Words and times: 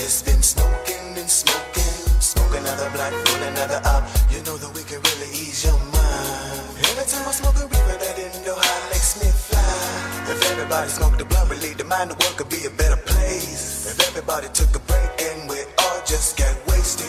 just 0.00 0.24
been 0.24 0.42
smoking 0.42 1.18
and 1.18 1.28
smoking. 1.28 1.92
Smoke 2.20 2.56
another 2.56 2.88
black, 2.90 3.12
roll 3.12 3.42
another 3.42 3.80
up. 3.84 4.08
You 4.30 4.42
know 4.44 4.56
everybody 10.72 10.90
smoked 10.90 11.18
the 11.18 11.24
blunt, 11.24 11.50
relieve 11.50 11.78
the 11.78 11.84
mind, 11.84 12.10
the 12.10 12.14
world 12.14 12.36
could 12.36 12.48
be 12.48 12.64
a 12.64 12.70
better 12.70 12.96
place. 13.02 13.90
If 13.90 14.08
everybody 14.08 14.46
took 14.52 14.74
a 14.76 14.78
break 14.78 15.10
and 15.20 15.50
we 15.50 15.56
all 15.78 16.00
just 16.06 16.38
got 16.38 16.56
wasted. 16.68 17.06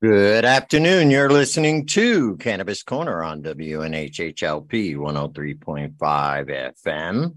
Good 0.00 0.44
afternoon. 0.44 1.10
You're 1.10 1.30
listening 1.30 1.86
to 1.88 2.36
Cannabis 2.38 2.82
Corner 2.82 3.22
on 3.22 3.42
WNHHLP 3.42 4.96
103.5 4.96 6.74
FM. 6.84 7.34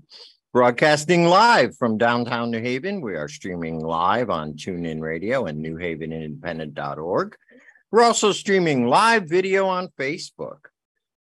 Broadcasting 0.51 1.27
live 1.27 1.77
from 1.77 1.99
downtown 1.99 2.49
New 2.49 2.61
Haven. 2.61 3.01
We 3.01 3.15
are 3.15 3.27
streaming 3.27 3.81
live 3.81 4.31
on 4.31 4.53
TuneIn 4.53 5.01
Radio 5.01 5.45
and 5.45 5.63
newhavenindependent.org. 5.63 7.35
We're 7.91 8.03
also 8.03 8.31
streaming 8.31 8.87
live 8.87 9.29
video 9.29 9.67
on 9.67 9.89
Facebook. 9.99 10.69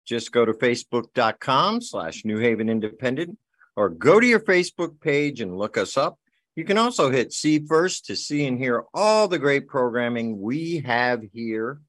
Just 0.07 0.33
go 0.33 0.45
to 0.45 0.53
facebook.com 0.53 1.81
slash 1.81 2.25
New 2.25 2.39
Haven 2.39 2.69
Independent 2.69 3.39
or 3.77 3.89
go 3.91 4.21
to 4.21 4.27
your 4.27 4.41
Facebook 4.41 5.01
page 5.01 5.41
and 5.41 5.59
look 5.59 5.77
us 5.77 5.97
up. 5.97 6.19
You 6.55 6.65
can 6.65 6.79
also 6.79 7.11
hit 7.11 7.33
see 7.33 7.67
first 7.67 8.07
to 8.07 8.15
see 8.17 8.47
and 8.47 8.59
hear 8.59 8.85
all 8.95 9.29
the 9.29 9.39
great 9.39 9.69
programming 9.69 10.41
we 10.41 10.79
have 10.87 11.23
here 11.35 11.81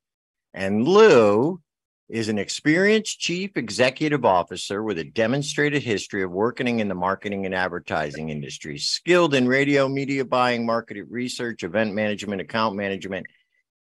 And 0.53 0.87
Lou 0.87 1.61
is 2.09 2.29
an 2.29 2.37
experienced 2.37 3.19
chief 3.19 3.55
executive 3.55 4.25
officer 4.25 4.83
with 4.83 4.99
a 4.99 5.03
demonstrated 5.03 5.81
history 5.81 6.21
of 6.23 6.31
working 6.31 6.79
in 6.79 6.87
the 6.87 6.95
marketing 6.95 7.45
and 7.45 7.55
advertising 7.55 8.29
industry, 8.29 8.77
skilled 8.77 9.33
in 9.33 9.47
radio, 9.47 9.87
media 9.87 10.25
buying, 10.25 10.65
market 10.65 10.97
research, 11.09 11.63
event 11.63 11.93
management, 11.93 12.41
account 12.41 12.75
management, 12.75 13.25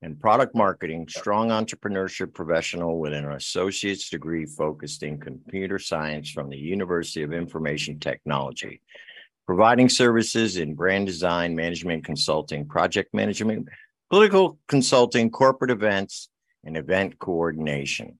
and 0.01 0.19
product 0.19 0.55
marketing, 0.55 1.07
strong 1.07 1.49
entrepreneurship 1.49 2.33
professional 2.33 2.99
with 2.99 3.13
an 3.13 3.31
associate's 3.31 4.09
degree 4.09 4.45
focused 4.45 5.03
in 5.03 5.19
computer 5.19 5.79
science 5.79 6.29
from 6.29 6.49
the 6.49 6.57
University 6.57 7.21
of 7.21 7.31
Information 7.31 7.99
Technology, 7.99 8.81
providing 9.45 9.87
services 9.87 10.57
in 10.57 10.73
brand 10.73 11.05
design, 11.05 11.55
management 11.55 12.03
consulting, 12.03 12.65
project 12.65 13.13
management, 13.13 13.67
political 14.09 14.57
consulting, 14.67 15.29
corporate 15.29 15.71
events, 15.71 16.29
and 16.63 16.77
event 16.77 17.19
coordination. 17.19 18.19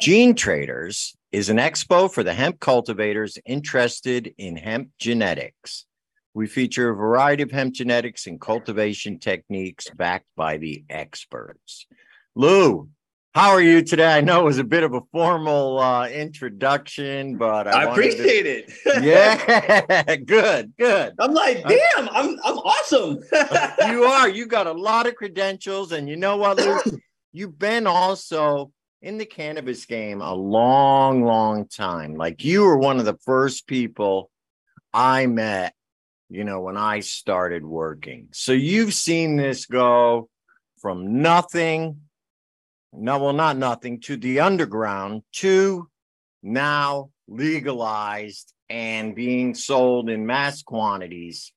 Gene 0.00 0.34
Traders 0.34 1.16
is 1.32 1.50
an 1.50 1.56
expo 1.56 2.10
for 2.10 2.22
the 2.22 2.34
hemp 2.34 2.60
cultivators 2.60 3.38
interested 3.44 4.34
in 4.38 4.56
hemp 4.56 4.90
genetics. 4.98 5.86
We 6.34 6.46
feature 6.46 6.90
a 6.90 6.94
variety 6.94 7.42
of 7.42 7.50
hemp 7.50 7.74
genetics 7.74 8.26
and 8.26 8.40
cultivation 8.40 9.18
techniques 9.18 9.88
backed 9.90 10.28
by 10.36 10.58
the 10.58 10.84
experts. 10.88 11.86
Lou, 12.34 12.88
how 13.34 13.50
are 13.50 13.60
you 13.60 13.82
today? 13.82 14.16
I 14.16 14.20
know 14.20 14.40
it 14.40 14.44
was 14.44 14.58
a 14.58 14.64
bit 14.64 14.82
of 14.82 14.94
a 14.94 15.00
formal 15.12 15.78
uh, 15.78 16.08
introduction, 16.08 17.36
but 17.36 17.68
I, 17.68 17.84
I 17.84 17.90
appreciate 17.90 18.42
to... 18.42 18.48
it. 18.48 18.72
yeah, 19.02 20.16
good, 20.24 20.72
good. 20.78 21.14
I'm 21.18 21.34
like, 21.34 21.62
damn, 21.66 22.08
I'm 22.08 22.38
I'm 22.42 22.58
awesome. 22.58 23.18
you 23.92 24.04
are. 24.04 24.28
You 24.28 24.46
got 24.46 24.66
a 24.66 24.72
lot 24.72 25.06
of 25.06 25.14
credentials, 25.14 25.92
and 25.92 26.08
you 26.08 26.16
know 26.16 26.36
what, 26.36 26.56
Lou? 26.56 26.98
You've 27.38 27.58
been 27.58 27.86
also 27.86 28.72
in 29.00 29.16
the 29.16 29.24
cannabis 29.24 29.86
game 29.86 30.20
a 30.20 30.34
long, 30.34 31.22
long 31.22 31.68
time. 31.68 32.16
Like 32.16 32.44
you 32.44 32.62
were 32.64 32.76
one 32.76 32.98
of 32.98 33.04
the 33.04 33.16
first 33.24 33.68
people 33.68 34.28
I 34.92 35.26
met, 35.26 35.72
you 36.28 36.42
know, 36.42 36.60
when 36.60 36.76
I 36.76 36.98
started 36.98 37.64
working. 37.64 38.26
So 38.32 38.50
you've 38.50 38.92
seen 38.92 39.36
this 39.36 39.66
go 39.66 40.28
from 40.82 41.22
nothing, 41.22 42.00
no, 42.92 43.18
well, 43.20 43.32
not 43.32 43.56
nothing, 43.56 44.00
to 44.00 44.16
the 44.16 44.40
underground 44.40 45.22
to 45.34 45.88
now 46.42 47.10
legalized 47.28 48.52
and 48.68 49.14
being 49.14 49.54
sold 49.54 50.10
in 50.10 50.26
mass 50.26 50.62
quantities 50.62 51.52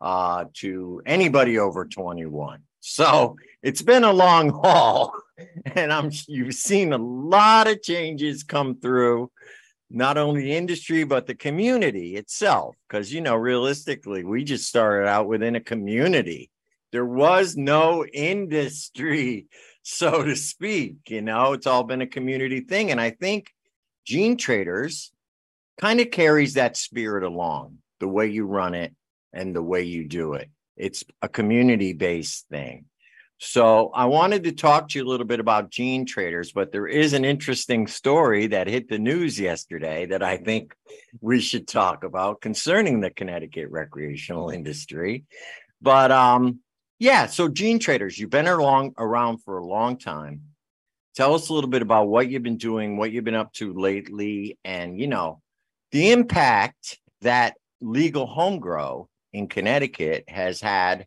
uh, 0.00 0.44
to 0.54 1.02
anybody 1.04 1.58
over 1.58 1.86
21. 1.86 2.60
So 2.86 3.36
it's 3.62 3.80
been 3.80 4.04
a 4.04 4.12
long 4.12 4.50
haul, 4.62 5.14
and 5.74 5.92
I'm 5.92 6.10
you've 6.26 6.54
seen 6.54 6.92
a 6.92 6.98
lot 6.98 7.68
of 7.68 7.82
changes 7.82 8.42
come 8.42 8.76
through, 8.80 9.30
not 9.90 10.16
only 10.16 10.42
the 10.42 10.56
industry 10.56 11.04
but 11.04 11.26
the 11.26 11.34
community 11.34 12.16
itself. 12.16 12.76
Because 12.88 13.12
you 13.12 13.20
know, 13.20 13.36
realistically, 13.36 14.24
we 14.24 14.44
just 14.44 14.68
started 14.68 15.08
out 15.08 15.28
within 15.28 15.56
a 15.56 15.60
community. 15.60 16.50
There 16.92 17.06
was 17.06 17.56
no 17.56 18.04
industry, 18.06 19.46
so 19.82 20.24
to 20.24 20.36
speak. 20.36 20.96
You 21.08 21.22
know, 21.22 21.52
it's 21.52 21.66
all 21.66 21.84
been 21.84 22.02
a 22.02 22.06
community 22.06 22.60
thing, 22.60 22.90
and 22.90 23.00
I 23.00 23.10
think 23.10 23.52
Gene 24.04 24.36
Traders 24.36 25.12
kind 25.80 26.00
of 26.00 26.10
carries 26.10 26.54
that 26.54 26.76
spirit 26.76 27.24
along 27.24 27.78
the 28.00 28.08
way 28.08 28.28
you 28.28 28.46
run 28.46 28.74
it 28.74 28.94
and 29.32 29.54
the 29.54 29.62
way 29.62 29.82
you 29.82 30.06
do 30.06 30.34
it. 30.34 30.48
It's 30.76 31.04
a 31.22 31.28
community 31.28 31.92
based 31.92 32.46
thing. 32.48 32.86
So 33.38 33.90
I 33.94 34.06
wanted 34.06 34.44
to 34.44 34.52
talk 34.52 34.88
to 34.88 34.98
you 34.98 35.04
a 35.04 35.08
little 35.08 35.26
bit 35.26 35.40
about 35.40 35.70
gene 35.70 36.06
traders, 36.06 36.52
but 36.52 36.72
there 36.72 36.86
is 36.86 37.12
an 37.12 37.24
interesting 37.24 37.86
story 37.86 38.46
that 38.48 38.68
hit 38.68 38.88
the 38.88 38.98
news 38.98 39.38
yesterday 39.38 40.06
that 40.06 40.22
I 40.22 40.36
think 40.36 40.74
we 41.20 41.40
should 41.40 41.66
talk 41.66 42.04
about 42.04 42.40
concerning 42.40 43.00
the 43.00 43.10
Connecticut 43.10 43.70
recreational 43.70 44.50
industry. 44.50 45.24
But 45.82 46.12
um, 46.12 46.60
yeah, 46.98 47.26
so 47.26 47.48
gene 47.48 47.78
traders, 47.80 48.18
you've 48.18 48.30
been 48.30 48.46
along 48.46 48.94
around 48.98 49.38
for 49.38 49.58
a 49.58 49.66
long 49.66 49.98
time. 49.98 50.42
Tell 51.16 51.34
us 51.34 51.48
a 51.48 51.52
little 51.52 51.70
bit 51.70 51.82
about 51.82 52.08
what 52.08 52.28
you've 52.28 52.42
been 52.42 52.56
doing, 52.56 52.96
what 52.96 53.12
you've 53.12 53.24
been 53.24 53.34
up 53.34 53.52
to 53.54 53.72
lately, 53.72 54.58
and 54.64 54.98
you 54.98 55.06
know, 55.06 55.40
the 55.92 56.12
impact 56.12 56.98
that 57.20 57.56
legal 57.80 58.26
home 58.26 58.58
grow 58.58 59.08
in 59.32 59.48
Connecticut 59.48 60.24
has 60.28 60.60
had 60.60 61.06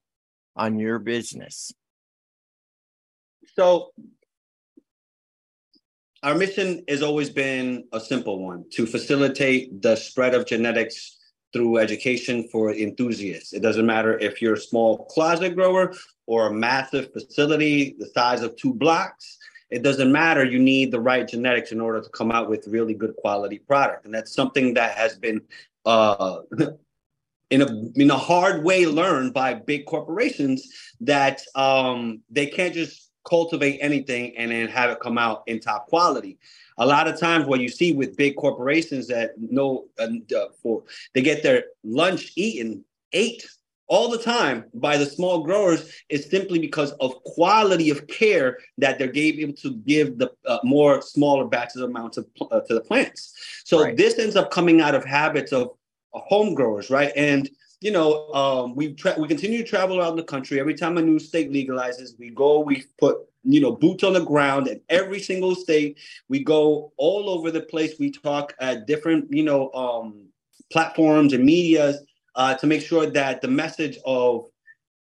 on 0.55 0.79
your 0.79 0.99
business? 0.99 1.71
So, 3.57 3.91
our 6.21 6.35
mission 6.35 6.83
has 6.87 7.01
always 7.01 7.31
been 7.31 7.85
a 7.91 7.99
simple 7.99 8.43
one 8.43 8.65
to 8.73 8.85
facilitate 8.85 9.81
the 9.81 9.95
spread 9.95 10.35
of 10.35 10.45
genetics 10.45 11.17
through 11.53 11.77
education 11.77 12.47
for 12.51 12.71
enthusiasts. 12.71 13.53
It 13.53 13.63
doesn't 13.63 13.85
matter 13.85 14.19
if 14.19 14.43
you're 14.43 14.53
a 14.53 14.59
small 14.59 15.05
closet 15.05 15.55
grower 15.55 15.95
or 16.27 16.47
a 16.47 16.53
massive 16.53 17.11
facility 17.13 17.95
the 17.97 18.05
size 18.13 18.43
of 18.43 18.55
two 18.57 18.75
blocks. 18.75 19.39
It 19.71 19.81
doesn't 19.81 20.11
matter. 20.11 20.45
You 20.45 20.59
need 20.59 20.91
the 20.91 20.99
right 20.99 21.27
genetics 21.27 21.71
in 21.71 21.81
order 21.81 22.01
to 22.01 22.09
come 22.09 22.31
out 22.31 22.49
with 22.49 22.67
really 22.67 22.93
good 22.93 23.15
quality 23.15 23.57
product, 23.57 24.05
and 24.05 24.13
that's 24.13 24.33
something 24.33 24.75
that 24.75 24.95
has 24.95 25.17
been 25.17 25.41
uh, 25.83 26.41
in 27.49 27.61
a 27.63 27.67
in 27.95 28.11
a 28.11 28.17
hard 28.17 28.63
way 28.63 28.85
learned 28.85 29.33
by 29.33 29.55
big 29.55 29.87
corporations 29.87 30.67
that 31.01 31.41
um, 31.55 32.21
they 32.29 32.45
can't 32.45 32.75
just 32.75 33.06
cultivate 33.27 33.79
anything 33.79 34.35
and 34.37 34.51
then 34.51 34.67
have 34.67 34.89
it 34.89 34.99
come 34.99 35.17
out 35.17 35.43
in 35.47 35.59
top 35.59 35.87
quality. 35.87 36.37
A 36.77 36.85
lot 36.85 37.07
of 37.07 37.19
times, 37.19 37.45
what 37.45 37.59
you 37.59 37.69
see 37.69 37.91
with 37.91 38.15
big 38.15 38.35
corporations 38.35 39.07
that 39.07 39.31
know 39.37 39.87
uh, 39.99 40.07
for 40.61 40.83
they 41.13 41.21
get 41.21 41.43
their 41.43 41.65
lunch 41.83 42.31
eaten 42.35 42.83
ate 43.13 43.45
all 43.87 44.09
the 44.09 44.17
time 44.17 44.65
by 44.73 44.97
the 44.97 45.05
small 45.05 45.43
growers 45.43 45.91
is 46.09 46.29
simply 46.29 46.59
because 46.59 46.91
of 46.93 47.23
quality 47.23 47.89
of 47.89 48.05
care 48.07 48.57
that 48.77 48.99
they're 48.99 49.15
able 49.15 49.53
to 49.53 49.75
give 49.85 50.17
the 50.17 50.29
uh, 50.45 50.59
more 50.63 51.01
smaller 51.01 51.45
batches 51.45 51.81
amounts 51.81 52.17
of 52.17 52.27
uh, 52.51 52.59
to 52.61 52.73
the 52.73 52.81
plants. 52.81 53.33
So 53.63 53.83
right. 53.83 53.97
this 53.97 54.19
ends 54.19 54.35
up 54.35 54.51
coming 54.51 54.81
out 54.81 54.93
of 54.93 55.05
habits 55.05 55.53
of 55.53 55.69
uh, 56.13 56.19
home 56.19 56.53
growers, 56.53 56.89
right? 56.89 57.11
And 57.15 57.49
you 57.81 57.91
know, 57.91 58.31
um, 58.33 58.75
we 58.75 58.93
tra- 58.93 59.15
we 59.17 59.27
continue 59.27 59.59
to 59.59 59.63
travel 59.63 59.99
around 59.99 60.15
the 60.15 60.23
country. 60.23 60.59
Every 60.59 60.73
time 60.73 60.97
a 60.97 61.01
new 61.01 61.19
state 61.19 61.51
legalizes, 61.51 62.17
we 62.17 62.31
go, 62.31 62.59
we 62.59 62.83
put 62.99 63.17
you 63.43 63.61
know 63.61 63.71
boots 63.71 64.03
on 64.03 64.13
the 64.13 64.23
ground 64.23 64.67
in 64.67 64.81
every 64.89 65.19
single 65.19 65.55
state. 65.55 65.99
We 66.27 66.43
go 66.43 66.91
all 66.97 67.29
over 67.29 67.51
the 67.51 67.61
place. 67.61 67.95
We 67.99 68.11
talk 68.11 68.53
at 68.59 68.87
different 68.87 69.31
you 69.31 69.43
know 69.43 69.71
um, 69.73 70.27
platforms 70.71 71.33
and 71.33 71.43
medias 71.43 71.97
uh, 72.35 72.55
to 72.55 72.67
make 72.67 72.81
sure 72.81 73.05
that 73.05 73.41
the 73.41 73.47
message 73.47 73.99
of 74.05 74.45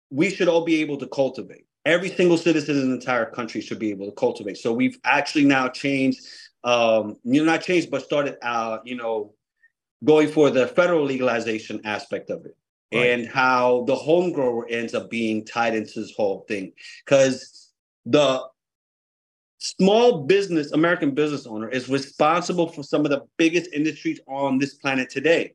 we 0.09 0.29
should 0.29 0.47
all 0.47 0.65
be 0.65 0.81
able 0.81 0.97
to 0.97 1.07
cultivate. 1.07 1.65
Every 1.85 2.09
single 2.09 2.37
citizen 2.37 2.77
in 2.77 2.89
the 2.89 2.95
entire 2.95 3.25
country 3.25 3.61
should 3.61 3.79
be 3.79 3.91
able 3.91 4.07
to 4.07 4.11
cultivate. 4.11 4.57
So 4.57 4.73
we've 4.73 4.99
actually 5.05 5.45
now 5.45 5.69
changed, 5.69 6.19
um, 6.65 7.15
you 7.23 7.43
know, 7.43 7.49
not 7.49 7.61
changed, 7.61 7.89
but 7.89 8.03
started, 8.03 8.35
uh, 8.41 8.79
you 8.83 8.95
know, 8.95 9.33
going 10.03 10.29
for 10.29 10.49
the 10.49 10.67
federal 10.67 11.03
legalization 11.03 11.81
aspect 11.85 12.29
of 12.29 12.45
it. 12.45 12.55
Right. 12.93 13.09
And 13.09 13.27
how 13.27 13.83
the 13.85 13.95
home 13.95 14.31
grower 14.31 14.65
ends 14.69 14.93
up 14.93 15.09
being 15.09 15.43
tied 15.43 15.75
into 15.75 15.99
this 15.99 16.13
whole 16.15 16.45
thing. 16.47 16.71
Because 17.05 17.71
the 18.05 18.43
small 19.57 20.23
business, 20.23 20.71
American 20.71 21.11
business 21.11 21.45
owner, 21.45 21.67
is 21.67 21.89
responsible 21.89 22.69
for 22.69 22.83
some 22.83 23.03
of 23.03 23.11
the 23.11 23.23
biggest 23.37 23.71
industries 23.73 24.19
on 24.27 24.57
this 24.57 24.75
planet 24.75 25.09
today. 25.09 25.53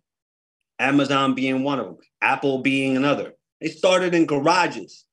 Amazon 0.79 1.35
being 1.35 1.63
one 1.63 1.79
of 1.79 1.87
them, 1.87 1.97
Apple 2.21 2.59
being 2.59 2.97
another. 2.97 3.35
They 3.61 3.69
started 3.69 4.15
in 4.15 4.27
garages. 4.27 5.05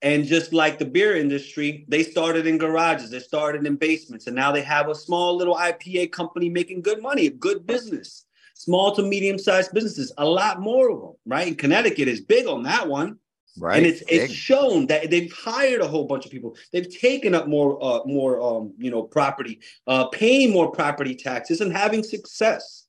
And 0.00 0.24
just 0.24 0.52
like 0.52 0.78
the 0.78 0.84
beer 0.84 1.16
industry, 1.16 1.84
they 1.88 2.04
started 2.04 2.46
in 2.46 2.56
garages, 2.56 3.10
they 3.10 3.18
started 3.18 3.66
in 3.66 3.74
basements, 3.74 4.28
and 4.28 4.36
now 4.36 4.52
they 4.52 4.62
have 4.62 4.88
a 4.88 4.94
small 4.94 5.36
little 5.36 5.56
IPA 5.56 6.12
company 6.12 6.48
making 6.48 6.82
good 6.82 7.02
money, 7.02 7.26
a 7.26 7.30
good 7.30 7.66
business, 7.66 8.24
small 8.58 8.94
to 8.96 9.02
medium 9.02 9.38
sized 9.38 9.72
businesses, 9.72 10.12
a 10.18 10.24
lot 10.24 10.60
more 10.60 10.90
of 10.90 11.00
them, 11.00 11.12
right? 11.24 11.46
And 11.46 11.56
Connecticut 11.56 12.08
is 12.08 12.20
big 12.20 12.46
on 12.46 12.64
that 12.64 12.88
one. 12.88 13.18
Right. 13.56 13.78
And 13.78 13.86
it's 13.86 14.02
big. 14.04 14.22
it's 14.22 14.32
shown 14.32 14.86
that 14.88 15.10
they've 15.10 15.32
hired 15.32 15.80
a 15.80 15.88
whole 15.88 16.06
bunch 16.06 16.26
of 16.26 16.32
people. 16.32 16.56
They've 16.72 16.88
taken 16.88 17.34
up 17.34 17.48
more 17.48 17.82
uh 17.82 18.04
more 18.04 18.40
um 18.42 18.74
you 18.78 18.90
know 18.90 19.02
property, 19.02 19.60
uh 19.86 20.08
paying 20.08 20.52
more 20.52 20.70
property 20.70 21.14
taxes 21.14 21.60
and 21.60 21.72
having 21.72 22.02
success 22.02 22.86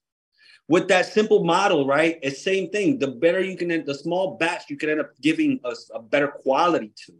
with 0.68 0.88
that 0.88 1.06
simple 1.06 1.44
model, 1.44 1.86
right? 1.86 2.18
It's 2.22 2.36
the 2.36 2.42
same 2.42 2.70
thing. 2.70 2.98
The 2.98 3.08
better 3.08 3.40
you 3.40 3.56
can, 3.56 3.84
the 3.84 3.94
small 3.94 4.36
batch 4.36 4.64
you 4.68 4.76
can 4.76 4.90
end 4.90 5.00
up 5.00 5.10
giving 5.20 5.60
us 5.64 5.90
a 5.94 6.00
better 6.00 6.28
quality 6.28 6.92
to. 7.06 7.14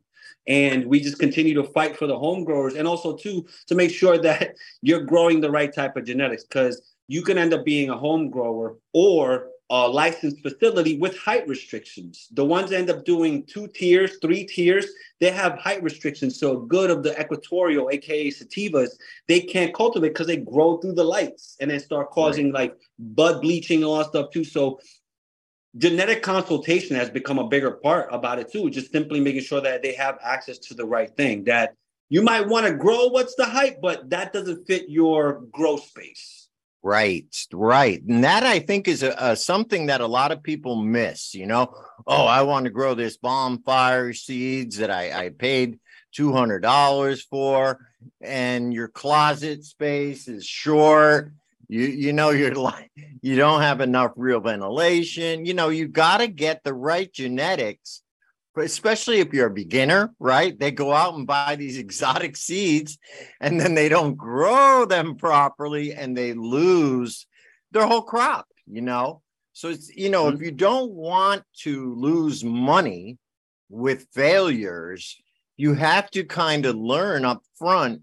And 0.47 0.87
we 0.87 1.01
just 1.01 1.19
continue 1.19 1.55
to 1.55 1.65
fight 1.65 1.97
for 1.97 2.07
the 2.07 2.19
home 2.19 2.45
growers 2.45 2.75
and 2.75 2.87
also 2.87 3.17
too 3.17 3.47
to 3.67 3.75
make 3.75 3.91
sure 3.91 4.19
that 4.19 4.55
you're 4.83 5.05
growing 5.05 5.41
the 5.41 5.51
right 5.51 5.73
type 5.73 5.97
of 5.97 6.05
genetics 6.05 6.45
because 6.45 6.81
you 7.11 7.23
can 7.23 7.39
end 7.39 7.53
up 7.53 7.65
being 7.65 7.91
a 7.91 7.99
home 7.99 8.31
grower 8.31 8.77
or 8.93 9.49
a 9.69 9.89
licensed 9.89 10.41
facility 10.43 10.97
with 10.97 11.19
height 11.19 11.47
restrictions. 11.49 12.29
The 12.31 12.45
ones 12.45 12.71
end 12.71 12.89
up 12.89 13.05
doing 13.05 13.45
two 13.47 13.67
tiers, 13.67 14.19
three 14.23 14.45
tiers, 14.45 14.87
they 15.19 15.33
have 15.33 15.59
height 15.59 15.83
restrictions. 15.83 16.39
So 16.39 16.59
good 16.59 16.89
of 16.89 17.03
the 17.03 17.21
equatorial, 17.21 17.91
aka 17.91 18.29
sativas, 18.31 18.91
they 19.27 19.41
can't 19.41 19.75
cultivate 19.75 20.11
because 20.11 20.29
they 20.29 20.37
grow 20.37 20.77
through 20.77 20.93
the 20.93 21.03
lights 21.03 21.57
and 21.61 21.69
then 21.73 21.81
start 21.81 22.13
causing 22.13 22.53
right. 22.53 22.71
like 22.71 22.77
bud 23.01 23.43
bleaching 23.43 23.79
and 23.79 23.87
all 23.87 23.99
that 23.99 24.11
stuff 24.11 24.31
too. 24.31 24.45
So 24.45 24.79
genetic 25.79 26.23
consultation 26.23 26.95
has 26.95 27.11
become 27.11 27.41
a 27.41 27.49
bigger 27.49 27.73
part 27.73 28.09
about 28.13 28.39
it 28.39 28.53
too. 28.53 28.71
Just 28.71 28.93
simply 28.93 29.19
making 29.19 29.43
sure 29.43 29.61
that 29.61 29.83
they 29.83 29.95
have 29.95 30.17
access 30.23 30.59
to 30.59 30.75
the 30.75 30.87
right 30.87 31.11
thing. 31.17 31.43
That 31.43 31.75
you 32.09 32.23
might 32.23 32.47
want 32.47 32.67
to 32.67 32.73
grow 32.73 33.09
what's 33.09 33.35
the 33.35 33.47
height, 33.47 33.79
but 33.83 34.11
that 34.11 34.33
doesn't 34.33 34.65
fit 34.69 34.89
your 34.89 35.41
growth 35.51 35.85
space 35.85 36.41
Right, 36.83 37.27
right. 37.53 38.03
And 38.03 38.25
that 38.25 38.43
I 38.43 38.59
think 38.59 38.89
is 38.89 39.03
a, 39.03 39.15
a, 39.19 39.37
something 39.37 39.87
that 39.87 40.01
a 40.01 40.07
lot 40.07 40.33
of 40.33 40.43
people 40.43 40.77
miss. 40.77 41.35
You 41.35 41.47
know, 41.47 41.75
oh, 42.07 42.25
I 42.25 42.43
want 42.43 42.65
to 42.65 42.71
grow 42.71 42.95
this 42.95 43.19
bonfire 43.19 44.15
seeds 44.15 44.79
that 44.79 44.91
I, 44.91 45.27
I 45.27 45.29
paid 45.29 45.79
$200 46.17 47.23
for, 47.29 47.87
and 48.23 48.73
your 48.73 48.89
closet 48.89 49.65
space 49.65 50.27
is 50.27 50.47
short. 50.47 51.33
You, 51.69 51.83
you 51.83 52.13
know, 52.15 52.31
you're 52.31 52.55
like, 52.55 52.91
you 53.21 53.37
don't 53.37 53.61
have 53.61 53.83
enough 53.83 54.13
real 54.17 54.41
ventilation. 54.41 55.45
You 55.45 55.53
know, 55.53 55.69
you 55.69 55.87
got 55.87 56.19
to 56.19 56.29
get 56.29 56.65
the 56.65 56.75
right 56.75 57.13
genetics 57.13 58.03
especially 58.57 59.21
if 59.21 59.33
you're 59.33 59.47
a 59.47 59.55
beginner, 59.55 60.15
right? 60.19 60.59
They 60.59 60.71
go 60.71 60.93
out 60.93 61.15
and 61.15 61.27
buy 61.27 61.57
these 61.57 61.79
exotic 61.79 62.37
seeds 62.37 62.99
and 63.41 63.61
then 63.61 63.75
they 63.75 63.89
don't 63.89 64.17
grow 64.17 64.85
them 64.85 65.17
properly 65.17 65.93
and 65.93 66.17
they 66.17 66.33
lose 66.33 67.27
their 67.71 67.87
whole 67.87 68.03
crop, 68.03 68.47
you 68.67 68.81
know? 68.81 69.23
So 69.53 69.69
it's, 69.69 69.95
you 69.95 70.11
know, 70.11 70.25
mm-hmm. 70.25 70.37
if 70.37 70.43
you 70.43 70.53
don't 70.53 70.93
want 70.93 71.43
to 71.63 71.95
lose 71.95 72.43
money 72.43 73.19
with 73.69 74.07
failures, 74.13 75.17
you 75.57 75.75
have 75.75 76.11
to 76.13 76.25
kind 76.25 76.67
of 76.67 76.77
learn 76.77 77.25
up 77.25 77.43
front 77.57 78.03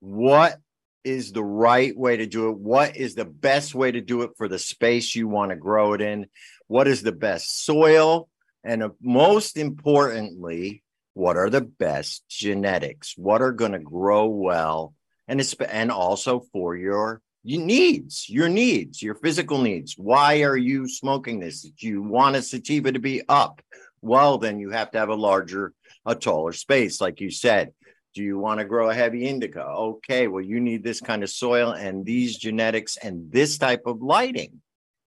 what 0.00 0.56
is 1.04 1.32
the 1.32 1.44
right 1.44 1.96
way 1.96 2.16
to 2.16 2.26
do 2.26 2.50
it, 2.50 2.58
what 2.58 2.96
is 2.96 3.14
the 3.14 3.24
best 3.24 3.74
way 3.74 3.90
to 3.90 4.00
do 4.00 4.22
it 4.22 4.30
for 4.36 4.48
the 4.48 4.58
space 4.58 5.14
you 5.14 5.26
want 5.26 5.50
to 5.50 5.56
grow 5.56 5.94
it 5.94 6.00
in, 6.00 6.26
what 6.66 6.86
is 6.86 7.02
the 7.02 7.12
best 7.12 7.64
soil 7.64 8.28
and 8.64 8.82
uh, 8.82 8.90
most 9.00 9.56
importantly, 9.56 10.82
what 11.14 11.36
are 11.36 11.50
the 11.50 11.60
best 11.60 12.24
genetics? 12.28 13.14
What 13.16 13.42
are 13.42 13.52
going 13.52 13.72
to 13.72 13.78
grow 13.78 14.26
well? 14.26 14.94
And 15.26 15.40
it's, 15.40 15.54
and 15.54 15.90
also 15.90 16.40
for 16.52 16.76
your 16.76 17.20
your 17.44 17.64
needs, 17.64 18.28
your 18.28 18.48
needs, 18.48 19.00
your 19.02 19.14
physical 19.14 19.62
needs. 19.62 19.94
Why 19.96 20.42
are 20.42 20.56
you 20.56 20.88
smoking 20.88 21.40
this? 21.40 21.62
Do 21.62 21.86
you 21.86 22.02
want 22.02 22.36
a 22.36 22.42
sativa 22.42 22.92
to 22.92 22.98
be 22.98 23.22
up? 23.28 23.62
Well, 24.02 24.38
then 24.38 24.58
you 24.58 24.70
have 24.70 24.90
to 24.90 24.98
have 24.98 25.08
a 25.08 25.14
larger, 25.14 25.72
a 26.04 26.14
taller 26.14 26.52
space, 26.52 27.00
like 27.00 27.20
you 27.20 27.30
said. 27.30 27.72
Do 28.14 28.22
you 28.22 28.38
want 28.38 28.58
to 28.58 28.64
grow 28.64 28.90
a 28.90 28.94
heavy 28.94 29.26
indica? 29.26 29.64
Okay, 29.64 30.28
well, 30.28 30.42
you 30.42 30.60
need 30.60 30.82
this 30.82 31.00
kind 31.00 31.22
of 31.22 31.30
soil 31.30 31.72
and 31.72 32.04
these 32.04 32.36
genetics 32.36 32.96
and 32.96 33.30
this 33.30 33.58
type 33.58 33.82
of 33.86 34.02
lighting 34.02 34.60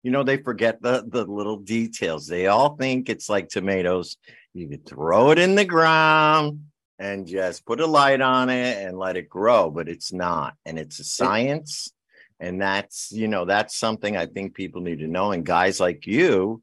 you 0.04 0.10
know 0.10 0.22
they 0.22 0.36
forget 0.36 0.80
the 0.82 1.02
the 1.08 1.24
little 1.24 1.56
details. 1.56 2.26
They 2.26 2.46
all 2.46 2.76
think 2.76 3.08
it's 3.08 3.28
like 3.28 3.48
tomatoes. 3.48 4.18
You 4.52 4.68
could 4.68 4.86
throw 4.86 5.30
it 5.30 5.38
in 5.38 5.56
the 5.56 5.64
ground 5.64 6.66
and 6.98 7.26
just 7.26 7.66
put 7.66 7.80
a 7.80 7.86
light 7.86 8.20
on 8.20 8.50
it 8.50 8.86
and 8.86 8.96
let 8.96 9.16
it 9.16 9.28
grow 9.28 9.68
but 9.68 9.88
it's 9.88 10.12
not 10.12 10.54
and 10.64 10.78
it's 10.78 11.00
a 11.00 11.04
science. 11.04 11.90
And 12.38 12.60
that's 12.60 13.10
you 13.12 13.28
know 13.28 13.46
that's 13.46 13.76
something 13.76 14.16
i 14.16 14.26
think 14.26 14.54
people 14.54 14.82
need 14.82 14.98
to 14.98 15.08
know 15.08 15.32
and 15.32 15.46
guys 15.46 15.80
like 15.80 16.06
you 16.06 16.62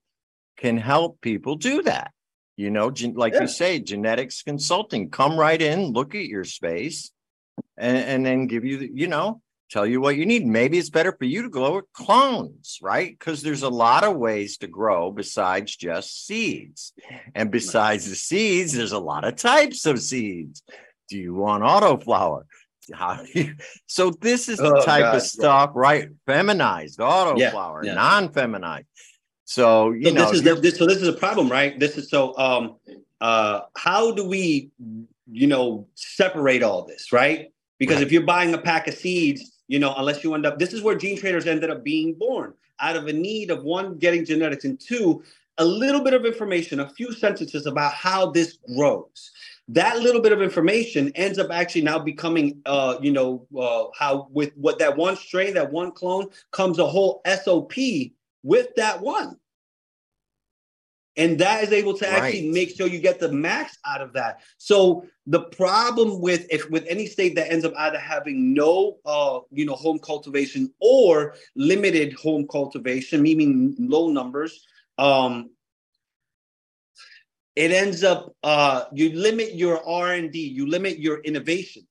can 0.58 0.78
help 0.78 1.20
people 1.22 1.56
do 1.56 1.82
that. 1.82 2.12
You 2.58 2.70
know 2.70 2.94
like 3.16 3.34
yeah. 3.34 3.42
you 3.42 3.48
say 3.48 3.80
genetics 3.80 4.44
consulting 4.44 5.10
come 5.10 5.36
right 5.36 5.60
in 5.60 5.94
look 5.94 6.14
at 6.14 6.26
your 6.26 6.44
space 6.44 7.10
and, 7.76 7.98
and 7.98 8.26
then 8.26 8.46
give 8.46 8.66
you 8.66 8.78
the, 8.78 8.92
you 8.94 9.08
know 9.08 9.42
tell 9.72 9.88
you 9.88 10.02
what 10.02 10.18
you 10.18 10.26
need. 10.26 10.46
Maybe 10.46 10.78
it's 10.78 10.90
better 10.90 11.14
for 11.14 11.26
you 11.26 11.44
to 11.44 11.50
grow 11.50 11.76
with 11.76 11.94
clones, 11.94 12.78
right? 12.82 13.18
Because 13.18 13.42
there's 13.42 13.64
a 13.64 13.70
lot 13.70 14.04
of 14.04 14.18
ways 14.18 14.58
to 14.58 14.68
grow 14.68 15.12
besides 15.12 15.76
just 15.76 16.28
seeds. 16.28 16.94
And 17.34 17.50
besides 17.50 18.10
the 18.10 18.16
seeds, 18.16 18.74
there's 18.74 18.92
a 18.92 19.00
lot 19.00 19.24
of 19.24 19.38
types 19.38 19.86
of 19.86 20.00
seeds. 20.02 20.62
Do 21.10 21.18
you 21.18 21.34
want 21.34 21.64
autoflower? 21.64 22.44
How 22.94 23.24
do 23.24 23.28
you? 23.34 23.56
So 23.86 24.12
this 24.12 24.50
is 24.50 24.58
the 24.58 24.76
oh, 24.76 24.86
type 24.86 25.04
God, 25.04 25.16
of 25.16 25.22
stuff, 25.22 25.72
right? 25.76 26.10
Feminized 26.26 27.00
autoflower, 27.00 27.84
yeah, 27.84 27.90
yeah. 27.90 27.94
non-feminized. 27.94 28.88
So 29.46 29.92
you 29.92 30.06
so 30.06 30.14
know, 30.14 30.26
this 30.26 30.34
is 30.34 30.44
the, 30.44 30.56
this, 30.56 30.78
so 30.78 30.86
this 30.86 31.02
is 31.02 31.08
a 31.08 31.14
problem, 31.14 31.50
right? 31.50 31.80
This 31.80 31.98
is 31.98 32.10
so. 32.10 32.38
Um, 32.38 32.76
uh, 33.20 33.62
how 33.76 34.12
do 34.12 34.28
we, 34.28 34.72
you 35.32 35.48
know, 35.48 35.88
separate 35.94 36.64
all 36.64 36.86
this, 36.86 37.12
right? 37.12 37.52
Because 37.78 37.98
right. 37.98 38.06
if 38.06 38.12
you're 38.12 38.24
buying 38.24 38.54
a 38.54 38.58
pack 38.58 38.88
of 38.88 38.96
seeds 38.96 39.61
you 39.72 39.80
know, 39.80 39.94
unless 39.98 40.22
you 40.22 40.34
end 40.34 40.46
up, 40.46 40.60
this 40.60 40.74
is 40.74 40.82
where 40.82 40.98
gene 40.98 41.18
traders 41.18 41.48
ended 41.48 41.70
up 41.70 41.82
being 41.82 42.14
born 42.14 42.54
out 42.82 42.98
of 42.98 43.08
a 43.08 43.14
need 43.14 43.50
of 43.50 43.64
one, 43.64 43.98
getting 43.98 44.26
genetics, 44.26 44.66
and 44.66 44.78
two, 44.78 45.24
a 45.60 45.64
little 45.64 46.04
bit 46.04 46.14
of 46.14 46.26
information, 46.26 46.82
a 46.82 46.90
few 46.90 47.14
sentences 47.14 47.66
about 47.66 47.94
how 47.94 48.30
this 48.30 48.58
grows. 48.76 49.32
That 49.70 50.00
little 50.00 50.22
bit 50.22 50.34
of 50.34 50.42
information 50.42 51.14
ends 51.16 51.40
up 51.40 51.52
actually 51.52 51.84
now 51.84 52.00
becoming, 52.00 52.62
uh, 52.66 52.98
you 53.02 53.14
know, 53.14 53.48
uh, 53.58 53.86
how 53.98 54.28
with 54.32 54.52
what 54.58 54.78
that 54.80 54.98
one 54.98 55.16
strain, 55.16 55.54
that 55.54 55.72
one 55.72 55.94
clone 55.94 56.28
comes 56.52 56.78
a 56.78 56.86
whole 56.86 57.22
SOP 57.26 57.72
with 58.44 58.76
that 58.76 59.00
one 59.00 59.38
and 61.18 61.38
that 61.40 61.64
is 61.64 61.72
able 61.72 61.98
to 61.98 62.08
actually 62.08 62.44
right. 62.44 62.54
make 62.54 62.76
sure 62.76 62.88
you 62.88 63.00
get 63.00 63.20
the 63.20 63.32
max 63.32 63.78
out 63.86 64.02
of 64.02 64.14
that 64.14 64.42
so 64.58 65.06
the 65.28 65.42
problem 65.42 66.22
with 66.22 66.46
if 66.50 66.70
with 66.70 66.86
any 66.88 67.06
state 67.06 67.36
that 67.36 67.52
ends 67.52 67.66
up 67.66 67.74
either 67.78 68.00
having 68.00 68.54
no 68.54 68.98
uh 69.06 69.40
you 69.52 69.66
know 69.66 69.76
home 69.76 70.00
cultivation 70.00 70.72
or 70.80 71.36
limited 71.56 72.14
home 72.14 72.48
cultivation 72.48 73.22
meaning 73.22 73.76
low 73.80 74.10
numbers 74.10 74.66
um 74.98 75.50
it 77.56 77.72
ends 77.72 78.02
up 78.04 78.34
uh, 78.44 78.86
you 78.94 79.12
limit 79.12 79.56
your 79.56 79.86
r&d 79.88 80.40
you 80.40 80.66
limit 80.68 81.00
your 81.00 81.20
innovation 81.20 81.86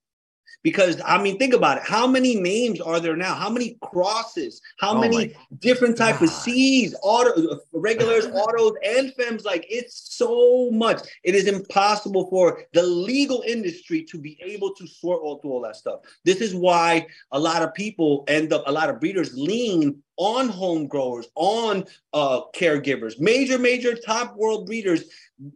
because 0.63 1.01
I 1.05 1.21
mean, 1.23 1.39
think 1.39 1.55
about 1.55 1.79
it. 1.79 1.85
How 1.85 2.07
many 2.07 2.35
names 2.35 2.81
are 2.81 3.01
there 3.01 3.17
now? 3.17 3.35
How 3.35 3.51
many 3.51 3.79
crosses? 3.83 4.61
How 4.79 4.95
Oh 4.95 5.01
many 5.01 5.35
different 5.59 5.97
type 5.97 6.21
of. 6.21 6.29
C's, 6.31 6.95
auto, 7.03 7.61
regulars, 7.73 8.27
autos, 8.35 8.75
and 8.85 9.13
fems? 9.17 9.45
Like 9.45 9.67
it's 9.69 10.17
so 10.17 10.71
much. 10.71 11.01
It 11.25 11.35
is 11.35 11.47
impossible 11.47 12.29
for 12.29 12.65
the 12.73 12.83
legal 12.83 13.43
industry 13.47 14.05
to 14.05 14.19
be 14.19 14.39
able 14.43 14.75
to 14.75 14.87
sort 14.87 15.23
all 15.23 15.39
through 15.39 15.53
all 15.53 15.63
that 15.63 15.77
stuff. 15.77 16.01
This 16.25 16.41
is 16.41 16.55
why 16.55 17.07
a 17.33 17.39
lot 17.39 17.63
of 17.63 17.75
people 17.75 18.25
end 18.29 18.53
up, 18.53 18.65
a 18.67 18.73
lot 18.73 18.91
of 18.91 19.01
breeders 19.01 19.33
lean 19.35 20.03
on 20.17 20.49
home 20.49 20.87
growers, 20.87 21.29
on 21.35 21.85
uh, 22.13 22.43
caregivers. 22.55 23.19
Major, 23.19 23.59
major 23.59 23.95
top 23.95 24.37
world 24.37 24.67
breeders 24.67 25.05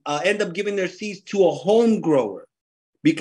uh, 0.06 0.20
end 0.24 0.40
up 0.40 0.54
giving 0.54 0.76
their 0.76 0.88
seeds 0.88 1.20
to 1.20 1.46
a 1.46 1.50
home 1.50 2.00
grower. 2.00 2.48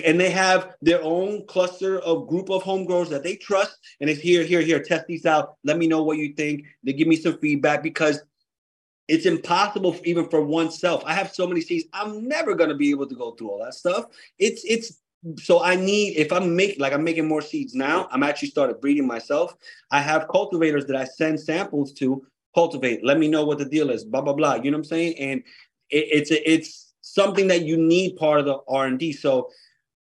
And 0.05 0.19
they 0.19 0.29
have 0.29 0.75
their 0.81 1.01
own 1.03 1.45
cluster 1.45 1.99
of 1.99 2.27
group 2.27 2.49
of 2.49 2.63
home 2.63 2.85
growers 2.85 3.09
that 3.09 3.23
they 3.23 3.35
trust. 3.35 3.77
And 3.99 4.09
it's 4.09 4.21
here, 4.21 4.43
here, 4.43 4.61
here, 4.61 4.81
test 4.81 5.07
these 5.07 5.25
out. 5.25 5.55
Let 5.63 5.77
me 5.77 5.87
know 5.87 6.03
what 6.03 6.17
you 6.17 6.33
think. 6.33 6.65
They 6.83 6.93
give 6.93 7.07
me 7.07 7.17
some 7.17 7.37
feedback 7.39 7.83
because 7.83 8.21
it's 9.07 9.25
impossible 9.25 9.97
even 10.05 10.29
for 10.29 10.41
oneself. 10.41 11.03
I 11.05 11.13
have 11.13 11.33
so 11.33 11.47
many 11.47 11.61
seeds. 11.61 11.85
I'm 11.93 12.27
never 12.27 12.55
gonna 12.55 12.75
be 12.75 12.89
able 12.91 13.07
to 13.07 13.15
go 13.15 13.31
through 13.31 13.51
all 13.51 13.63
that 13.63 13.73
stuff. 13.73 14.05
It's 14.39 14.63
it's 14.63 15.01
so 15.37 15.63
I 15.63 15.75
need 15.75 16.17
if 16.17 16.31
I'm 16.31 16.55
making 16.55 16.79
like 16.79 16.93
I'm 16.93 17.03
making 17.03 17.27
more 17.27 17.41
seeds 17.41 17.75
now. 17.75 18.07
I'm 18.11 18.23
actually 18.23 18.49
started 18.49 18.79
breeding 18.79 19.05
myself. 19.05 19.55
I 19.91 20.01
have 20.01 20.27
cultivators 20.29 20.85
that 20.85 20.95
I 20.95 21.03
send 21.03 21.39
samples 21.39 21.93
to 21.93 22.25
cultivate. 22.55 23.03
Let 23.03 23.19
me 23.19 23.27
know 23.27 23.45
what 23.45 23.57
the 23.57 23.65
deal 23.65 23.89
is. 23.89 24.05
Blah 24.05 24.21
blah 24.21 24.33
blah. 24.33 24.55
You 24.55 24.71
know 24.71 24.77
what 24.77 24.85
I'm 24.85 24.89
saying? 24.89 25.17
And 25.19 25.43
it, 25.89 26.29
it's 26.29 26.31
it's 26.31 26.93
something 27.01 27.47
that 27.47 27.63
you 27.63 27.77
need 27.77 28.15
part 28.15 28.39
of 28.39 28.45
the 28.45 28.59
R 28.69 28.85
and 28.85 28.97
D. 28.97 29.11
So 29.11 29.49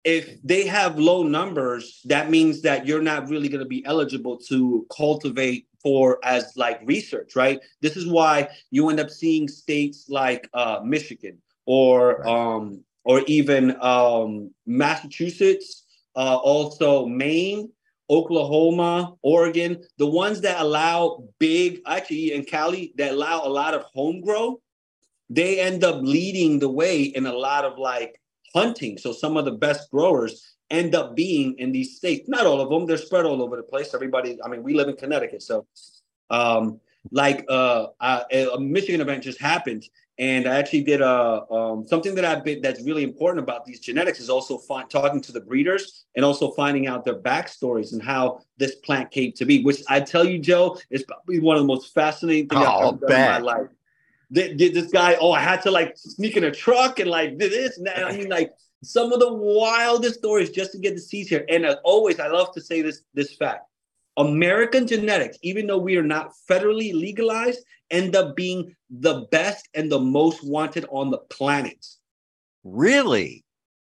if 0.07 0.41
they 0.41 0.65
have 0.65 0.97
low 0.97 1.21
numbers, 1.21 1.99
that 2.05 2.29
means 2.29 2.61
that 2.61 2.87
you're 2.87 3.01
not 3.01 3.27
really 3.27 3.49
going 3.49 3.59
to 3.59 3.67
be 3.67 3.85
eligible 3.85 4.37
to 4.37 4.87
cultivate 4.95 5.67
for 5.83 6.17
as 6.23 6.53
like 6.55 6.79
research, 6.85 7.35
right? 7.35 7.59
This 7.81 7.97
is 7.97 8.07
why 8.07 8.47
you 8.71 8.89
end 8.89 9.01
up 9.01 9.09
seeing 9.09 9.49
states 9.49 10.05
like 10.07 10.49
uh, 10.53 10.79
Michigan 10.81 11.39
or 11.65 12.19
Right. 12.19 12.25
um, 12.25 12.85
or 13.03 13.21
even 13.27 13.75
um, 13.81 14.51
Massachusetts, 14.65 15.83
uh, 16.15 16.37
also 16.37 17.05
Maine, 17.05 17.69
Oklahoma, 18.09 19.13
Oregon, 19.21 19.83
the 19.97 20.07
ones 20.07 20.39
that 20.39 20.61
allow 20.61 21.25
big, 21.37 21.81
actually 21.85 22.31
in 22.31 22.45
Cali, 22.45 22.93
that 22.95 23.11
allow 23.11 23.45
a 23.45 23.49
lot 23.49 23.73
of 23.73 23.83
home 23.83 24.21
grow, 24.21 24.61
they 25.29 25.59
end 25.59 25.83
up 25.83 25.99
leading 26.01 26.59
the 26.59 26.69
way 26.69 27.03
in 27.03 27.25
a 27.25 27.33
lot 27.33 27.65
of 27.65 27.77
like 27.77 28.21
hunting. 28.53 28.97
So 28.97 29.11
some 29.11 29.37
of 29.37 29.45
the 29.45 29.51
best 29.51 29.91
growers 29.91 30.55
end 30.69 30.95
up 30.95 31.15
being 31.15 31.55
in 31.59 31.71
these 31.71 31.95
states. 31.95 32.27
Not 32.27 32.45
all 32.45 32.59
of 32.59 32.69
them, 32.69 32.85
they're 32.85 32.97
spread 32.97 33.25
all 33.25 33.41
over 33.41 33.55
the 33.55 33.63
place. 33.63 33.93
Everybody, 33.93 34.37
I 34.43 34.49
mean, 34.49 34.63
we 34.63 34.73
live 34.73 34.89
in 34.89 34.95
Connecticut, 34.95 35.41
so 35.41 35.65
um, 36.29 36.79
like 37.11 37.45
uh, 37.47 37.87
I, 37.99 38.23
a 38.53 38.59
Michigan 38.59 39.01
event 39.01 39.23
just 39.23 39.39
happened, 39.39 39.87
and 40.17 40.47
I 40.47 40.57
actually 40.57 40.83
did 40.83 41.01
a 41.01 41.45
um, 41.51 41.87
something 41.87 42.15
that 42.15 42.25
I've 42.25 42.43
been 42.43 42.61
that's 42.61 42.81
really 42.81 43.03
important 43.03 43.43
about 43.43 43.65
these 43.65 43.79
genetics 43.79 44.19
is 44.19 44.29
also 44.29 44.57
find, 44.57 44.89
talking 44.89 45.21
to 45.21 45.31
the 45.31 45.39
breeders 45.39 46.05
and 46.15 46.25
also 46.25 46.51
finding 46.51 46.87
out 46.87 47.05
their 47.05 47.19
backstories 47.19 47.93
and 47.93 48.01
how 48.01 48.41
this 48.57 48.75
plant 48.75 49.11
came 49.11 49.31
to 49.33 49.45
be. 49.45 49.63
Which 49.63 49.83
I 49.87 50.01
tell 50.01 50.25
you, 50.25 50.39
Joe, 50.39 50.77
is 50.89 51.03
probably 51.03 51.39
one 51.39 51.55
of 51.55 51.63
the 51.63 51.67
most 51.67 51.93
fascinating 51.93 52.49
things 52.49 52.63
Oh, 52.65 52.89
I've 52.89 52.95
ever 52.95 53.07
done 53.07 53.11
in 53.11 53.25
my 53.25 53.37
life. 53.37 53.67
Did, 54.31 54.57
did 54.57 54.73
this 54.73 54.91
guy? 54.91 55.15
Oh, 55.19 55.31
I 55.31 55.39
had 55.39 55.61
to 55.63 55.71
like 55.71 55.93
sneak 55.95 56.35
in 56.35 56.43
a 56.43 56.51
truck 56.51 56.99
and 56.99 57.09
like 57.09 57.37
did 57.37 57.51
this 57.51 57.77
and 57.77 57.87
that. 57.87 58.03
I 58.03 58.11
mean, 58.15 58.29
like 58.29 58.51
some 58.83 59.13
of 59.13 59.19
the 59.19 59.33
wildest 59.33 60.15
stories 60.15 60.49
just 60.49 60.73
to 60.73 60.79
get 60.79 60.95
the 60.95 61.01
seeds 61.01 61.29
here. 61.29 61.45
And 61.49 61.65
as 61.65 61.77
always, 61.83 62.19
I 62.19 62.27
love 62.27 62.53
to 62.53 62.61
say 62.61 62.81
this 62.81 63.03
this 63.13 63.35
fact: 63.35 63.65
American 64.17 64.85
genetics, 64.85 65.37
even 65.43 65.67
though 65.67 65.77
we 65.77 65.95
are 65.95 66.03
not 66.03 66.33
federally 66.49 66.93
legalized, 66.93 67.59
end 67.89 68.15
up 68.15 68.35
being 68.35 68.75
the 68.89 69.27
best 69.31 69.69
and 69.73 69.91
the 69.91 69.99
most 69.99 70.43
wanted 70.43 70.85
on 70.89 71.09
the 71.09 71.19
planet. 71.19 71.85
Really? 72.63 73.45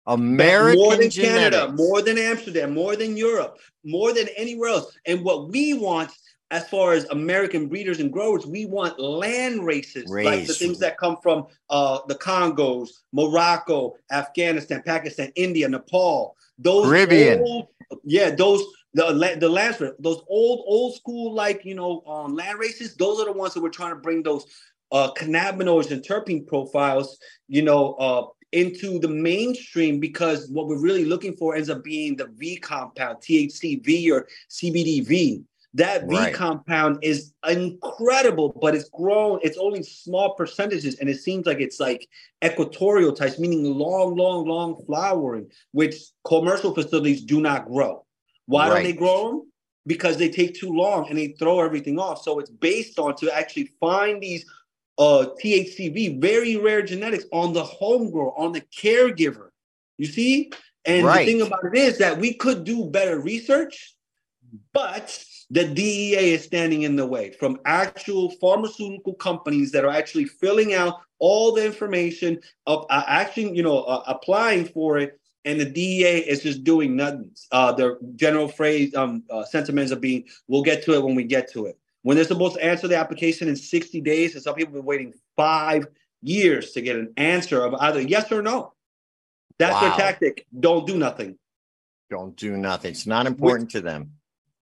American 0.07 0.81
more 0.81 0.97
than 0.97 1.11
genetics. 1.11 1.57
Canada, 1.57 1.73
more 1.73 2.01
than 2.01 2.17
Amsterdam, 2.17 2.73
more 2.73 2.97
than 2.97 3.17
Europe, 3.17 3.59
more 3.85 4.15
than 4.15 4.27
anywhere 4.37 4.71
else. 4.71 4.97
And 5.05 5.23
what 5.23 5.51
we 5.51 5.75
want, 5.75 6.11
as 6.51 6.69
far 6.69 6.93
as 6.93 7.05
American 7.07 7.69
breeders 7.69 8.01
and 8.01 8.13
growers, 8.13 8.47
we 8.47 8.65
want 8.65 8.99
land 8.99 9.65
races, 9.65 10.11
like 10.11 10.47
the 10.47 10.55
things 10.55 10.79
that 10.79 10.97
come 10.97 11.19
from 11.23 11.47
uh, 11.69 11.99
the 12.09 12.15
Congos, 12.15 12.89
Morocco, 13.13 13.95
Afghanistan, 14.11 14.83
Pakistan, 14.85 15.31
India, 15.35 15.69
Nepal. 15.69 16.35
Those 16.59 16.87
Caribbean. 16.87 17.41
old- 17.41 17.69
yeah, 18.05 18.31
those 18.31 18.63
the 18.95 19.37
the 19.39 19.49
land 19.49 19.77
those 19.99 20.23
old 20.29 20.65
old 20.67 20.95
school 20.95 21.33
like 21.33 21.65
you 21.65 21.75
know 21.75 22.03
um, 22.07 22.35
land 22.35 22.59
races. 22.59 22.97
Those 22.97 23.21
are 23.21 23.27
the 23.27 23.33
ones 23.33 23.55
that 23.55 23.63
we're 23.63 23.69
trying 23.71 23.95
to 23.95 24.01
bring 24.01 24.23
those 24.23 24.47
uh, 24.93 25.13
cannabinoids 25.13 25.91
and 25.91 26.03
terpene 26.03 26.47
profiles, 26.47 27.19
you 27.49 27.63
know, 27.63 27.95
uh, 27.95 28.27
into 28.53 28.99
the 28.99 29.09
mainstream 29.09 30.01
because 30.01 30.49
what 30.49 30.67
we're 30.67 30.81
really 30.81 31.05
looking 31.05 31.37
for 31.37 31.55
ends 31.55 31.69
up 31.69 31.85
being 31.85 32.17
the 32.17 32.27
V 32.37 32.57
compound, 32.57 33.19
THCV 33.19 34.11
or 34.11 34.27
CBDV. 34.51 35.45
That 35.75 36.09
V 36.09 36.17
Right. 36.17 36.35
compound 36.35 36.99
is 37.03 37.35
incredible, 37.47 38.57
but 38.61 38.75
it's 38.75 38.89
grown. 38.89 39.39
It's 39.43 39.59
only 39.59 39.83
small 39.83 40.35
percentages, 40.35 40.99
and 40.99 41.11
it 41.11 41.21
seems 41.21 41.47
like 41.47 41.61
it's 41.61 41.79
like 41.79 42.09
equatorial 42.45 43.13
types, 43.13 43.39
meaning 43.39 43.65
long, 43.65 44.17
long, 44.17 44.47
long 44.47 44.83
flowering, 44.87 45.51
which 45.73 45.97
commercial 46.25 46.75
facilities 46.75 47.23
do 47.23 47.41
not 47.41 47.67
grow. 47.69 48.05
Why 48.47 48.69
don't 48.71 48.83
they 48.83 48.95
grow 48.95 49.29
them? 49.29 49.53
Because 49.87 50.17
they 50.17 50.31
take 50.31 50.55
too 50.55 50.73
long 50.73 51.09
and 51.09 51.19
they 51.19 51.29
throw 51.39 51.61
everything 51.61 51.99
off. 51.99 52.23
So 52.23 52.39
it's 52.39 52.51
based 52.51 52.99
on 52.99 53.15
to 53.17 53.31
actually 53.31 53.71
find 53.79 54.23
these 54.23 54.47
uh, 54.97 55.27
THCV, 55.43 56.21
very 56.21 56.57
rare 56.57 56.83
genetics 56.83 57.25
on 57.31 57.53
the 57.53 57.63
home 57.63 58.11
grower, 58.11 58.37
on 58.39 58.53
the 58.53 58.63
caregiver. 58.63 59.51
You 59.99 60.07
see? 60.07 60.51
And 60.85 61.05
Right. 61.05 61.27
the 61.27 61.33
thing 61.33 61.43
about 61.43 61.65
it 61.65 61.77
is 61.79 61.99
that 61.99 62.19
we 62.19 62.35
could 62.35 62.65
do 62.65 62.87
better 62.87 63.21
research, 63.21 63.95
but 64.79 65.25
the 65.51 65.65
DEA 65.65 66.35
is 66.35 66.45
standing 66.45 66.83
in 66.83 66.95
the 66.95 67.05
way 67.05 67.33
from 67.33 67.59
actual 67.65 68.31
pharmaceutical 68.41 69.15
companies 69.15 69.73
that 69.73 69.85
are 69.85 69.91
actually 69.91 70.27
filling 70.27 70.73
out 70.73 71.01
all 71.19 71.53
the 71.53 71.67
information 71.67 72.39
of 72.69 72.87
uh, 72.89 73.03
actually, 73.09 73.57
you 73.57 73.65
know, 73.65 73.83
uh, 73.83 74.05
applying 74.07 74.65
for 74.65 74.99
it, 74.99 75.19
and 75.45 75.61
the 75.61 75.65
DEA 75.65 76.19
is 76.19 76.45
just 76.45 76.63
doing 76.63 76.95
nothing. 76.95 77.29
Uh, 77.51 77.73
their 77.73 77.99
general 78.15 78.47
phrase, 78.47 78.95
um, 78.95 79.25
uh, 79.31 79.45
sentiments 79.45 79.91
of 79.91 80.01
being, 80.01 80.25
"We'll 80.47 80.63
get 80.63 80.85
to 80.85 80.95
it 80.95 81.03
when 81.03 81.17
we 81.17 81.25
get 81.25 81.51
to 81.55 81.67
it." 81.67 81.77
When 82.03 82.17
they're 82.17 82.25
supposed 82.25 82.55
to 82.55 82.65
answer 82.65 82.87
the 82.87 82.97
application 82.97 83.49
in 83.49 83.57
60 83.57 84.01
days, 84.01 84.35
and 84.35 84.45
some 84.45 84.55
people 84.55 84.75
have 84.75 84.83
been 84.83 84.87
waiting 84.87 85.13
five 85.37 85.89
years 86.23 86.71
to 86.73 86.83
get 86.83 86.95
an 86.95 87.13
answer 87.17 87.65
of 87.65 87.75
either 87.75 88.01
yes 88.01 88.31
or 88.31 88.43
no. 88.43 88.75
That's 89.59 89.75
Wow. 89.75 89.81
their 89.81 89.97
tactic. 89.99 90.47
Don't 90.61 90.87
do 90.87 90.97
nothing. 90.97 91.37
Don't 92.11 92.37
do 92.37 92.57
nothing. 92.57 92.93
It's 92.93 93.09
not 93.09 93.27
important 93.27 93.71
to 93.73 93.81
them. 93.81 94.18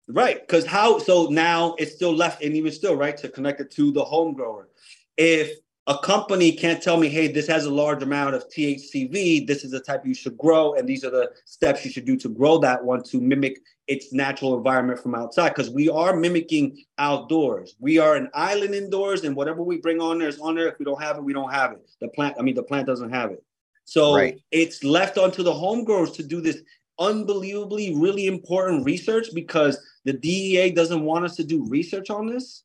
Right. 0.08 0.42
Because 0.42 0.66
how 0.66 1.00
so 1.00 1.28
now 1.28 1.76
it's 1.78 1.96
still 1.96 2.14
left, 2.14 2.44
and 2.44 2.56
even 2.56 2.72
still, 2.72 2.96
right, 2.96 3.16
to 3.18 3.30
connect 3.30 3.62
it 3.62 3.72
to 3.72 3.92
the 3.92 4.04
home 4.04 4.34
grower. 4.34 4.70
If 5.18 5.58
a 5.88 5.98
company 5.98 6.52
can't 6.54 6.82
tell 6.82 6.98
me, 6.98 7.10
hey, 7.10 7.28
this 7.28 7.48
has 7.48 7.66
a 7.66 7.70
large 7.70 8.02
amount 8.04 8.36
of 8.36 8.48
THCV, 8.50 9.46
this 9.46 9.66
is 9.66 9.72
the 9.72 9.82
type 9.82 10.06
you 10.06 10.14
should 10.14 10.38
grow, 10.38 10.74
and 10.76 10.88
these 10.88 11.04
are 11.04 11.10
the 11.10 11.30
steps 11.46 11.84
you 11.84 11.92
should 11.92 12.06
do 12.06 12.16
to 12.18 12.30
grow 12.30 12.58
that 12.60 12.84
one 12.84 13.04
to 13.04 13.20
mimic 13.20 13.60
its 13.88 14.14
natural 14.14 14.56
environment 14.58 15.00
from 15.00 15.14
outside. 15.14 15.50
Because 15.50 15.70
we 15.70 15.90
are 15.90 16.16
mimicking 16.16 16.84
outdoors. 16.98 17.76
We 17.80 17.98
are 17.98 18.16
an 18.16 18.30
island 18.34 18.76
indoors, 18.76 19.24
and 19.24 19.36
whatever 19.36 19.62
we 19.62 19.78
bring 19.78 20.00
on 20.02 20.20
there 20.20 20.30
is 20.30 20.40
on 20.40 20.56
there. 20.56 20.68
If 20.68 20.80
we 20.80 20.86
don't 20.86 21.02
have 21.02 21.18
it, 21.18 21.24
we 21.24 21.34
don't 21.34 21.52
have 21.52 21.74
it. 21.74 21.86
The 22.00 22.08
plant, 22.10 22.36
I 22.40 22.44
mean, 22.44 22.56
the 22.56 22.64
plant 22.64 22.88
doesn't 22.88 23.10
have 23.12 23.32
it. 23.32 23.44
So 23.86 24.16
Right. 24.16 24.42
it's 24.52 24.84
left 24.84 25.18
onto 25.18 25.44
the 25.44 25.54
home 25.54 25.84
growers 25.84 26.12
to 26.12 26.24
do 26.24 26.40
this 26.40 26.62
unbelievably 27.00 27.96
really 27.96 28.28
important 28.28 28.86
research 28.86 29.28
because 29.34 29.78
the 30.06 30.14
DEA 30.14 30.72
doesn't 30.72 31.04
want 31.04 31.26
us 31.26 31.36
to 31.38 31.44
do 31.44 31.66
research 31.68 32.10
on 32.10 32.28
this. 32.28 32.64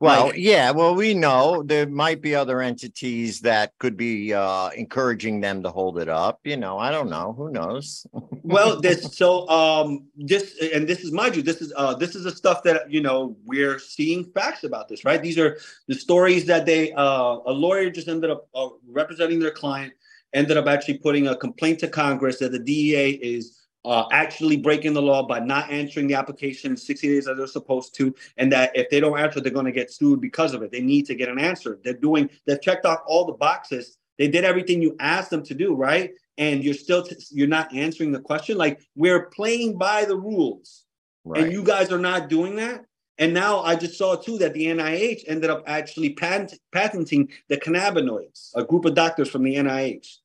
Well, 0.00 0.28
Like- 0.28 0.36
yeah, 0.38 0.70
well, 0.70 0.94
we 0.94 1.12
know 1.12 1.62
there 1.62 1.86
might 1.86 2.22
be 2.22 2.34
other 2.34 2.62
entities 2.62 3.40
that 3.40 3.72
could 3.78 3.98
be 3.98 4.32
uh, 4.32 4.70
encouraging 4.70 5.42
them 5.42 5.62
to 5.62 5.68
hold 5.68 5.98
it 5.98 6.08
up. 6.08 6.40
You 6.42 6.56
know, 6.56 6.78
I 6.78 6.90
don't 6.90 7.10
know. 7.10 7.34
Who 7.36 7.50
knows? 7.50 8.06
Well, 8.42 8.80
this 8.80 9.16
so 9.16 9.48
um 9.48 10.08
this 10.16 10.58
and 10.74 10.88
this 10.88 11.04
is 11.04 11.12
mind 11.12 11.36
you, 11.36 11.42
this 11.42 11.60
is 11.60 11.72
uh 11.76 11.94
this 11.94 12.16
is 12.16 12.24
the 12.24 12.32
stuff 12.32 12.64
that 12.64 12.90
you 12.90 13.00
know 13.00 13.36
we're 13.44 13.78
seeing 13.78 14.24
facts 14.24 14.64
about 14.64 14.88
this, 14.88 15.04
right? 15.04 15.22
These 15.22 15.38
are 15.38 15.58
the 15.86 15.94
stories 15.94 16.46
that 16.46 16.66
they 16.66 16.90
uh 16.92 17.36
a 17.46 17.52
lawyer 17.52 17.90
just 17.90 18.08
ended 18.08 18.28
up 18.28 18.48
uh, 18.52 18.70
representing 18.88 19.38
their 19.38 19.52
client 19.52 19.92
ended 20.32 20.56
up 20.56 20.66
actually 20.66 20.98
putting 20.98 21.28
a 21.28 21.36
complaint 21.36 21.78
to 21.80 21.88
Congress 21.88 22.38
that 22.38 22.52
the 22.52 22.58
DEA 22.58 23.10
is 23.22 23.56
uh, 23.84 24.04
actually 24.12 24.56
breaking 24.56 24.92
the 24.92 25.00
law 25.02 25.26
by 25.26 25.40
not 25.40 25.70
answering 25.70 26.06
the 26.06 26.14
application 26.14 26.72
in 26.72 26.76
60 26.76 27.08
days 27.08 27.26
as 27.28 27.36
they're 27.38 27.46
supposed 27.46 27.94
to, 27.96 28.14
and 28.36 28.52
that 28.52 28.70
if 28.74 28.90
they 28.90 29.00
don't 29.00 29.18
answer, 29.18 29.40
they're 29.40 29.52
going 29.52 29.64
to 29.66 29.72
get 29.72 29.90
sued 29.90 30.20
because 30.20 30.52
of 30.52 30.62
it. 30.62 30.70
They 30.70 30.82
need 30.82 31.06
to 31.06 31.14
get 31.14 31.28
an 31.30 31.38
answer. 31.38 31.78
They're 31.82 31.94
doing, 31.94 32.28
they've 32.46 32.60
checked 32.60 32.84
off 32.84 33.00
all 33.06 33.24
the 33.24 33.32
boxes. 33.32 33.96
They 34.18 34.28
did 34.28 34.44
everything 34.44 34.82
you 34.82 34.96
asked 35.00 35.30
them 35.30 35.42
to 35.44 35.54
do, 35.54 35.74
right? 35.74 36.12
And 36.36 36.62
you're 36.62 36.74
still 36.74 37.02
t- 37.02 37.16
you're 37.30 37.48
not 37.48 37.74
answering 37.74 38.12
the 38.12 38.20
question. 38.20 38.58
Like 38.58 38.80
we're 38.94 39.26
playing 39.26 39.78
by 39.78 40.04
the 40.04 40.16
rules, 40.16 40.84
Right. 41.24 41.44
and 41.44 41.52
you 41.52 41.62
guys 41.62 41.90
are 41.90 41.98
not 41.98 42.28
doing 42.28 42.56
that. 42.56 42.84
And 43.20 43.34
now 43.34 43.60
I 43.60 43.76
just 43.76 43.98
saw 43.98 44.16
too 44.16 44.38
that 44.38 44.54
the 44.54 44.64
NIH 44.64 45.24
ended 45.28 45.50
up 45.50 45.62
actually 45.66 46.14
patent, 46.14 46.54
patenting 46.72 47.28
the 47.48 47.58
cannabinoids. 47.58 48.50
A 48.56 48.64
group 48.64 48.86
of 48.86 48.94
doctors 48.94 49.28
from 49.28 49.44
the 49.44 49.56
NIH 49.56 50.16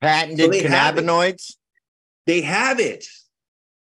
Patented 0.00 0.54
have 0.64 0.94
cannabinoids. 0.96 1.56
they 2.26 2.40
have 2.40 2.80
it. 2.80 3.04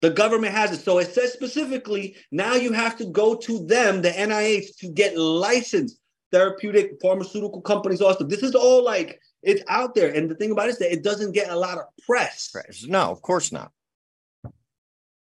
The 0.01 0.11
government 0.11 0.53
has 0.53 0.73
it. 0.73 0.81
So 0.83 0.99
it 0.99 1.15
says 1.15 1.33
specifically 1.33 2.17
now 2.33 2.55
you 2.55 2.73
have 2.73 2.99
to 2.99 3.05
go 3.07 3.37
to 3.37 3.65
them, 3.65 4.03
the 4.03 4.11
NIH, 4.11 4.77
to 4.79 4.89
get 4.89 5.17
licensed. 5.17 5.99
Therapeutic 6.33 7.01
pharmaceutical 7.01 7.61
companies 7.61 8.01
also. 8.01 8.25
This 8.25 8.43
is 8.43 8.55
all 8.55 8.83
like 8.83 9.21
it's 9.43 9.63
out 9.69 9.95
there. 9.95 10.13
And 10.13 10.31
the 10.31 10.35
thing 10.35 10.51
about 10.51 10.67
it 10.67 10.71
is 10.71 10.79
that 10.79 10.91
it 10.93 11.05
doesn't 11.05 11.33
get 11.33 11.51
a 11.51 11.57
lot 11.57 11.79
of 11.79 11.85
press. 12.07 12.51
No, 12.89 13.03
of 13.11 13.23
course 13.23 13.53
not. 13.53 13.71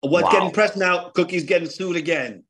What's 0.01 0.25
Wow. 0.25 0.31
getting 0.31 0.51
pressed 0.51 0.77
now? 0.77 1.09
Cookie's 1.09 1.45
getting 1.45 1.69
sued 1.69 1.95
again. 1.95 2.43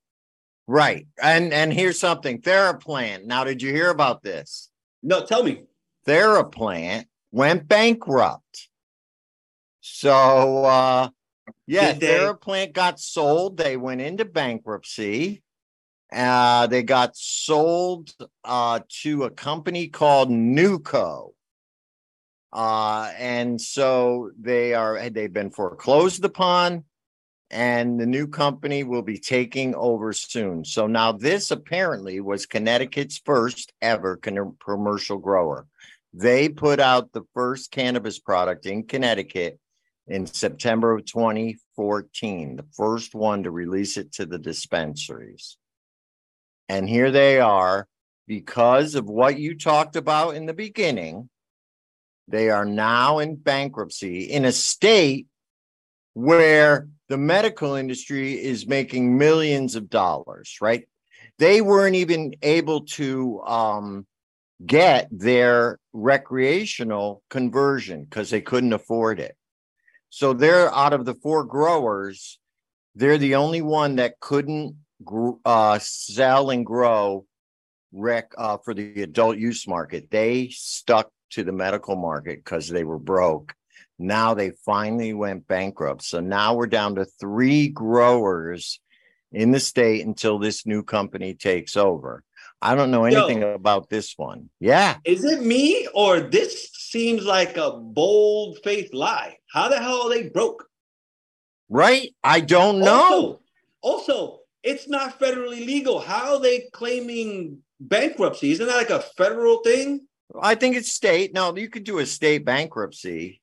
Right. 0.67 1.07
And 1.21 1.53
and 1.53 1.71
here's 1.71 1.97
something. 1.97 2.41
Theraplant. 2.41 3.25
Now, 3.25 3.45
did 3.45 3.61
you 3.61 3.71
hear 3.71 3.89
about 3.89 4.21
this? 4.21 4.69
No, 5.01 5.25
tell 5.25 5.43
me. 5.43 5.63
Theraplant 6.05 7.05
went 7.31 7.67
bankrupt. 7.67 8.69
So 9.81 10.65
uh 10.65 11.09
yeah, 11.65 11.93
Did 11.93 12.01
they? 12.01 12.07
Theraplant 12.07 12.73
got 12.73 12.99
sold. 12.99 13.57
They 13.57 13.77
went 13.77 14.01
into 14.01 14.25
bankruptcy. 14.25 15.41
Uh 16.11 16.67
they 16.67 16.83
got 16.83 17.15
sold 17.15 18.13
uh 18.43 18.81
to 19.03 19.23
a 19.23 19.29
company 19.29 19.87
called 19.87 20.29
Nuco. 20.29 21.31
Uh 22.51 23.11
and 23.17 23.59
so 23.61 24.31
they 24.39 24.73
are 24.73 25.09
they've 25.09 25.31
been 25.31 25.51
foreclosed 25.51 26.25
upon 26.25 26.83
and 27.49 27.99
the 27.99 28.05
new 28.05 28.27
company 28.27 28.83
will 28.83 29.01
be 29.01 29.17
taking 29.17 29.73
over 29.75 30.11
soon. 30.11 30.65
So 30.65 30.87
now 30.87 31.13
this 31.13 31.49
apparently 31.51 32.19
was 32.19 32.45
Connecticut's 32.45 33.21
first 33.23 33.71
ever 33.81 34.17
commercial 34.17 35.17
grower. 35.17 35.65
They 36.13 36.49
put 36.49 36.79
out 36.79 37.13
the 37.13 37.25
first 37.33 37.71
cannabis 37.71 38.19
product 38.19 38.65
in 38.65 38.83
Connecticut 38.83 39.59
in 40.07 40.25
September 40.25 40.95
of 40.95 41.05
2014, 41.05 42.55
the 42.55 42.65
first 42.73 43.13
one 43.13 43.43
to 43.43 43.51
release 43.51 43.97
it 43.97 44.13
to 44.13 44.25
the 44.25 44.39
dispensaries. 44.39 45.57
And 46.69 46.87
here 46.87 47.11
they 47.11 47.39
are 47.39 47.87
because 48.25 48.95
of 48.95 49.05
what 49.05 49.37
you 49.39 49.57
talked 49.57 49.95
about 49.95 50.35
in 50.35 50.45
the 50.45 50.53
beginning. 50.53 51.29
They 52.27 52.49
are 52.49 52.65
now 52.65 53.19
in 53.19 53.35
bankruptcy 53.35 54.23
in 54.23 54.43
a 54.43 54.51
state 54.51 55.27
where 56.13 56.87
the 57.09 57.17
medical 57.17 57.75
industry 57.75 58.33
is 58.33 58.67
making 58.67 59.17
millions 59.17 59.75
of 59.75 59.89
dollars, 59.89 60.57
right? 60.61 60.87
They 61.39 61.61
weren't 61.61 61.95
even 61.95 62.33
able 62.41 62.81
to 62.85 63.41
um, 63.41 64.07
get 64.65 65.07
their 65.11 65.79
recreational 65.93 67.21
conversion 67.29 68.03
because 68.03 68.29
they 68.29 68.41
couldn't 68.41 68.73
afford 68.73 69.19
it. 69.19 69.35
So 70.09 70.33
they're 70.33 70.73
out 70.73 70.93
of 70.93 71.05
the 71.05 71.13
four 71.13 71.43
growers, 71.43 72.39
they're 72.95 73.17
the 73.17 73.35
only 73.35 73.61
one 73.61 73.97
that 73.97 74.19
couldn't 74.19 74.75
uh, 75.45 75.79
sell 75.79 76.49
and 76.49 76.65
grow 76.65 77.25
rec 77.93 78.33
uh, 78.37 78.57
for 78.57 78.73
the 78.73 79.03
adult 79.03 79.37
use 79.37 79.67
market. 79.67 80.09
They 80.09 80.49
stuck 80.49 81.09
to 81.31 81.43
the 81.43 81.51
medical 81.51 81.95
market 81.95 82.43
because 82.43 82.67
they 82.67 82.83
were 82.83 82.99
broke. 82.99 83.53
Now 83.99 84.33
they 84.33 84.51
finally 84.65 85.13
went 85.13 85.47
bankrupt. 85.47 86.03
So 86.03 86.19
now 86.19 86.53
we're 86.53 86.67
down 86.67 86.95
to 86.95 87.05
three 87.05 87.67
growers 87.67 88.79
in 89.31 89.51
the 89.51 89.59
state 89.59 90.05
until 90.05 90.39
this 90.39 90.65
new 90.65 90.83
company 90.83 91.33
takes 91.33 91.75
over. 91.75 92.23
I 92.61 92.75
don't 92.75 92.91
know 92.91 93.05
Yo. 93.05 93.25
anything 93.25 93.43
about 93.43 93.89
this 93.89 94.13
one. 94.17 94.49
Yeah. 94.59 94.97
Is 95.03 95.23
it 95.23 95.41
me 95.41 95.87
or 95.93 96.19
this 96.19 96.71
seems 96.73 97.23
like 97.23 97.57
a 97.57 97.71
bold 97.71 98.59
faced 98.63 98.93
lie? 98.93 99.37
How 99.51 99.69
the 99.69 99.79
hell 99.79 100.03
are 100.03 100.09
they 100.09 100.29
broke? 100.29 100.65
Right? 101.69 102.15
I 102.23 102.39
don't 102.39 102.79
know. 102.79 103.39
Also, 103.81 104.11
also, 104.11 104.39
it's 104.63 104.87
not 104.87 105.19
federally 105.19 105.65
legal. 105.65 105.99
How 105.99 106.35
are 106.35 106.41
they 106.41 106.67
claiming 106.73 107.59
bankruptcy? 107.79 108.51
Isn't 108.51 108.67
that 108.67 108.75
like 108.75 108.89
a 108.89 109.01
federal 109.01 109.59
thing? 109.59 110.07
I 110.41 110.55
think 110.55 110.75
it's 110.75 110.91
state. 110.91 111.33
No, 111.33 111.55
you 111.55 111.69
could 111.69 111.83
do 111.83 111.99
a 111.99 112.05
state 112.05 112.43
bankruptcy. 112.43 113.41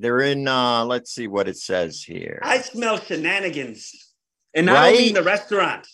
They're 0.00 0.20
in 0.20 0.48
uh 0.48 0.86
let's 0.86 1.12
see 1.12 1.28
what 1.28 1.46
it 1.46 1.58
says 1.58 2.02
here. 2.02 2.40
I 2.42 2.58
smell 2.58 2.98
shenanigans. 2.98 4.14
And 4.54 4.70
I 4.70 4.90
don't 4.90 4.98
mean 4.98 5.14
the 5.14 5.22
restaurant. 5.22 5.86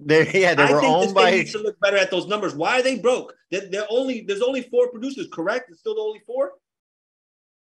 They 0.00 0.40
yeah, 0.40 0.54
they 0.54 0.62
I 0.62 0.72
were 0.72 0.82
owned 0.82 1.14
by 1.14 1.30
needs 1.32 1.52
to 1.52 1.58
look 1.58 1.78
better 1.80 1.98
at 1.98 2.10
those 2.10 2.26
numbers. 2.26 2.54
Why 2.54 2.80
are 2.80 2.82
they 2.82 2.98
broke? 2.98 3.34
They're, 3.50 3.68
they're 3.68 3.86
only 3.90 4.22
there's 4.26 4.40
only 4.40 4.62
four 4.62 4.90
producers, 4.90 5.28
correct? 5.30 5.70
It's 5.70 5.80
still 5.80 5.94
the 5.94 6.00
only 6.00 6.22
four. 6.26 6.52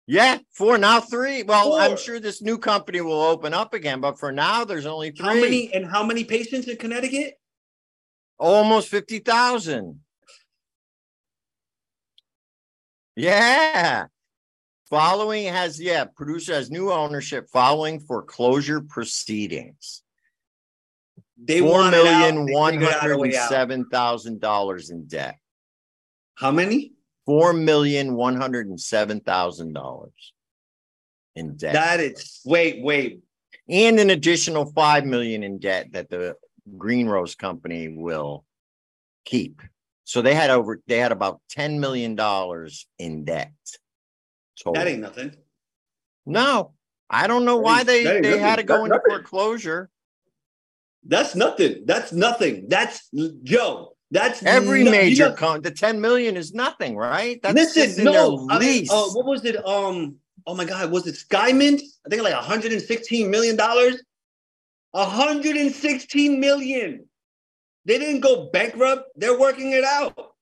yeah, 0.08 0.40
four 0.52 0.80
now 0.80 1.02
three. 1.02 1.44
Well, 1.44 1.76
i 1.76 1.86
I'm 1.86 1.98
sure 1.98 2.20
this 2.20 2.42
new 2.42 2.58
company 2.58 3.02
will 3.02 3.22
open 3.22 3.54
up 3.54 3.76
again, 3.76 4.02
but 4.02 4.20
for 4.20 4.32
now 4.32 4.66
there's 4.66 4.88
only 4.88 5.12
three. 5.12 5.26
How 5.28 5.36
many 5.36 5.72
and 5.72 5.86
how 5.86 6.04
many 6.04 6.24
patients 6.24 6.68
in 6.68 6.78
Connecticut? 6.78 7.36
Almost 8.40 8.90
50,000. 8.90 10.00
Yeah. 13.16 14.08
Following 14.90 15.46
has, 15.46 15.82
yeah, 15.82 16.06
producer 16.06 16.54
has 16.54 16.72
new 16.72 16.92
ownership 16.92 17.50
following 17.52 18.00
foreclosure 18.00 18.80
proceedings. 18.80 20.04
They 21.38 21.60
Four 21.60 21.72
want 21.72 21.96
it 21.96 22.08
out. 22.08 22.34
million 22.34 22.54
one 22.54 22.74
figured 22.74 22.90
out 22.90 22.96
a 22.96 23.00
hundred 23.00 23.20
and 23.22 23.34
seven 23.34 23.86
thousand 23.90 24.40
dollars 24.40 24.90
in 24.90 25.08
debt. 25.08 25.38
How 26.36 26.52
many? 26.52 26.94
Four 27.26 27.54
million 27.54 28.16
one 28.16 28.36
hundred 28.36 28.68
and 28.68 28.80
seven 28.80 29.20
thousand 29.20 29.74
dollars 29.74 30.34
in 31.36 31.58
debt. 31.58 31.74
That 31.74 32.00
is 32.00 32.42
wait, 32.46 32.82
wait. 32.82 33.22
and 33.70 34.00
an 34.00 34.10
additional 34.10 34.72
five 34.72 35.06
million 35.06 35.44
in 35.44 35.60
debt 35.60 35.92
that 35.92 36.10
the 36.10 36.36
Green 36.78 37.08
Rose 37.08 37.36
Company 37.36 37.90
will 37.90 38.46
keep. 39.26 39.62
So 40.06 40.22
they 40.22 40.34
had 40.34 40.50
over 40.50 40.80
they 40.88 40.98
had 40.98 41.12
about 41.12 41.42
ten 41.50 41.80
million 41.82 42.16
dollars 42.16 42.88
in 42.98 43.26
debt. 43.26 43.52
That 44.74 44.88
ain't 44.88 45.02
nothing. 45.02 45.36
no, 46.26 46.74
I 47.10 47.28
don't 47.28 47.46
know 47.46 47.58
That 47.58 47.64
why 47.64 47.84
they 47.84 48.22
they 48.22 48.38
had 48.38 48.58
to 48.58 48.64
go 48.64 48.74
That's 48.76 48.86
into 48.86 48.96
nothing. 48.98 49.10
foreclosure. 49.24 49.90
That's 51.06 51.36
nothing. 51.36 51.84
That's 51.86 52.12
nothing. 52.12 52.68
That's 52.68 53.10
Joe. 53.44 53.94
That's 54.12 54.42
Every 54.44 54.84
no- 54.84 54.92
you 54.92 54.98
major 54.98 55.32
con 55.34 55.62
the 55.62 55.72
ten 55.72 56.02
million 56.02 56.36
is 56.38 56.54
nothing, 56.54 56.96
right? 56.98 57.40
That's 57.42 57.76
Listen, 57.76 58.04
no. 58.06 58.48
I 58.50 58.60
mean, 58.60 58.68
lease. 58.70 58.92
uh, 58.92 59.06
what 59.14 59.26
was 59.26 59.46
it? 59.46 59.56
Um. 59.66 60.18
Oh 60.46 60.56
my 60.56 60.66
God, 60.66 60.92
was 60.92 61.06
it 61.08 61.16
Skymint? 61.16 61.82
I 62.06 62.10
think 62.10 62.24
like 62.24 62.34
116 62.34 63.30
million 63.30 63.56
dollars. 63.58 64.02
116 64.92 66.40
million. 66.40 67.06
They 67.86 67.98
didn't 68.00 68.22
go 68.22 68.50
bankrupt. 68.52 69.10
They're 69.16 69.38
working 69.38 69.72
it 69.72 69.84
out. 69.84 70.34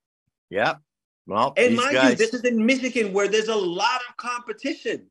yep. 0.49 0.79
Well, 1.27 1.53
And 1.57 1.75
mind 1.75 1.93
guys, 1.93 2.11
you, 2.11 2.17
this 2.17 2.33
is 2.33 2.41
in 2.43 2.63
Michigan 2.65 3.13
where 3.13 3.27
there's 3.27 3.47
a 3.47 3.55
lot 3.55 4.01
of 4.07 4.17
competition, 4.17 5.07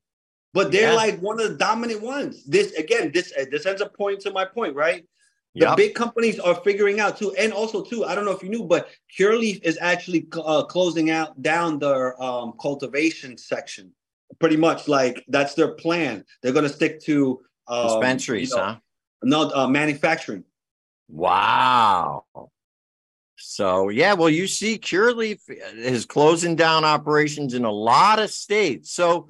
but 0.52 0.70
they're 0.70 0.90
Yeah. 0.90 0.94
like 0.94 1.18
one 1.20 1.40
of 1.40 1.50
the 1.50 1.56
dominant 1.56 2.02
ones. 2.02 2.44
This 2.44 2.72
again, 2.74 3.10
this 3.12 3.32
uh, 3.38 3.46
this 3.50 3.66
ends 3.66 3.82
up 3.82 3.96
pointing 3.96 4.20
to 4.22 4.30
my 4.30 4.44
point, 4.44 4.74
right? 4.76 5.04
The 5.56 5.66
Yep. 5.66 5.76
big 5.76 5.94
companies 5.94 6.40
are 6.40 6.56
figuring 6.56 6.98
out 7.00 7.16
too, 7.16 7.32
and 7.36 7.52
also 7.52 7.82
too. 7.82 8.04
I 8.04 8.14
don't 8.14 8.24
know 8.24 8.32
if 8.32 8.42
you 8.42 8.48
knew, 8.48 8.64
but 8.64 8.88
Curaleaf 9.18 9.60
is 9.62 9.78
actually 9.80 10.26
uh, 10.32 10.64
closing 10.64 11.10
out 11.10 11.40
down 11.42 11.78
their 11.78 12.20
um, 12.22 12.54
cultivation 12.60 13.38
section. 13.38 13.92
Pretty 14.40 14.56
much, 14.56 14.88
like 14.88 15.24
that's 15.28 15.54
their 15.54 15.72
plan. 15.74 16.24
They're 16.42 16.52
going 16.52 16.64
to 16.66 16.72
stick 16.72 17.00
to 17.02 17.40
um, 17.68 17.86
dispensaries, 17.86 18.50
you 18.50 18.56
know, 18.56 18.62
huh? 18.64 18.76
No, 19.22 19.50
uh, 19.54 19.68
manufacturing. 19.68 20.44
Wow. 21.08 22.24
So 23.36 23.88
yeah, 23.88 24.14
well, 24.14 24.30
you 24.30 24.46
see, 24.46 24.78
Curaleaf 24.78 25.40
is 25.76 26.06
closing 26.06 26.56
down 26.56 26.84
operations 26.84 27.54
in 27.54 27.64
a 27.64 27.72
lot 27.72 28.18
of 28.18 28.30
states. 28.30 28.92
So 28.92 29.28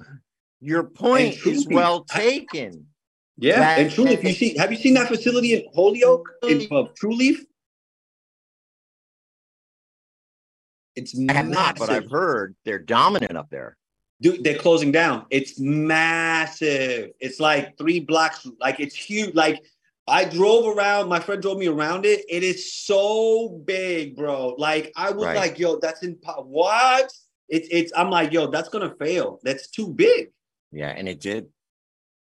your 0.61 0.83
point 0.83 1.35
is 1.45 1.65
Trulieve, 1.65 1.73
well 1.73 2.03
taken. 2.03 2.87
Yeah, 3.37 3.59
That- 3.59 3.79
and 3.79 3.91
Trulieve. 3.91 4.23
You 4.23 4.33
see, 4.33 4.57
have 4.57 4.71
you 4.71 4.77
seen 4.77 4.93
that 4.95 5.07
facility 5.07 5.53
in 5.53 5.65
Holyoke 5.73 6.29
in 6.43 6.61
uh, 6.71 6.85
Trulieve? 7.01 7.39
It's 10.95 11.17
I 11.29 11.33
have 11.33 11.49
not, 11.49 11.77
but 11.77 11.89
I've 11.89 12.09
heard 12.09 12.55
they're 12.63 12.79
dominant 12.79 13.35
up 13.35 13.49
there. 13.49 13.75
Dude, 14.21 14.45
they're 14.45 14.57
closing 14.57 14.93
down. 14.93 15.25
It's 15.29 15.59
massive. 15.59 17.11
It's 17.19 17.39
like 17.41 17.77
three 17.77 17.99
blocks. 17.99 18.47
Like 18.61 18.79
it's 18.79 18.95
huge. 18.95 19.35
Like 19.35 19.61
I 20.07 20.25
drove 20.25 20.77
around. 20.77 21.09
My 21.09 21.19
friend 21.19 21.41
drove 21.41 21.57
me 21.57 21.67
around 21.67 22.05
it. 22.05 22.23
It 22.29 22.43
is 22.43 22.73
so 22.73 23.61
big, 23.65 24.15
bro. 24.15 24.49
Like 24.57 24.91
I 24.95 25.11
was 25.11 25.25
Right. 25.25 25.35
like, 25.35 25.59
yo, 25.59 25.77
that's 25.79 26.03
in 26.03 26.17
what? 26.37 27.11
It's 27.49 27.67
it's. 27.71 27.91
I'm 27.95 28.09
like, 28.09 28.31
yo, 28.31 28.47
that's 28.47 28.69
gonna 28.69 28.93
fail. 28.99 29.39
That's 29.43 29.69
too 29.69 29.87
big. 29.87 30.31
Yeah, 30.71 30.89
and 30.89 31.07
it 31.09 31.19
did. 31.19 31.47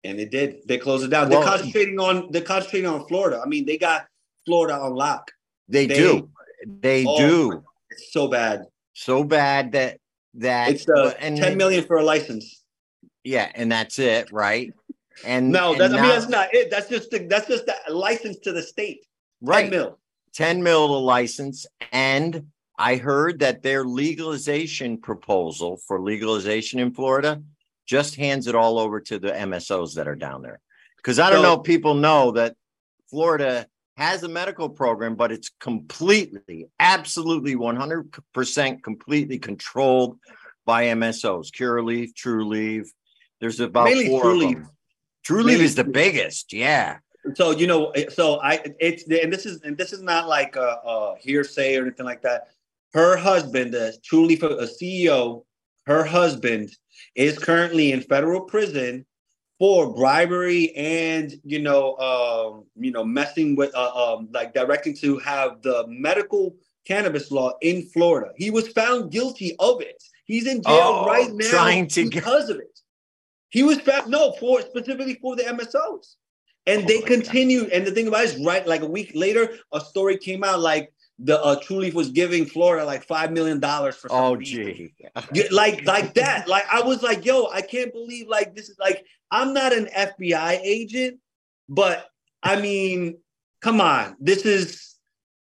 And 0.03 0.19
it 0.19 0.29
did. 0.29 0.67
They 0.67 0.77
closed 0.77 1.03
it 1.05 1.09
down. 1.09 1.29
Well- 1.29 1.39
they're 1.41 1.49
concentrating 1.49 1.99
on 1.99 2.31
they're 2.31 2.41
concentrating 2.41 2.89
on 2.89 3.07
Florida. 3.07 3.41
I 3.43 3.47
mean, 3.47 3.65
they 3.65 3.77
got 3.77 4.05
Florida 4.45 4.75
on 4.79 4.93
lock. 4.93 5.31
They, 5.67 5.87
They- 5.87 5.95
do. 5.95 6.29
They 6.67 7.05
Oh, 7.07 7.17
do. 7.17 7.63
It's 7.89 8.11
so 8.11 8.27
bad. 8.27 8.65
So 8.93 9.23
bad 9.23 9.71
that 9.73 9.99
that 10.35 10.69
It's 10.71 10.87
uh, 10.89 11.13
and 11.19 11.37
10 11.37 11.57
million 11.57 11.83
for 11.85 11.97
a 11.97 12.03
license. 12.03 12.63
Yeah, 13.23 13.51
and 13.55 13.71
that's 13.71 13.97
it, 13.99 14.31
right? 14.31 14.71
And 15.23 15.51
No, 15.51 15.71
and 15.71 15.81
that's, 15.81 15.93
I 15.93 16.01
mean 16.01 16.09
that's 16.09 16.27
not 16.27 16.53
it. 16.53 16.69
That's 16.69 16.89
just 16.89 17.11
the, 17.11 17.19
that's 17.19 17.47
just 17.47 17.69
a 17.87 17.93
license 17.93 18.37
to 18.39 18.51
the 18.51 18.61
state. 18.61 19.05
10 19.43 19.49
right. 19.49 19.69
mil. 19.69 19.99
10 20.33 20.63
mil 20.63 20.85
a 20.85 20.99
license. 20.99 21.65
And 21.91 22.47
I 22.77 22.97
heard 22.97 23.39
that 23.39 23.63
their 23.63 23.85
legalization 23.85 24.97
proposal 24.97 25.77
for 25.87 26.01
legalization 26.01 26.79
in 26.79 26.93
Florida 26.93 27.41
just 27.85 28.15
hands 28.15 28.47
it 28.47 28.55
all 28.55 28.79
over 28.79 28.99
to 28.99 29.19
the 29.19 29.31
MSOs 29.31 29.95
that 29.95 30.07
are 30.07 30.15
down 30.15 30.41
there. 30.41 30.59
Because 30.97 31.19
I 31.19 31.29
don't 31.29 31.39
So- 31.39 31.43
know 31.43 31.59
if 31.61 31.63
people 31.63 31.93
know 31.93 32.31
that 32.31 32.55
Florida 33.09 33.67
has 33.97 34.23
a 34.23 34.27
medical 34.27 34.67
program, 34.67 35.15
but 35.15 35.31
it's 35.31 35.49
completely, 35.59 36.67
absolutely 36.79 37.55
100% 37.55 38.83
completely 38.83 39.39
controlled 39.39 40.19
by 40.65 40.85
MSOs, 40.85 41.49
Curaleaf, 41.51 42.13
Trulieve. 42.13 42.87
There's 43.39 43.59
about 43.59 43.85
Mainly 43.85 44.07
four 44.09 44.21
True 44.21 44.65
of 45.29 45.35
Leaf. 45.37 45.45
them. 45.45 45.45
Trulieve 45.45 45.45
Mainly 45.47 45.65
is 45.65 45.75
the 45.75 45.83
biggest. 45.83 46.53
Yeah. 46.53 46.97
So 47.33 47.51
you 47.51 47.65
know, 47.67 47.91
so 48.09 48.39
I 48.41 48.61
it's 48.79 49.03
and 49.09 49.33
this 49.33 49.45
is 49.45 49.61
and 49.63 49.77
this 49.77 49.93
is 49.93 50.01
not 50.01 50.27
like 50.27 50.55
a, 50.55 50.79
a 50.85 51.15
hearsay 51.19 51.75
or 51.77 51.81
anything 51.81 52.05
like 52.05 52.21
that. 52.21 52.49
Her 52.93 53.17
husband, 53.17 53.73
the 53.73 53.97
truly 54.03 54.35
a 54.35 54.67
CEO, 54.67 55.43
her 55.85 56.03
husband 56.05 56.71
is 57.15 57.37
currently 57.37 57.91
in 57.91 58.01
federal 58.01 58.41
prison 58.41 59.05
for 59.57 59.93
bribery 59.93 60.73
and 60.75 61.33
you 61.43 61.59
know, 61.59 61.95
um, 61.97 62.65
you 62.75 62.91
know, 62.91 63.03
messing 63.03 63.55
with 63.55 63.73
uh, 63.75 63.91
um, 64.15 64.29
like 64.31 64.53
directing 64.53 64.95
to 64.97 65.17
have 65.19 65.61
the 65.63 65.85
medical 65.87 66.55
cannabis 66.85 67.31
law 67.31 67.53
in 67.61 67.81
Florida. 67.89 68.31
He 68.37 68.51
was 68.51 68.67
found 68.69 69.11
guilty 69.11 69.55
of 69.59 69.81
it. 69.81 70.01
He's 70.25 70.45
in 70.47 70.57
jail 70.61 71.03
Oh, 71.03 71.05
right 71.07 71.31
now 71.33 71.49
trying 71.49 71.87
to 71.89 72.03
get- 72.03 72.11
because 72.13 72.49
of 72.49 72.57
it. 72.57 72.74
He 73.55 73.63
was 73.63 73.79
no 74.09 74.33
for 74.33 74.59
specifically 74.59 75.17
for 75.21 75.37
the 75.37 75.43
MSOs. 75.43 76.15
And 76.67 76.85
they 76.85 76.99
continued. 76.99 77.69
And 77.69 77.87
the 77.87 77.91
thing 77.91 78.05
about 78.05 78.25
it 78.25 78.35
is, 78.35 78.45
right, 78.45 78.67
like 78.67 78.81
a 78.81 78.85
week 78.85 79.13
later, 79.15 79.57
a 79.71 79.79
story 79.79 80.17
came 80.17 80.43
out 80.43 80.59
like 80.59 80.91
the 81.19 81.41
uh, 81.41 81.57
Trulieve 81.61 81.93
was 81.93 82.09
giving 82.09 82.45
Florida 82.45 82.85
like 82.85 83.05
five 83.05 83.31
million 83.31 83.61
dollars 83.61 83.95
for. 83.95 84.09
some 84.09 84.17
Oh, 84.19 84.35
gee. 84.35 84.93
Like 85.51 85.85
like 85.85 86.15
that. 86.15 86.49
Like 86.49 86.65
I 86.69 86.81
was 86.81 87.01
like, 87.01 87.23
yo, 87.23 87.47
I 87.47 87.61
can't 87.61 87.93
believe 87.93 88.27
like 88.27 88.57
this 88.57 88.67
is 88.67 88.77
like 88.77 89.05
I'm 89.31 89.53
not 89.53 89.71
an 89.71 89.85
FBI 89.85 90.59
agent, 90.61 91.19
but 91.69 92.09
I 92.43 92.59
mean, 92.59 93.19
come 93.61 93.79
on, 93.79 94.17
this 94.19 94.45
is 94.45 94.94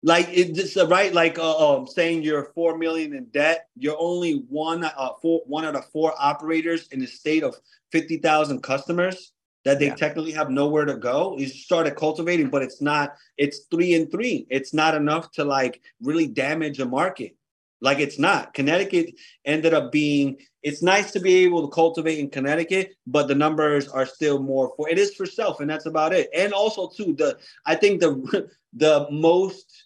like 0.05 0.29
it 0.31 0.53
this 0.53 0.77
uh, 0.77 0.85
right 0.87 1.11
like 1.13 1.39
uh, 1.39 1.57
um 1.77 1.87
saying 1.87 2.21
you're 2.21 2.45
four 2.53 2.77
million 2.77 3.13
in 3.15 3.25
debt. 3.25 3.67
You're 3.75 3.97
only 3.99 4.43
one 4.49 4.83
uh 4.85 5.13
four 5.21 5.41
one 5.47 5.65
out 5.65 5.75
of 5.75 5.89
four 5.91 6.13
operators 6.19 6.87
in 6.89 6.99
the 6.99 7.07
state 7.07 7.43
of 7.43 7.55
fifty 7.91 8.17
thousand 8.17 8.61
customers 8.61 9.33
that 9.65 9.79
they 9.79 9.87
Yeah. 9.87 9.95
technically 9.95 10.33
have 10.33 10.51
nowhere 10.51 10.85
to 10.85 10.95
go. 10.95 11.35
You 11.39 11.47
started 11.47 11.95
cultivating, 11.95 12.49
but 12.51 12.61
it's 12.61 12.81
not. 12.81 13.15
It's 13.37 13.61
three 13.71 13.95
and 13.95 14.09
three. 14.11 14.45
It's 14.51 14.75
not 14.75 14.93
enough 14.93 15.31
to 15.33 15.43
like 15.43 15.81
really 16.01 16.27
damage 16.27 16.79
a 16.79 16.85
market. 16.85 17.35
Like 17.81 17.97
it's 17.99 18.19
not. 18.19 18.53
Connecticut 18.53 19.15
ended 19.43 19.73
up 19.73 19.91
being. 19.91 20.37
It's 20.61 20.83
nice 20.83 21.11
to 21.13 21.19
be 21.19 21.33
able 21.45 21.67
to 21.67 21.73
cultivate 21.73 22.19
in 22.19 22.29
Connecticut, 22.29 22.93
but 23.07 23.27
the 23.27 23.35
numbers 23.35 23.87
are 23.87 24.05
still 24.05 24.37
more 24.37 24.71
for. 24.77 24.87
It 24.87 24.99
is 24.99 25.15
for 25.15 25.25
self, 25.25 25.61
and 25.61 25.69
that's 25.69 25.87
about 25.87 26.13
it. 26.13 26.29
And 26.33 26.53
also 26.53 26.89
too, 26.89 27.15
the 27.17 27.39
I 27.65 27.73
think 27.75 28.01
the 28.01 28.49
the 28.73 29.07
most 29.09 29.83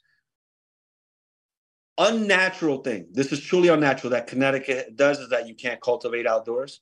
unnatural 2.00 2.80
thing. 2.80 3.08
This 3.12 3.32
is 3.32 3.42
truly 3.42 3.68
unnatural 3.68 4.12
that 4.12 4.28
Connecticut 4.28 4.96
does 4.96 5.20
is 5.20 5.30
that 5.30 5.48
you 5.48 5.54
can't 5.54 5.80
cultivate 5.82 6.26
outdoors. 6.26 6.82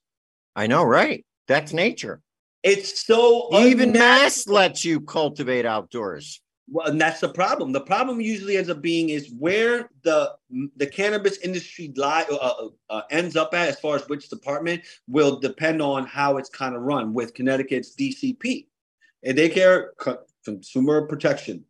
I 0.56 0.68
know, 0.68 0.84
right? 0.84 1.26
That's 1.48 1.74
nature. 1.74 2.22
It's 2.64 3.06
so 3.06 3.48
Even 3.54 3.90
unnatural. 3.90 4.10
Mass 4.22 4.48
lets 4.48 4.86
you 4.86 5.02
cultivate 5.02 5.66
outdoors. 5.66 6.42
Well, 6.70 6.88
and 6.88 7.00
that's 7.00 7.22
the 7.22 7.30
problem. 7.30 7.72
The 7.72 7.82
problem 7.82 8.20
usually 8.20 8.58
ends 8.58 8.70
up 8.70 8.82
being 8.82 9.10
is 9.10 9.32
where 9.32 9.90
the 10.04 10.34
the 10.76 10.88
cannabis 10.88 11.38
industry 11.38 11.94
lie, 11.96 12.26
uh, 12.30 12.36
uh, 12.36 12.68
uh, 12.90 13.02
ends 13.10 13.38
up 13.38 13.54
at, 13.54 13.70
as 13.70 13.80
far 13.80 13.96
as 13.96 14.08
which 14.10 14.30
department, 14.30 14.84
will 15.08 15.40
depend 15.40 15.82
on 15.82 16.06
how 16.06 16.36
it's 16.38 16.50
kind 16.50 16.76
of 16.76 16.82
run. 16.82 17.14
With 17.14 17.34
Connecticut's 17.34 17.96
DCP, 17.96 18.66
and 19.24 19.38
they 19.38 19.48
care 19.48 19.94
co- 19.98 20.20
consumer 20.44 21.08
protection, 21.08 21.64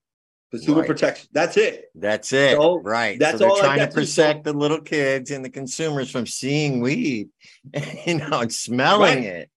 consumer 0.52 0.80
Right. 0.80 0.88
protection. 0.88 1.28
That's 1.32 1.58
it. 1.58 1.86
That's 1.96 2.32
it. 2.34 2.56
So, 2.58 2.80
right. 2.82 3.20
that's 3.20 3.34
so 3.34 3.38
they're 3.40 3.50
all 3.50 3.60
trying 3.60 3.80
to 3.80 3.88
protect 3.88 4.44
the 4.44 4.54
little 4.54 4.82
kids 4.82 5.32
and 5.32 5.44
the 5.44 5.50
consumers 5.50 6.10
from 6.10 6.26
seeing 6.26 6.80
weed, 6.82 7.30
you 8.06 8.16
know, 8.16 8.40
and 8.42 8.54
smelling 8.54 9.18
Right. 9.18 9.26
it. 9.26 9.50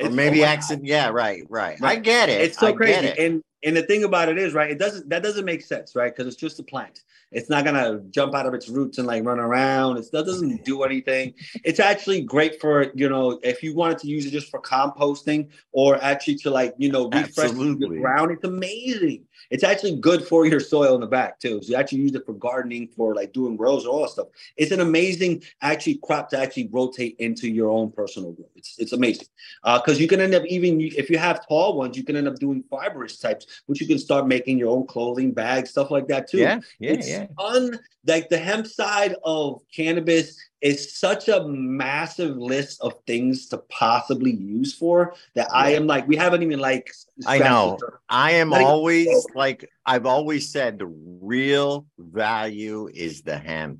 Or 0.00 0.10
maybe 0.10 0.42
oh 0.44 0.46
accident. 0.46 0.86
Yeah, 0.86 1.08
right, 1.08 1.42
right. 1.48 1.76
I 1.82 1.96
get 1.96 2.28
it. 2.28 2.40
It's 2.40 2.58
so 2.58 2.68
I 2.68 2.72
crazy. 2.72 3.06
It. 3.06 3.18
And 3.18 3.42
and 3.64 3.76
the 3.76 3.82
thing 3.82 4.04
about 4.04 4.28
it 4.28 4.38
is, 4.38 4.54
right, 4.54 4.70
it 4.70 4.78
doesn't 4.78 5.08
that 5.08 5.24
doesn't 5.24 5.44
make 5.44 5.62
sense, 5.62 5.96
right? 5.96 6.14
Because 6.14 6.32
it's 6.32 6.40
just 6.40 6.60
a 6.60 6.62
plant. 6.62 7.00
It's 7.32 7.50
not 7.50 7.64
gonna 7.64 8.00
jump 8.10 8.34
out 8.34 8.46
of 8.46 8.54
its 8.54 8.68
roots 8.68 8.98
and 8.98 9.06
like 9.08 9.24
run 9.24 9.40
around. 9.40 9.96
It's, 9.96 10.10
that 10.10 10.24
doesn't 10.24 10.64
do 10.64 10.84
anything. 10.84 11.34
It's 11.64 11.80
actually 11.80 12.22
great 12.22 12.60
for 12.60 12.92
you 12.94 13.08
know 13.08 13.40
if 13.42 13.62
you 13.62 13.74
wanted 13.74 13.98
to 13.98 14.06
use 14.06 14.24
it 14.24 14.30
just 14.30 14.50
for 14.50 14.62
composting 14.62 15.48
or 15.72 16.02
actually 16.02 16.36
to 16.36 16.50
like 16.50 16.74
you 16.78 16.92
know 16.92 17.10
refresh 17.10 17.50
the 17.50 17.98
ground. 18.00 18.30
It's 18.30 18.44
amazing. 18.44 19.24
It's 19.50 19.64
actually 19.64 19.96
good 19.96 20.26
for 20.26 20.46
your 20.46 20.60
soil 20.60 20.94
in 20.94 21.00
the 21.00 21.06
back 21.06 21.38
too. 21.38 21.60
So 21.62 21.70
you 21.70 21.76
actually 21.76 21.98
use 21.98 22.14
it 22.14 22.26
for 22.26 22.34
gardening, 22.34 22.88
for 22.88 23.14
like 23.14 23.32
doing 23.32 23.56
rows, 23.56 23.86
or 23.86 23.90
all 23.90 24.02
that 24.02 24.10
stuff. 24.10 24.28
It's 24.56 24.72
an 24.72 24.80
amazing 24.80 25.42
actually 25.62 26.00
crop 26.02 26.28
to 26.30 26.38
actually 26.38 26.68
rotate 26.70 27.16
into 27.18 27.48
your 27.48 27.70
own 27.70 27.90
personal 27.90 28.32
growth. 28.32 28.50
It's 28.56 28.78
it's 28.78 28.92
amazing 28.92 29.26
uh, 29.64 29.80
because 29.80 30.00
you 30.00 30.08
can 30.08 30.20
end 30.20 30.34
up 30.34 30.44
even 30.46 30.80
if 30.80 31.10
you 31.10 31.18
have 31.18 31.46
tall 31.46 31.76
ones, 31.76 31.96
you 31.96 32.04
can 32.04 32.16
end 32.16 32.28
up 32.28 32.36
doing 32.36 32.62
fibrous 32.70 33.18
types, 33.18 33.62
which 33.66 33.80
you 33.80 33.86
can 33.86 33.98
start 33.98 34.26
making 34.26 34.58
your 34.58 34.70
own 34.70 34.86
clothing, 34.86 35.32
bags, 35.32 35.70
stuff 35.70 35.90
like 35.90 36.08
that 36.08 36.28
too. 36.28 36.38
yeah, 36.38 36.60
yeah, 36.78 36.90
it's 36.90 37.08
yeah. 37.08 37.26
un 37.38 37.78
like 38.06 38.28
the 38.28 38.38
hemp 38.38 38.66
side 38.66 39.14
of 39.24 39.60
cannabis 39.74 40.38
is 40.60 40.96
such 40.98 41.28
a 41.28 41.46
massive 41.46 42.36
list 42.36 42.80
of 42.80 42.94
things 43.06 43.48
to 43.48 43.58
possibly 43.68 44.32
use 44.32 44.74
for 44.74 45.14
that 45.34 45.48
I 45.52 45.72
am 45.72 45.86
like 45.86 46.08
we 46.08 46.16
haven't 46.16 46.42
even 46.42 46.58
like 46.58 46.90
I 47.26 47.38
know. 47.38 47.78
I 48.08 48.32
am 48.32 48.50
Like- 48.50 48.66
always 48.66 49.26
like 49.34 49.68
I've 49.86 50.06
always 50.06 50.50
said 50.50 50.78
the 50.78 50.86
real 50.86 51.86
value 51.98 52.88
is 52.92 53.22
the 53.22 53.38
hemp. 53.38 53.78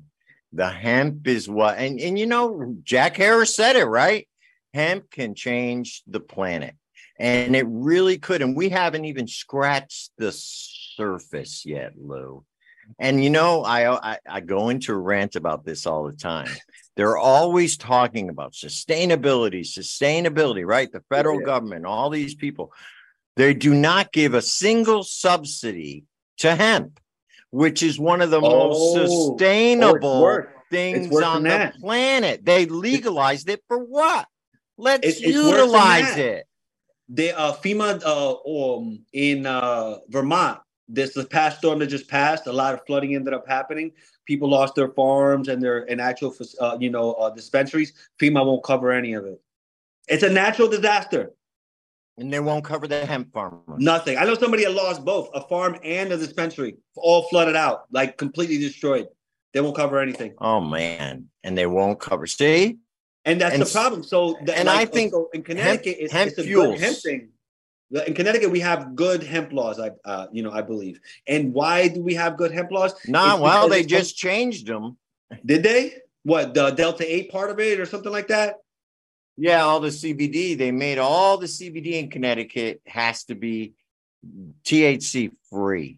The 0.53 0.69
hemp 0.69 1.27
is 1.27 1.49
what 1.49 1.77
and 1.77 1.99
and 1.99 2.17
you 2.17 2.25
know 2.25 2.75
Jack 2.83 3.17
Herer 3.17 3.45
said 3.45 3.75
it 3.75 3.85
right. 3.85 4.27
Hemp 4.73 5.11
can 5.11 5.35
change 5.35 6.03
the 6.07 6.19
planet. 6.19 6.75
And 7.19 7.53
it 7.55 7.65
really 7.67 8.17
could 8.17 8.41
and 8.41 8.55
we 8.55 8.69
haven't 8.69 9.03
even 9.03 9.27
scratched 9.27 10.11
the 10.17 10.31
surface 10.31 11.65
yet, 11.65 11.93
Lou. 11.97 12.45
And 12.97 13.23
you 13.23 13.29
know 13.29 13.63
I 13.63 14.13
I, 14.13 14.17
I 14.27 14.39
go 14.41 14.69
into 14.69 14.95
rant 14.95 15.35
about 15.35 15.65
this 15.65 15.85
all 15.85 16.05
the 16.05 16.13
time. 16.13 16.49
They're 16.95 17.17
always 17.17 17.77
talking 17.77 18.29
about 18.29 18.53
sustainability, 18.53 19.61
sustainability, 19.61 20.65
right? 20.65 20.91
The 20.91 21.03
federal 21.09 21.39
Yeah. 21.39 21.45
government, 21.45 21.85
all 21.85 22.09
these 22.09 22.35
people. 22.35 22.73
They 23.35 23.53
do 23.53 23.73
not 23.73 24.11
give 24.11 24.33
a 24.33 24.41
single 24.41 25.03
subsidy 25.03 26.03
to 26.39 26.55
hemp, 26.55 26.99
which 27.51 27.83
is 27.83 27.99
one 27.99 28.21
of 28.21 28.31
the 28.31 28.41
Oh. 28.41 28.49
most 28.49 28.97
Oh, 28.97 29.05
sustainable 29.37 30.43
things 30.69 31.15
on 31.21 31.43
the 31.43 31.49
that. 31.49 31.75
planet. 31.79 32.43
They 32.43 32.65
legalized 32.65 33.49
it 33.49 33.63
for 33.67 33.77
what? 33.77 34.27
Let's 34.77 35.07
It's- 35.07 35.21
it's 35.21 35.33
utilize 35.35 36.17
it. 36.17 36.45
They 37.07 37.31
uh 37.31 37.53
FEMA 37.53 38.01
uh 38.05 38.35
um 38.77 39.05
in 39.13 39.45
uh 39.45 39.97
Vermont. 40.09 40.59
This 40.91 41.13
the 41.13 41.25
past 41.25 41.59
storm 41.59 41.79
that 41.79 41.87
just 41.87 42.07
passed. 42.07 42.47
A 42.47 42.51
lot 42.51 42.73
of 42.73 42.81
flooding 42.85 43.15
ended 43.15 43.33
up 43.33 43.47
happening. 43.47 43.91
People 44.25 44.49
lost 44.49 44.75
their 44.75 44.89
farms 44.89 45.47
and 45.47 45.61
their 45.61 45.89
and 45.89 46.01
actual 46.01 46.35
uh, 46.59 46.77
you 46.79 46.89
know 46.89 47.13
uh, 47.13 47.29
dispensaries. 47.29 47.93
FEMA 48.19 48.45
won't 48.45 48.63
cover 48.63 48.91
any 48.91 49.13
of 49.13 49.25
it. 49.25 49.39
It's 50.07 50.23
a 50.23 50.29
natural 50.29 50.67
disaster. 50.67 51.31
And 52.17 52.33
they 52.33 52.39
won't 52.41 52.65
cover 52.65 52.85
the 52.87 53.05
hemp 53.05 53.31
farmers. 53.31 53.61
Nothing. 53.77 54.17
I 54.17 54.25
know 54.25 54.35
somebody 54.35 54.65
that 54.65 54.73
lost 54.73 55.05
both 55.05 55.29
a 55.33 55.41
farm 55.47 55.77
and 55.83 56.11
a 56.11 56.17
dispensary, 56.17 56.75
all 56.97 57.29
flooded 57.29 57.55
out, 57.55 57.85
like 57.91 58.17
completely 58.17 58.57
destroyed. 58.57 59.07
They 59.53 59.61
won't 59.61 59.75
cover 59.75 59.99
anything, 59.99 60.33
Oh 60.39 60.59
man. 60.59 61.27
And 61.43 61.57
they 61.57 61.65
won't 61.65 61.99
cover. 61.99 62.27
See? 62.27 62.77
and 63.25 63.39
that's 63.41 63.53
And 63.53 63.63
the 63.63 63.69
problem. 63.69 64.03
So, 64.03 64.37
that, 64.45 64.57
and 64.57 64.67
like, 64.67 64.79
I 64.79 64.85
think 64.85 65.11
so 65.11 65.29
in 65.33 65.43
Connecticut, 65.43 65.97
it's, 65.99 66.11
hemp 66.13 66.29
it's 66.31 66.39
a 66.39 66.43
fuels. 66.43 66.73
good 66.75 66.79
hemp 66.81 66.97
thing. 66.97 67.29
In 68.05 68.13
Connecticut, 68.13 68.51
we 68.51 68.59
have 68.59 68.95
good 68.95 69.23
hemp 69.23 69.51
laws. 69.51 69.79
I, 69.79 69.91
uh, 70.05 70.27
you 70.31 70.43
know, 70.43 70.51
I 70.51 70.61
believe. 70.61 70.99
And 71.27 71.53
why 71.53 71.87
do 71.87 72.03
we 72.03 72.13
have 72.13 72.37
good 72.37 72.51
hemp 72.51 72.71
laws? 72.71 72.93
Nah, 73.07 73.33
It's 73.33 73.41
well, 73.41 73.67
they 73.67 73.83
just 73.83 74.15
changed 74.15 74.67
them. 74.67 74.97
Did 75.45 75.63
they? 75.63 75.95
what 76.23 76.53
the 76.53 76.71
delta 76.71 77.11
eight 77.11 77.31
part 77.31 77.49
of 77.49 77.59
it 77.59 77.79
or 77.79 77.85
something 77.85 78.11
like 78.11 78.27
that. 78.27 78.55
Yeah, 79.37 79.63
all 79.63 79.79
the 79.79 79.89
CBD. 79.89 80.57
They 80.57 80.71
made 80.71 80.97
all 80.97 81.37
the 81.37 81.47
CBD 81.47 81.93
in 81.93 82.09
Connecticut 82.09 82.81
has 82.85 83.23
to 83.25 83.35
be 83.35 83.73
THC 84.63 85.31
free. 85.49 85.97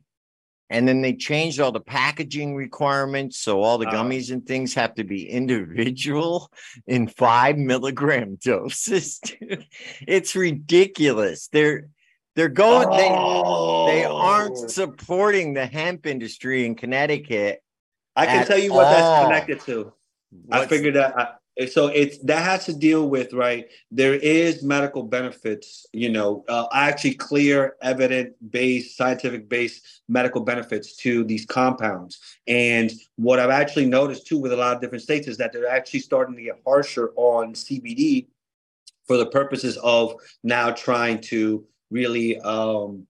And 0.72 0.88
then 0.88 1.02
they 1.02 1.14
changed 1.14 1.60
all 1.60 1.72
the 1.72 1.80
packaging 1.82 2.56
requirements. 2.56 3.38
So 3.38 3.62
all 3.62 3.78
the 3.78 3.88
Oh. 3.88 3.92
gummies 3.92 4.32
and 4.32 4.46
things 4.46 4.74
have 4.76 4.96
to 4.96 5.04
be 5.04 5.30
individual 5.30 6.50
in 6.88 7.08
five 7.08 7.58
milligram 7.58 8.36
doses. 8.44 9.20
dude. 9.20 9.66
it's 10.08 10.36
ridiculous. 10.36 11.48
They're 11.50 11.90
they're 12.36 12.48
going 12.50 12.90
they 12.92 12.98
they 14.00 14.06
Oh. 14.06 14.16
aren't 14.18 14.58
supporting 14.72 15.54
the 15.54 15.66
hemp 15.66 16.06
industry 16.06 16.66
in 16.66 16.76
Connecticut. 16.76 17.62
I 18.16 18.26
can 18.26 18.46
tell 18.48 18.58
you 18.58 18.72
what 18.74 18.86
all. 18.88 18.94
that's 18.94 19.26
connected 19.26 19.60
to. 19.66 19.94
I 20.52 20.66
figured 20.66 20.96
that. 20.96 21.41
So 21.70 21.88
it's 21.88 22.18
that 22.20 22.44
has 22.44 22.66
to 22.66 22.74
deal 22.74 23.10
with 23.10 23.34
right. 23.34 23.66
There 23.92 24.16
is 24.16 24.64
medical 24.64 25.04
benefits, 25.04 25.86
you 25.92 26.10
know, 26.10 26.46
uh, 26.48 26.68
actually 26.72 27.16
clear, 27.16 27.76
evident 27.82 28.34
based, 28.52 28.96
scientific 28.98 29.50
based 29.50 30.02
medical 30.08 30.42
benefits 30.42 30.96
to 30.98 31.26
these 31.26 31.46
compounds. 31.46 32.20
And 32.48 32.92
what 33.18 33.40
I've 33.40 33.50
actually 33.50 33.86
noticed 33.86 34.28
too 34.28 34.40
with 34.40 34.54
a 34.54 34.56
lot 34.56 34.76
of 34.76 34.82
different 34.82 35.04
states 35.04 35.28
is 35.28 35.38
that 35.38 35.52
they're 35.52 35.68
actually 35.68 36.00
starting 36.00 36.36
to 36.36 36.42
get 36.42 36.62
harsher 36.66 37.12
on 37.16 37.54
CBD 37.54 38.28
for 39.06 39.18
the 39.18 39.26
purposes 39.26 39.78
of 39.84 40.16
now 40.44 40.72
trying 40.72 41.20
to 41.22 41.66
really 41.90 42.40
um, 42.40 43.06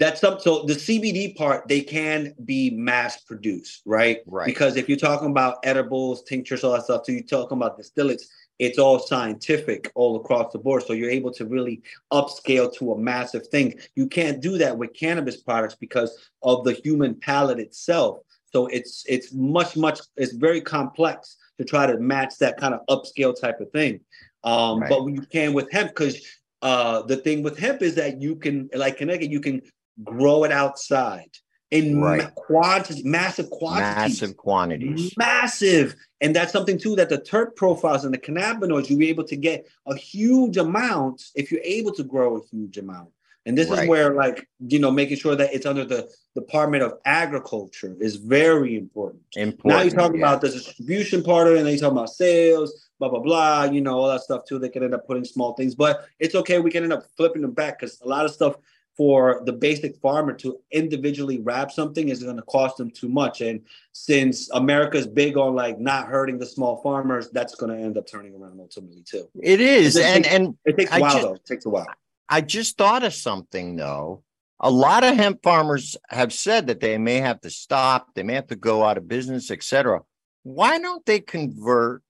that's 0.00 0.22
some 0.22 0.40
so 0.40 0.64
the 0.64 0.72
CBD 0.72 1.36
part 1.36 1.68
they 1.68 1.82
can 1.82 2.34
be 2.46 2.70
mass 2.70 3.20
produced, 3.20 3.82
right? 3.84 4.20
Right. 4.26 4.46
Because 4.46 4.76
if 4.76 4.88
you're 4.88 4.98
talking 4.98 5.30
about 5.30 5.58
edibles, 5.62 6.24
tinctures, 6.24 6.64
all 6.64 6.72
that 6.72 6.84
stuff, 6.84 7.02
so 7.04 7.12
you're 7.12 7.22
talking 7.22 7.58
about 7.58 7.78
distillates, 7.78 8.22
it's 8.58 8.78
all 8.78 8.98
scientific 8.98 9.92
all 9.94 10.16
across 10.16 10.52
the 10.52 10.58
board. 10.58 10.84
So 10.84 10.94
you're 10.94 11.10
able 11.10 11.32
to 11.34 11.44
really 11.44 11.82
upscale 12.14 12.74
to 12.78 12.92
a 12.92 12.98
massive 12.98 13.46
thing. 13.48 13.78
You 13.94 14.06
can't 14.06 14.40
do 14.40 14.56
that 14.56 14.76
with 14.76 14.94
cannabis 14.94 15.36
products 15.36 15.74
because 15.74 16.16
of 16.42 16.64
the 16.64 16.72
human 16.72 17.14
palate 17.14 17.60
itself. 17.60 18.20
So 18.54 18.68
it's 18.68 19.04
it's 19.06 19.34
much 19.34 19.76
much 19.76 20.00
it's 20.16 20.32
very 20.32 20.62
complex 20.62 21.36
to 21.58 21.64
try 21.64 21.84
to 21.86 21.98
match 21.98 22.38
that 22.38 22.56
kind 22.56 22.72
of 22.72 22.80
upscale 22.88 23.38
type 23.38 23.60
of 23.60 23.70
thing. 23.70 24.00
Um, 24.44 24.80
Right. 24.80 24.88
But 24.88 25.04
you 25.08 25.20
can 25.20 25.52
with 25.52 25.70
hemp 25.70 25.90
because 25.90 26.26
uh, 26.62 27.02
the 27.02 27.16
thing 27.16 27.42
with 27.42 27.58
hemp 27.58 27.82
is 27.82 27.94
that 27.96 28.22
you 28.22 28.36
can 28.36 28.70
like 28.74 28.96
Connecticut, 28.96 29.30
you 29.30 29.40
can 29.40 29.60
grow 30.04 30.44
it 30.44 30.52
outside 30.52 31.30
in 31.70 32.00
Right. 32.00 32.22
ma- 32.22 32.30
quantity, 32.30 33.02
massive 33.04 33.48
quantities 33.50 34.20
massive 34.20 34.36
quantities. 34.36 35.16
massive. 35.16 35.94
And 36.20 36.34
that's 36.34 36.52
something 36.52 36.78
too 36.78 36.96
that 36.96 37.08
the 37.08 37.18
terp 37.18 37.54
profiles 37.54 38.04
and 38.04 38.12
the 38.12 38.18
cannabinoids, 38.18 38.90
you'll 38.90 38.98
be 38.98 39.08
able 39.08 39.24
to 39.24 39.36
get 39.36 39.66
a 39.86 39.94
huge 39.94 40.56
amount 40.56 41.22
if 41.34 41.50
you're 41.52 41.62
able 41.62 41.92
to 41.92 42.02
grow 42.02 42.36
a 42.38 42.46
huge 42.50 42.76
amount. 42.76 43.10
And 43.46 43.56
this 43.56 43.70
is 43.70 43.88
where, 43.88 44.14
like, 44.14 44.46
you 44.68 44.78
know, 44.78 44.90
making 44.90 45.16
sure 45.16 45.34
that 45.34 45.54
it's 45.54 45.64
under 45.64 45.84
the 45.84 46.08
Department 46.34 46.82
of 46.82 46.98
Agriculture 47.06 47.96
is 47.98 48.16
very 48.16 48.76
important. 48.76 49.22
Important. 49.34 49.64
now 49.64 49.80
you're 49.80 49.98
talking 49.98 50.20
yeah. 50.20 50.26
about 50.28 50.42
the 50.42 50.50
distribution 50.50 51.22
part 51.22 51.46
of 51.48 51.54
it, 51.54 51.58
and 51.58 51.66
then 51.66 51.72
you're 51.72 51.80
talking 51.80 51.96
about 51.96 52.10
sales, 52.10 52.90
blah, 52.98 53.08
blah, 53.08 53.18
blah, 53.18 53.64
you 53.64 53.80
know, 53.80 53.98
all 53.98 54.08
that 54.08 54.20
stuff 54.20 54.44
too. 54.44 54.58
They 54.58 54.68
can 54.68 54.84
end 54.84 54.94
up 54.94 55.06
putting 55.06 55.24
small 55.24 55.54
things, 55.54 55.74
but 55.74 56.04
it's 56.18 56.34
okay. 56.34 56.58
We 56.58 56.70
can 56.70 56.82
end 56.84 56.92
up 56.92 57.04
flipping 57.16 57.40
them 57.40 57.52
back 57.52 57.80
because 57.80 57.98
a 58.02 58.06
lot 58.08 58.26
of 58.26 58.30
stuff 58.30 58.56
for 58.96 59.42
the 59.46 59.52
basic 59.52 59.96
farmer 59.96 60.32
to 60.34 60.60
individually 60.70 61.38
wrap 61.38 61.70
something 61.70 62.08
is 62.08 62.22
going 62.22 62.36
to 62.36 62.42
cost 62.42 62.76
them 62.76 62.90
too 62.90 63.08
much. 63.08 63.40
And 63.40 63.62
since 63.92 64.50
America's 64.50 65.06
big 65.06 65.36
on 65.36 65.54
like 65.54 65.78
not 65.78 66.08
hurting 66.08 66.38
the 66.38 66.46
small 66.46 66.82
farmers, 66.82 67.30
that's 67.30 67.54
going 67.54 67.76
to 67.76 67.82
end 67.82 67.96
up 67.96 68.06
turning 68.06 68.34
around 68.34 68.60
ultimately 68.60 69.02
too. 69.02 69.28
It 69.42 69.60
is, 69.60 69.96
It 69.96 70.04
and 70.04 70.24
takes- 70.24 70.34
and 70.34 70.58
It 70.64 70.76
takes 70.76 70.90
a 70.90 70.94
I 70.94 70.98
while 70.98 71.12
just- 71.12 71.22
though. 71.26 71.34
It 71.34 71.44
takes 71.46 71.66
a 71.66 71.70
while. 71.70 71.86
I 72.28 72.40
just 72.42 72.76
thought 72.78 73.02
of 73.02 73.14
something 73.14 73.76
though. 73.76 74.22
A 74.60 74.70
lot 74.70 75.04
of 75.04 75.16
hemp 75.16 75.42
farmers 75.42 75.96
have 76.10 76.32
said 76.32 76.66
that 76.66 76.80
they 76.80 76.98
may 76.98 77.16
have 77.16 77.40
to 77.40 77.50
stop, 77.50 78.08
they 78.14 78.22
may 78.22 78.34
have 78.34 78.48
to 78.48 78.56
go 78.56 78.84
out 78.84 78.98
of 78.98 79.08
business, 79.08 79.50
etc. 79.50 80.02
Why 80.42 80.78
don't 80.78 81.04
they 81.06 81.20
convert 81.20 82.02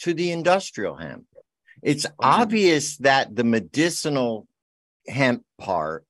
to 0.00 0.12
the 0.12 0.30
industrial 0.30 0.96
hemp? 0.96 1.24
It's 1.82 2.04
mm-hmm. 2.04 2.14
obvious 2.20 2.98
that 2.98 3.34
the 3.34 3.44
medicinal 3.44 4.46
hemp 5.06 5.44
part 5.58 6.04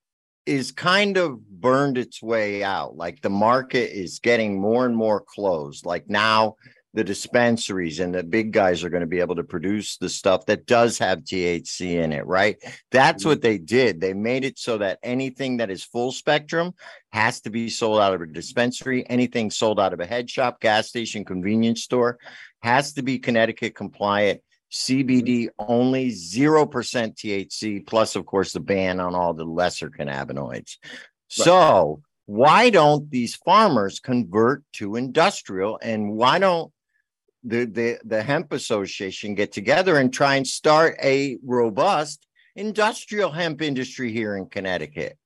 is 0.49 0.71
kind 0.71 1.15
of 1.15 1.47
burned 1.47 1.97
its 1.97 2.23
way 2.23 2.63
out. 2.63 2.97
Like 2.97 3.21
the 3.21 3.29
market 3.29 3.95
is 3.95 4.17
getting 4.17 4.59
more 4.59 4.87
and 4.87 4.97
more 4.97 5.21
closed. 5.21 5.85
Like 5.85 6.09
now, 6.09 6.55
the 6.95 7.03
dispensaries 7.03 7.99
and 7.99 8.15
the 8.15 8.23
big 8.23 8.51
guys 8.51 8.83
are 8.83 8.89
going 8.89 9.01
to 9.01 9.07
be 9.07 9.19
able 9.19 9.35
to 9.35 9.43
produce 9.43 9.97
the 9.97 10.09
stuff 10.09 10.47
that 10.47 10.65
does 10.65 10.97
have 10.97 11.19
THC 11.19 12.03
in 12.03 12.11
it, 12.11 12.25
right? 12.25 12.57
That's 12.89 13.21
mm-hmm. 13.21 13.29
what 13.29 13.41
they 13.43 13.59
did. 13.59 14.01
They 14.01 14.15
made 14.15 14.43
it 14.43 14.57
so 14.57 14.79
that 14.79 14.97
anything 15.03 15.57
that 15.57 15.69
is 15.69 15.83
full 15.83 16.11
spectrum 16.11 16.73
has 17.11 17.41
to 17.41 17.51
be 17.51 17.69
sold 17.69 17.99
out 17.99 18.15
of 18.15 18.21
a 18.21 18.25
dispensary. 18.25 19.07
Anything 19.07 19.51
sold 19.51 19.79
out 19.79 19.93
of 19.93 19.99
a 19.99 20.07
head 20.07 20.31
shop, 20.31 20.59
gas 20.61 20.87
station, 20.87 21.23
convenience 21.23 21.83
store 21.83 22.17
has 22.63 22.93
to 22.93 23.03
be 23.03 23.19
Connecticut 23.19 23.75
compliant. 23.75 24.41
Mm-hmm. 24.71 25.09
CBD 25.11 25.49
only 25.59 26.09
0% 26.09 26.69
THC, 26.69 27.85
plus, 27.85 28.15
of 28.15 28.25
course, 28.25 28.53
the 28.53 28.59
ban 28.59 28.99
on 28.99 29.15
all 29.15 29.33
the 29.33 29.45
lesser 29.45 29.89
cannabinoids. 29.89 30.77
So, 31.27 32.01
why 32.25 32.69
don't 32.69 33.09
these 33.09 33.35
farmers 33.35 33.99
convert 33.99 34.63
to 34.73 34.95
industrial 34.95 35.79
and 35.81 36.11
why 36.11 36.39
don't 36.39 36.71
the, 37.43 37.65
the, 37.65 37.99
the 38.03 38.21
hemp 38.21 38.51
association 38.53 39.35
get 39.35 39.51
together 39.51 39.97
and 39.97 40.13
try 40.13 40.35
and 40.35 40.47
start 40.47 40.97
a 41.03 41.37
robust 41.43 42.25
industrial 42.55 43.31
hemp 43.31 43.61
industry 43.61 44.11
here 44.11 44.35
in 44.35 44.47
Connecticut? 44.47 45.17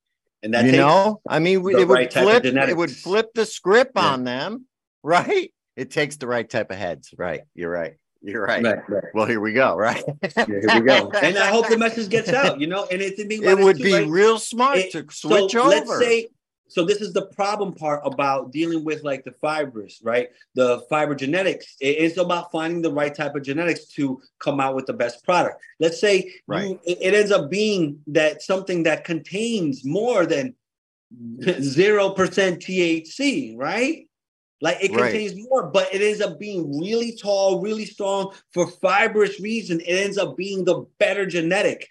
And 0.41 0.53
that 0.53 0.65
you 0.65 0.73
know, 0.73 1.21
I 1.27 1.39
mean, 1.39 1.59
it 1.59 1.87
would 1.87 1.89
right 1.89 2.11
type 2.11 2.23
flip. 2.23 2.45
It 2.45 2.77
would 2.77 2.91
flip 2.91 3.33
the 3.33 3.45
script 3.45 3.93
Yeah. 3.95 4.11
on 4.11 4.23
them, 4.25 4.65
right? 5.03 5.53
It 5.75 5.89
takes 5.89 6.17
the 6.17 6.27
right 6.27 6.49
type 6.49 6.69
of 6.69 6.77
heads, 6.77 7.13
right? 7.17 7.41
You're 7.55 7.71
right. 7.71 7.95
You're 8.23 8.45
right. 8.45 8.63
right, 8.63 8.89
right. 8.89 9.03
Well, 9.13 9.25
here 9.25 9.41
we 9.41 9.51
go. 9.53 9.75
Right. 9.75 10.01
Yeah, 10.37 10.45
here 10.45 10.61
we 10.75 10.81
go. 10.81 11.11
and 11.21 11.37
I 11.37 11.47
hope 11.47 11.67
the 11.67 11.77
message 11.77 12.09
gets 12.09 12.29
out, 12.29 12.59
you 12.59 12.67
know, 12.67 12.87
and 12.89 13.01
it's 13.01 13.17
the 13.21 13.35
it 13.43 13.57
would 13.59 13.77
too, 13.77 13.83
be 13.83 13.93
right? 13.93 14.07
real 14.07 14.39
smart 14.39 14.77
It- 14.77 14.91
to 14.93 15.05
switch 15.11 15.51
so 15.51 15.59
over. 15.61 15.69
let's 15.69 15.99
say 15.99 16.27
so 16.69 16.83
this 16.85 17.01
is 17.01 17.13
the 17.13 17.25
problem 17.27 17.73
part 17.73 18.01
about 18.03 18.51
dealing 18.51 18.83
with 18.83 19.03
like 19.03 19.23
the 19.25 19.33
fibers 19.33 19.99
right 20.03 20.29
the 20.55 20.81
fiber 20.89 21.13
genetics 21.13 21.75
It- 21.81 21.97
it's 21.99 22.17
about 22.17 22.51
finding 22.51 22.81
the 22.81 22.91
right 22.91 23.13
type 23.13 23.35
of 23.35 23.43
genetics 23.43 23.85
to 23.95 24.21
come 24.39 24.59
out 24.61 24.73
with 24.73 24.85
the 24.87 24.93
best 24.93 25.23
product 25.25 25.61
let's 25.79 25.99
say 25.99 26.31
Right. 26.47 26.69
you, 26.69 26.79
it, 26.85 26.97
it 27.01 27.13
ends 27.13 27.31
up 27.31 27.51
being 27.51 27.99
that 28.07 28.41
something 28.41 28.83
that 28.83 29.03
contains 29.03 29.83
more 29.85 30.25
than 30.25 30.55
0% 31.13 32.15
thc 32.65 33.53
right 33.57 34.07
like 34.63 34.77
it 34.81 34.91
Right. 34.91 35.11
contains 35.11 35.35
more, 35.49 35.67
but 35.67 35.93
it 35.93 36.01
ends 36.01 36.21
up 36.21 36.39
being 36.39 36.79
really 36.79 37.15
tall, 37.21 37.59
really 37.61 37.85
strong 37.85 38.33
for 38.53 38.65
fibrous 38.65 39.39
reason. 39.41 39.81
It 39.81 39.91
ends 40.05 40.17
up 40.17 40.37
being 40.37 40.63
the 40.63 40.85
better 40.99 41.25
genetic, 41.25 41.87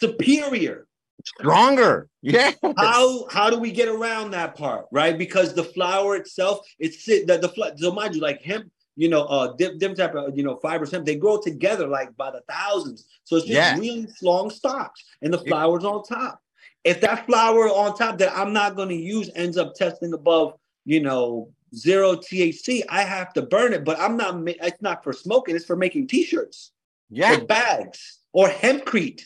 superior 0.00 0.86
Stronger. 1.24 2.08
Yeah. 2.22 2.52
how 2.78 3.26
how 3.28 3.50
do 3.50 3.58
we 3.58 3.70
get 3.72 3.88
around 3.88 4.30
that 4.30 4.54
part 4.56 4.86
right 4.92 5.18
because 5.18 5.52
the 5.52 5.64
flower 5.64 6.16
itself 6.16 6.60
it's 6.78 7.04
the 7.04 7.24
the 7.26 7.72
so 7.76 7.92
mind 7.92 8.14
you 8.14 8.20
like 8.22 8.40
hemp 8.40 8.70
you 8.96 9.08
know 9.08 9.24
uh 9.24 9.52
dim, 9.56 9.94
type 9.96 10.14
of 10.14 10.36
you 10.36 10.44
know 10.44 10.56
fibers 10.62 10.90
hemp 10.92 11.04
they 11.04 11.16
grow 11.16 11.38
together 11.40 11.86
like 11.88 12.16
by 12.16 12.30
the 12.30 12.40
thousands 12.48 13.06
so 13.24 13.36
it's 13.36 13.46
just 13.46 13.56
Yeah. 13.56 13.76
really 13.78 14.06
long 14.22 14.48
stalks 14.48 15.04
and 15.20 15.34
the 15.34 15.38
flowers 15.38 15.84
on 15.84 16.04
top 16.04 16.40
if 16.84 17.00
that 17.00 17.26
flower 17.26 17.68
on 17.68 17.96
top 17.96 18.16
that 18.18 18.32
i'm 18.36 18.52
not 18.52 18.76
going 18.76 18.88
to 18.88 18.94
use 18.94 19.28
ends 19.34 19.58
up 19.58 19.74
testing 19.74 20.14
above 20.14 20.54
you 20.84 21.00
know 21.00 21.52
zero 21.74 22.14
thc 22.16 22.82
i 22.88 23.02
have 23.02 23.32
to 23.32 23.42
burn 23.42 23.72
it 23.72 23.84
but 23.84 23.98
i'm 24.00 24.16
not 24.16 24.34
it's 24.46 24.80
not 24.82 25.02
for 25.04 25.12
smoking 25.12 25.54
it's 25.56 25.64
for 25.64 25.76
making 25.76 26.06
t-shirts 26.06 26.72
Yeah. 27.10 27.36
or 27.36 27.44
bags 27.44 28.18
or 28.32 28.48
hempcrete 28.48 29.22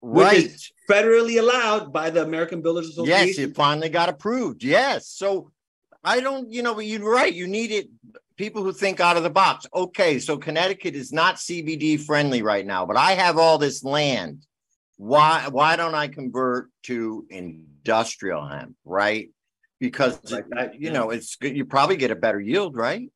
which 0.00 0.24
Right. 0.24 0.44
is 0.46 0.70
federally 0.90 1.38
allowed 1.38 1.92
by 1.92 2.10
the 2.10 2.22
American 2.22 2.60
Builders 2.60 2.88
Association. 2.88 3.26
Yes, 3.28 3.38
it 3.38 3.54
finally 3.54 3.88
got 3.88 4.08
approved. 4.08 4.64
Yes. 4.64 5.06
So 5.06 5.52
I 6.02 6.18
don't, 6.18 6.50
you 6.50 6.62
know, 6.64 6.80
you're 6.80 7.08
right. 7.08 7.32
You 7.32 7.46
need 7.46 7.70
it. 7.70 7.88
People 8.36 8.64
who 8.64 8.72
think 8.72 8.98
out 8.98 9.16
of 9.16 9.22
the 9.22 9.30
box. 9.30 9.64
Okay, 9.72 10.18
so 10.18 10.36
Connecticut 10.36 10.96
is 10.96 11.12
not 11.12 11.36
CBD 11.36 12.00
friendly 12.00 12.42
right 12.42 12.66
now, 12.66 12.84
but 12.84 12.96
I 12.96 13.12
have 13.12 13.38
all 13.38 13.58
this 13.58 13.84
land. 13.84 14.44
Why 14.96 15.46
why 15.48 15.76
don't 15.76 15.94
I 15.94 16.08
convert 16.08 16.68
to 16.84 17.24
industrial 17.30 18.44
hemp, 18.44 18.74
right? 18.84 19.30
Because 19.82 20.30
Like 20.30 20.48
that, 20.50 20.74
you 20.74 20.86
yeah. 20.86 20.92
know, 20.92 21.10
it's 21.10 21.34
good. 21.34 21.56
You 21.56 21.64
probably 21.64 21.96
get 21.96 22.12
a 22.12 22.14
better 22.16 22.40
yield, 22.40 22.76
right? 22.76 23.10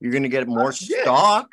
You're 0.00 0.12
gonna 0.12 0.28
get 0.28 0.46
more 0.48 0.70
Uh, 0.72 0.76
yeah. 0.80 1.02
stock. 1.02 1.48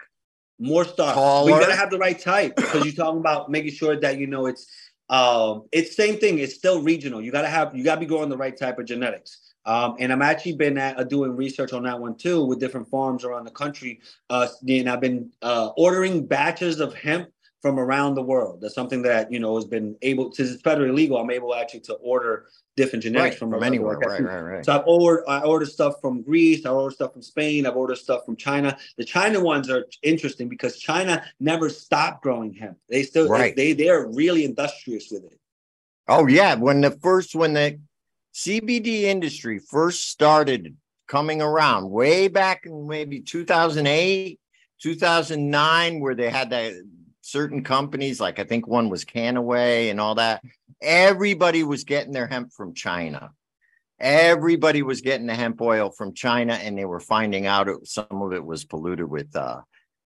more 0.59 0.83
stock. 0.83 1.13
Taller. 1.13 1.45
We 1.53 1.59
gotta 1.59 1.75
have 1.75 1.91
the 1.91 1.99
right 1.99 2.19
type 2.19 2.55
because 2.55 2.83
you're 2.83 2.95
talking 2.95 3.19
about 3.19 3.51
making 3.51 3.73
sure 3.73 3.95
that 3.99 4.17
you 4.17 4.25
know 4.25 4.47
it's 4.47 4.65
um 5.09 5.65
it's 5.71 5.95
same 5.95 6.17
thing. 6.17 6.39
It's 6.39 6.55
still 6.55 6.81
regional. 6.81 7.21
You 7.21 7.31
gotta 7.31 7.47
have 7.47 7.75
you 7.75 7.83
gotta 7.83 7.99
be 8.01 8.07
growing 8.07 8.29
the 8.29 8.37
right 8.37 8.57
type 8.57 8.79
of 8.79 8.85
genetics. 8.85 9.53
Um, 9.65 9.95
and 9.99 10.11
I'm 10.13 10.21
actually 10.23 10.53
been 10.55 10.77
at, 10.77 10.97
uh, 10.97 11.03
doing 11.03 11.35
research 11.35 11.73
on 11.73 11.83
that 11.83 11.99
one 11.99 12.15
too 12.15 12.43
with 12.43 12.59
different 12.59 12.89
farms 12.89 13.23
around 13.25 13.43
the 13.43 13.51
country. 13.51 13.99
Uh, 14.29 14.47
and 14.67 14.89
I've 14.89 15.01
been 15.01 15.29
uh, 15.43 15.67
ordering 15.77 16.25
batches 16.25 16.79
of 16.79 16.95
hemp 16.95 17.29
from 17.67 17.79
around 17.79 18.15
the 18.15 18.23
world. 18.23 18.61
That's 18.61 18.73
something 18.73 19.01
that 19.01 19.31
you 19.31 19.39
know 19.39 19.55
has 19.55 19.65
been 19.65 19.95
able 20.01 20.31
since 20.31 20.51
it's 20.51 20.61
federally 20.61 20.93
legal. 20.93 21.17
I'm 21.17 21.29
able 21.29 21.53
actually 21.53 21.81
to 21.81 21.93
order 21.95 22.45
different 22.77 23.03
genetics 23.03 23.33
Right, 23.33 23.39
from, 23.39 23.51
from 23.51 23.63
anywhere. 23.63 23.97
Right, 23.97 24.21
right, 24.23 24.39
right. 24.39 24.65
So 24.65 24.73
I've 24.73 24.87
ordered 24.87 25.25
I 25.27 25.41
ordered 25.41 25.67
stuff 25.67 25.95
from 25.99 26.21
Greece, 26.21 26.65
I 26.65 26.69
ordered 26.69 26.95
stuff 26.95 27.13
from 27.13 27.21
Spain, 27.21 27.65
I've 27.65 27.75
ordered 27.75 27.97
stuff 27.97 28.25
from 28.25 28.37
China. 28.37 28.77
The 28.97 29.03
China 29.03 29.41
ones 29.41 29.69
are 29.69 29.85
interesting 30.01 30.47
because 30.47 30.77
China 30.77 31.23
never 31.39 31.69
stopped 31.69 32.23
growing 32.23 32.53
hemp. 32.53 32.77
They 32.87 33.03
still 33.03 33.27
Right. 33.27 33.55
they 33.55 33.73
they 33.73 33.89
are 33.89 34.07
really 34.07 34.45
industrious 34.45 35.09
with 35.11 35.25
it. 35.25 35.39
Oh 36.07 36.27
yeah, 36.27 36.55
when 36.55 36.81
the 36.81 36.91
first 36.91 37.35
when 37.35 37.53
the 37.53 37.79
CBD 38.33 39.03
industry 39.03 39.59
first 39.59 40.09
started 40.09 40.77
coming 41.07 41.41
around 41.41 41.89
way 41.89 42.27
back 42.27 42.65
in 42.65 42.87
maybe 42.87 43.21
2008, 43.21 44.39
2009 44.81 45.99
where 45.99 46.15
they 46.15 46.29
had 46.29 46.49
that 46.51 46.73
certain 47.27 47.61
companies 47.61 48.21
like 48.21 48.39
I 48.39 48.45
think 48.45 48.67
one 48.67 48.89
was 48.89 49.03
Kannaway 49.03 49.91
and 49.91 49.99
all 49.99 50.15
that. 50.15 50.41
Everybody 50.81 51.63
was 51.63 51.83
getting 51.83 52.13
their 52.13 52.27
hemp 52.27 52.53
from 52.53 52.73
China. 52.73 53.31
Everybody 53.99 54.81
was 54.81 55.01
getting 55.01 55.27
the 55.27 55.35
hemp 55.35 55.59
oil 55.61 55.89
from 55.89 56.13
China 56.13 56.53
and 56.53 56.77
they 56.77 56.85
were 56.85 57.01
finding 57.01 57.45
out 57.45 57.67
it, 57.67 57.85
some 57.85 58.05
of 58.11 58.31
it 58.31 58.45
was 58.45 58.63
polluted 58.63 59.09
with 59.09 59.35
uh, 59.35 59.61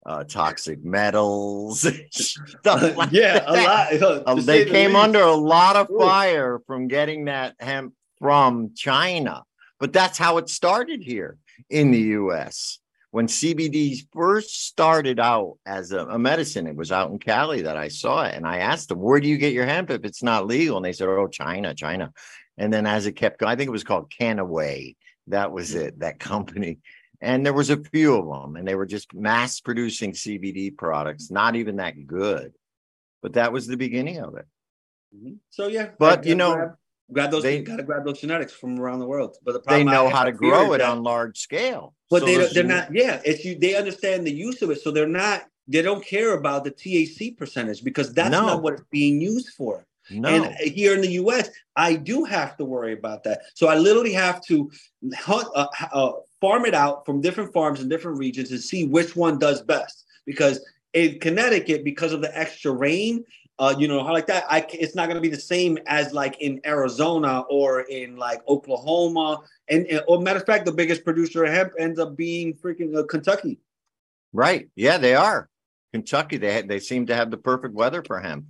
uh, 0.05 0.25
toxic 0.25 0.83
metals. 0.83 1.87
stuff 2.11 2.97
like 2.97 3.11
yeah, 3.11 3.43
a 3.47 3.53
that. 3.53 4.01
lot. 4.01 4.23
Uh, 4.27 4.35
they 4.35 4.65
the 4.65 4.71
came 4.71 4.95
under 4.95 5.21
a 5.21 5.35
lot 5.35 5.77
of 5.77 5.89
Ooh. 5.89 5.99
fire 5.99 6.59
from 6.67 6.87
getting 6.87 7.25
that 7.25 7.55
hemp 7.59 7.93
from 8.19 8.73
China. 8.75 9.43
But 9.79 9.93
that's 9.93 10.17
how 10.17 10.37
it 10.37 10.49
started 10.49 11.01
here 11.01 11.37
in 11.69 11.91
the 11.91 11.99
US. 11.99 12.79
When 13.15 13.27
CBD 13.27 14.05
first 14.11 14.65
started 14.67 15.21
out 15.21 15.57
as 15.65 15.93
a, 15.93 15.99
a 15.99 16.19
medicine, 16.19 16.67
it 16.67 16.75
was 16.75 16.91
out 16.91 17.11
in 17.11 17.17
Cali 17.17 17.61
that 17.61 17.77
I 17.77 17.87
saw 17.87 18.25
it. 18.25 18.35
And 18.35 18.45
I 18.45 18.57
asked 18.57 18.89
them, 18.89 18.99
Where 18.99 19.21
do 19.21 19.29
you 19.29 19.37
get 19.37 19.53
your 19.53 19.65
hemp 19.65 19.89
if 19.89 20.03
it's 20.03 20.21
not 20.21 20.47
legal? 20.47 20.75
And 20.75 20.85
they 20.85 20.91
said, 20.91 21.07
Oh, 21.07 21.29
China, 21.29 21.73
China. 21.73 22.11
And 22.57 22.73
then 22.73 22.85
as 22.85 23.05
it 23.05 23.13
kept 23.13 23.39
going, 23.39 23.49
I 23.53 23.55
think 23.55 23.69
it 23.69 23.71
was 23.71 23.85
called 23.85 24.11
Kannaway. 24.11 24.97
That 25.27 25.53
was 25.53 25.75
it, 25.75 25.99
that 26.01 26.19
company. 26.19 26.79
And 27.21 27.45
there 27.45 27.53
was 27.53 27.69
a 27.69 27.81
few 27.81 28.15
of 28.15 28.25
them, 28.25 28.57
and 28.57 28.67
they 28.67 28.75
were 28.75 28.85
just 28.85 29.13
mass 29.13 29.61
producing 29.61 30.11
CBD 30.11 30.75
products, 30.75 31.31
not 31.31 31.55
even 31.55 31.77
that 31.77 32.05
good. 32.05 32.51
But 33.21 33.35
that 33.35 33.53
was 33.53 33.65
the 33.65 33.77
beginning 33.77 34.19
of 34.19 34.35
it. 34.35 34.45
Mhm. 35.15 35.37
So 35.51 35.67
yeah, 35.67 35.91
But, 35.97 36.25
I- 36.25 36.27
you 36.27 36.35
know, 36.35 36.73
grab, 37.11 37.31
those. 37.31 37.43
they- 37.43 37.61
gotta 37.61 37.83
grab 37.83 38.05
those 38.05 38.19
genetics 38.19 38.53
from 38.53 38.79
around 38.79 38.99
the 38.99 39.07
world. 39.07 39.37
But 39.43 39.53
the 39.53 39.59
They 39.59 39.63
problem 39.83 39.89
I 39.89 39.93
know 39.93 40.09
how 40.09 40.23
to 40.23 40.31
grow 40.31 40.73
it 40.73 40.79
that- 40.79 40.89
on 40.89 41.03
large 41.03 41.39
scale. 41.39 41.93
But 42.09 42.21
So 42.21 42.25
they 42.25 42.47
they're 42.53 42.63
not. 42.63 42.93
Yeah, 42.93 43.21
it's 43.25 43.43
you. 43.43 43.57
They 43.57 43.75
understand 43.75 44.25
the 44.25 44.31
use 44.33 44.61
of 44.61 44.69
it, 44.69 44.81
so 44.81 44.91
they're 44.91 45.07
not. 45.07 45.45
They 45.67 45.81
don't 45.81 46.05
care 46.05 46.33
about 46.33 46.63
the 46.63 46.71
THC 46.71 47.31
percentage 47.31 47.83
because 47.83 48.13
that's 48.13 48.31
No. 48.31 48.45
not 48.45 48.61
what 48.61 48.73
it's 48.73 48.83
being 48.91 49.19
used 49.19 49.49
for. 49.49 49.85
No. 50.11 50.29
And 50.29 50.53
here 50.55 50.93
in 50.93 51.01
the 51.01 51.11
U.S., 51.13 51.49
I 51.75 51.95
do 51.95 52.23
have 52.25 52.55
to 52.57 52.65
worry 52.65 52.93
about 52.93 53.23
that. 53.23 53.41
So 53.55 53.67
I 53.67 53.75
literally 53.75 54.13
have 54.13 54.39
to 54.45 54.69
hunt, 55.15 55.47
uh, 55.55 55.65
uh, 55.91 56.11
farm 56.39 56.65
it 56.65 56.75
out 56.75 57.07
from 57.07 57.21
different 57.21 57.51
farms 57.53 57.81
in 57.81 57.89
different 57.89 58.19
regions 58.19 58.51
and 58.51 58.61
see 58.61 58.85
which 58.85 59.15
one 59.15 59.39
does 59.39 59.63
best. 59.63 60.05
Because 60.27 60.63
in 60.93 61.19
Connecticut, 61.19 61.83
because 61.83 62.13
of 62.13 62.21
the 62.21 62.37
extra 62.37 62.71
rain, 62.71 63.23
uh, 63.57 63.73
you 63.77 63.87
know, 63.87 64.03
how 64.03 64.11
like 64.11 64.27
that, 64.27 64.43
I 64.49 64.65
it's 64.73 64.95
not 64.95 65.05
going 65.05 65.15
to 65.15 65.21
be 65.21 65.29
the 65.29 65.39
same 65.41 65.77
as 65.87 66.13
like 66.13 66.39
in 66.41 66.59
Arizona 66.65 67.41
or 67.49 67.81
in 67.81 68.17
like 68.17 68.41
Oklahoma. 68.47 69.41
And, 69.69 69.85
and 69.87 70.01
or 70.07 70.21
matter 70.21 70.39
of 70.39 70.45
fact, 70.45 70.65
the 70.65 70.71
biggest 70.73 71.03
producer 71.03 71.45
of 71.45 71.53
hemp 71.53 71.73
ends 71.79 71.99
up 71.99 72.15
being 72.17 72.53
freaking 72.53 72.97
uh, 72.97 73.03
Kentucky. 73.03 73.59
right. 74.33 74.67
Yeah, 74.75 74.97
they 74.97 75.15
are. 75.15 75.49
Kentucky, 75.93 76.37
they 76.37 76.61
they 76.63 76.79
seem 76.79 77.05
to 77.07 77.15
have 77.15 77.31
the 77.31 77.37
perfect 77.37 77.73
weather 77.73 78.03
for 78.03 78.19
hemp. 78.19 78.45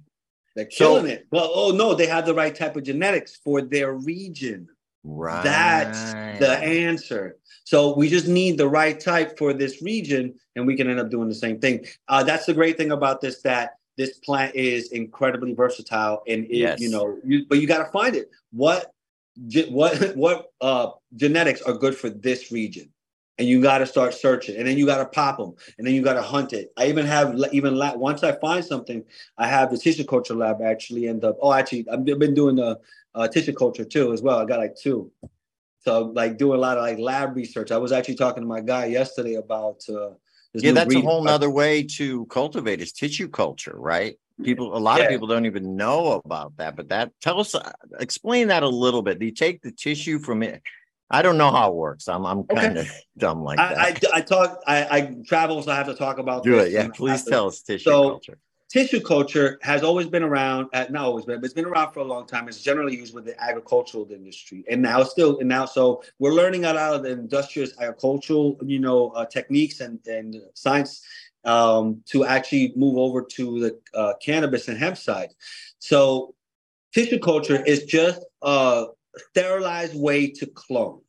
They're 0.56 0.70
So- 0.72 0.96
killing 0.96 1.12
it. 1.12 1.28
Well, 1.32 1.52
oh 1.54 1.72
no, 1.72 1.94
they 1.94 2.08
have 2.08 2.26
the 2.26 2.34
right 2.34 2.56
type 2.56 2.76
of 2.76 2.84
genetics 2.84 3.36
for 3.36 3.62
their 3.62 3.94
region. 3.94 4.68
Right. 5.04 5.44
That's 5.44 6.14
the 6.40 6.58
answer. 6.58 7.38
So 7.64 7.96
we 7.96 8.10
just 8.10 8.28
need 8.28 8.58
the 8.58 8.68
right 8.68 9.00
type 9.00 9.38
for 9.38 9.54
this 9.54 9.84
region, 9.84 10.34
and 10.56 10.66
we 10.66 10.76
can 10.76 10.90
end 10.90 11.00
up 11.00 11.12
doing 11.12 11.30
the 11.30 11.36
same 11.36 11.60
thing. 11.60 11.86
Uh, 12.08 12.24
that's 12.24 12.48
the 12.48 12.54
great 12.56 12.76
thing 12.78 12.92
about 12.92 13.22
this 13.22 13.44
that 13.44 13.76
this 13.98 14.18
plant 14.20 14.56
is 14.56 14.92
incredibly 14.92 15.54
versatile, 15.54 16.24
and 16.28 16.46
it, 16.46 16.50
Yes. 16.50 16.80
you 16.80 16.90
know, 16.90 17.18
you, 17.24 17.46
but 17.48 17.60
you 17.60 17.68
got 17.68 17.80
to 17.86 17.92
find 17.92 18.16
it. 18.16 18.30
What 18.52 18.92
ge- 19.48 19.70
what 19.70 20.16
what 20.16 20.52
uh, 20.62 20.92
genetics 21.16 21.62
are 21.62 21.74
good 21.74 21.96
for 21.96 22.10
this 22.10 22.52
region? 22.52 22.90
And 23.38 23.50
you 23.50 23.62
got 23.62 23.80
to 23.80 23.86
start 23.86 24.14
searching, 24.14 24.56
and 24.56 24.66
then 24.66 24.78
you 24.78 24.86
got 24.86 25.00
to 25.00 25.06
pop 25.06 25.38
them, 25.38 25.56
and 25.78 25.86
then 25.86 25.94
you 25.94 26.02
got 26.02 26.14
to 26.14 26.22
hunt 26.22 26.54
it. 26.54 26.72
I 26.78 26.88
even 26.88 27.06
have 27.06 27.38
even 27.52 27.76
la- 27.76 27.96
once 27.96 28.24
I 28.24 28.32
find 28.40 28.64
something, 28.64 29.04
I 29.38 29.48
have 29.48 29.72
the 29.72 29.78
tissue 29.78 30.06
culture 30.06 30.36
lab 30.36 30.62
actually 30.62 31.10
end 31.10 31.26
up. 31.26 31.38
Oh, 31.42 31.52
actually, 31.52 31.86
I've 31.92 32.06
been 32.06 32.34
doing 32.34 32.56
the 32.56 32.80
uh, 33.14 33.28
tissue 33.28 33.52
culture 33.54 33.84
too 33.84 34.14
as 34.14 34.22
well. 34.22 34.40
I 34.40 34.46
got 34.46 34.60
like 34.60 34.76
two. 34.76 35.12
So 35.80 36.12
like 36.16 36.38
doing 36.38 36.58
a 36.58 36.62
lot 36.62 36.78
of 36.78 36.84
like 36.84 36.98
lab 36.98 37.36
research. 37.36 37.72
I 37.72 37.78
was 37.78 37.92
actually 37.92 38.16
talking 38.16 38.42
to 38.42 38.48
my 38.48 38.62
guy 38.62 38.86
yesterday 38.86 39.36
about 39.36 39.84
uh, 39.88 40.12
this 40.56 40.64
Yeah, 40.64 40.72
new 40.72 40.76
that's 40.76 40.96
a 40.96 41.02
whole 41.02 41.24
nother 41.24 41.50
way 41.50 41.84
to 41.98 42.26
cultivate 42.28 42.80
is 42.82 42.92
tissue 42.94 43.28
culture, 43.28 43.76
right? 43.76 44.18
People, 44.44 44.76
a 44.76 44.80
lot 44.80 45.00
Yeah. 45.00 45.06
of 45.06 45.10
people 45.12 45.28
don't 45.28 45.46
even 45.46 45.76
know 45.76 46.22
about 46.24 46.56
that. 46.58 46.76
But 46.76 46.90
that, 46.90 47.12
tell 47.22 47.40
us, 47.40 47.54
uh, 47.56 47.72
explain 48.00 48.48
that 48.48 48.64
a 48.64 48.70
little 48.70 49.02
bit. 49.02 49.20
Do 49.20 49.26
you 49.26 49.32
take 49.32 49.62
the 49.62 49.72
tissue 49.72 50.20
from 50.20 50.44
it? 50.44 50.62
I 51.10 51.22
don't 51.22 51.38
know 51.38 51.52
how 51.52 51.70
it 51.70 51.76
works. 51.76 52.08
I'm, 52.08 52.26
I'm 52.26 52.44
kind 52.46 52.78
of 52.78 52.90
dumb 53.18 53.44
like 53.44 53.58
that. 53.58 53.78
I, 53.78 53.88
I 53.90 54.18
I 54.18 54.22
talk 54.22 54.60
I, 54.66 54.98
I 54.98 55.16
travel, 55.28 55.62
so 55.62 55.72
I 55.72 55.76
have 55.76 55.86
to 55.88 55.94
talk 55.94 56.18
about 56.18 56.44
Do 56.44 56.56
this 56.56 56.68
it, 56.68 56.72
yeah. 56.72 56.88
Please 56.88 57.24
tell 57.24 57.48
us 57.48 57.62
tissue 57.62 57.84
So- 57.84 58.10
culture. 58.12 58.40
Tissue 58.76 59.00
culture 59.00 59.58
has 59.62 59.84
always 59.84 60.06
been 60.06 60.22
around. 60.22 60.68
At, 60.74 60.92
not 60.92 61.06
always 61.06 61.24
been, 61.24 61.40
but 61.40 61.46
it's 61.46 61.54
been 61.54 61.64
around 61.64 61.94
for 61.94 62.02
a 62.02 62.04
long 62.04 62.28
time. 62.28 62.50
It's 62.50 62.62
generally 62.62 62.94
used 62.94 63.16
with 63.16 63.24
the 63.24 63.42
agricultural 63.42 64.06
industry, 64.12 64.66
and 64.70 64.82
now 64.82 65.02
still 65.04 65.40
and 65.40 65.48
now. 65.48 65.66
So 65.66 66.04
we're 66.20 66.34
learning 66.34 66.66
a 66.66 66.74
lot 66.74 66.94
of 66.94 67.04
the 67.04 67.12
industrious 67.12 67.72
agricultural, 67.80 68.58
you 68.66 68.80
know, 68.80 69.12
uh, 69.12 69.28
techniques 69.28 69.80
and 69.80 70.06
and 70.08 70.42
science 70.56 71.02
um, 71.46 72.04
to 72.08 72.26
actually 72.26 72.74
move 72.76 72.98
over 72.98 73.22
to 73.22 73.60
the 73.62 73.80
uh, 73.98 74.16
cannabis 74.22 74.68
and 74.68 74.78
hemp 74.78 74.98
side. 74.98 75.30
So 75.80 76.36
tissue 76.94 77.20
culture 77.20 77.64
is 77.64 77.86
just 77.86 78.26
a 78.42 78.88
sterilized 79.30 79.96
way 79.96 80.32
to 80.32 80.48
clone. 80.48 81.00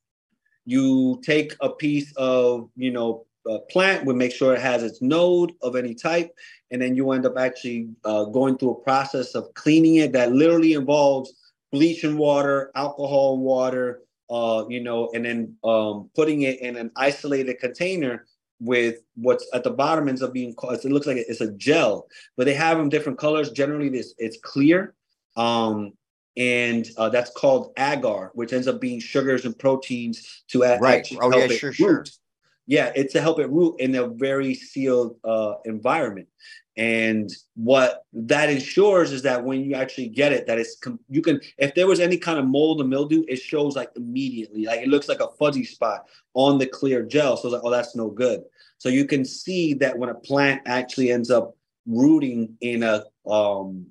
You 0.66 1.20
take 1.24 1.56
a 1.60 1.70
piece 1.70 2.12
of, 2.16 2.70
you 2.76 2.92
know, 2.92 3.26
a 3.48 3.60
plant, 3.70 4.04
we 4.04 4.14
make 4.14 4.32
sure 4.32 4.54
it 4.54 4.60
has 4.60 4.82
its 4.82 5.00
node 5.02 5.52
of 5.62 5.76
any 5.76 5.94
type, 5.94 6.34
and 6.70 6.80
then 6.80 6.96
you 6.96 7.10
end 7.12 7.26
up 7.26 7.36
actually 7.38 7.88
uh, 8.04 8.24
going 8.24 8.58
through 8.58 8.72
a 8.72 8.80
process 8.82 9.34
of 9.34 9.52
cleaning 9.54 9.96
it 9.96 10.12
that 10.12 10.32
literally 10.32 10.74
involves 10.74 11.32
bleach 11.72 12.04
and 12.04 12.18
water, 12.18 12.70
alcohol 12.74 13.34
and 13.34 13.42
water, 13.42 14.02
uh, 14.30 14.64
you 14.68 14.80
know, 14.80 15.10
and 15.14 15.24
then 15.24 15.54
um, 15.64 16.10
putting 16.14 16.42
it 16.42 16.60
in 16.60 16.76
an 16.76 16.90
isolated 16.96 17.58
container 17.60 18.26
with 18.60 18.96
what's 19.16 19.46
at 19.52 19.62
the 19.64 19.70
bottom 19.70 20.08
ends 20.08 20.22
up 20.22 20.32
being 20.32 20.54
called. 20.54 20.74
It 20.74 20.84
looks 20.84 21.06
like 21.06 21.18
it's 21.18 21.40
a 21.40 21.52
gel, 21.52 22.08
but 22.36 22.46
they 22.46 22.54
have 22.54 22.78
them 22.78 22.88
different 22.88 23.18
colors. 23.18 23.50
Generally, 23.50 23.90
this 23.90 24.14
it's 24.18 24.38
clear, 24.42 24.94
um, 25.36 25.92
and 26.36 26.86
uh, 26.96 27.08
that's 27.08 27.30
called 27.30 27.72
agar, 27.78 28.30
which 28.34 28.52
ends 28.52 28.66
up 28.66 28.80
being 28.80 29.00
sugars 29.00 29.44
and 29.44 29.58
proteins 29.58 30.44
to 30.48 30.62
a- 30.62 30.78
Right. 30.78 31.06
Oh, 31.20 31.30
yeah, 31.30 31.48
sure, 31.48 31.72
sure. 31.72 32.04
Yeah, 32.66 32.92
it's 32.94 33.12
to 33.12 33.20
help 33.20 33.38
it 33.38 33.50
root 33.50 33.76
in 33.78 33.94
a 33.94 34.08
very 34.08 34.54
sealed 34.54 35.16
uh, 35.24 35.54
environment. 35.64 36.28
And 36.76 37.30
what 37.54 38.04
that 38.12 38.50
ensures 38.50 39.10
is 39.10 39.22
that 39.22 39.42
when 39.42 39.64
you 39.64 39.74
actually 39.74 40.08
get 40.08 40.32
it, 40.32 40.46
that 40.46 40.58
it's 40.58 40.76
you 41.08 41.22
can 41.22 41.40
if 41.56 41.74
there 41.74 41.86
was 41.86 42.00
any 42.00 42.18
kind 42.18 42.38
of 42.38 42.46
mold 42.46 42.82
or 42.82 42.84
mildew, 42.84 43.24
it 43.28 43.36
shows 43.36 43.76
like 43.76 43.90
immediately, 43.96 44.66
like 44.66 44.80
it 44.80 44.88
looks 44.88 45.08
like 45.08 45.20
a 45.20 45.28
fuzzy 45.38 45.64
spot 45.64 46.06
on 46.34 46.58
the 46.58 46.66
clear 46.66 47.02
gel. 47.02 47.36
So 47.36 47.48
it's 47.48 47.54
like, 47.54 47.62
oh, 47.64 47.70
that's 47.70 47.96
no 47.96 48.10
good. 48.10 48.42
So 48.78 48.90
you 48.90 49.06
can 49.06 49.24
see 49.24 49.72
that 49.74 49.96
when 49.96 50.10
a 50.10 50.14
plant 50.14 50.62
actually 50.66 51.10
ends 51.10 51.30
up 51.30 51.56
rooting 51.86 52.56
in 52.60 52.82
a 52.82 53.04
um, 53.30 53.86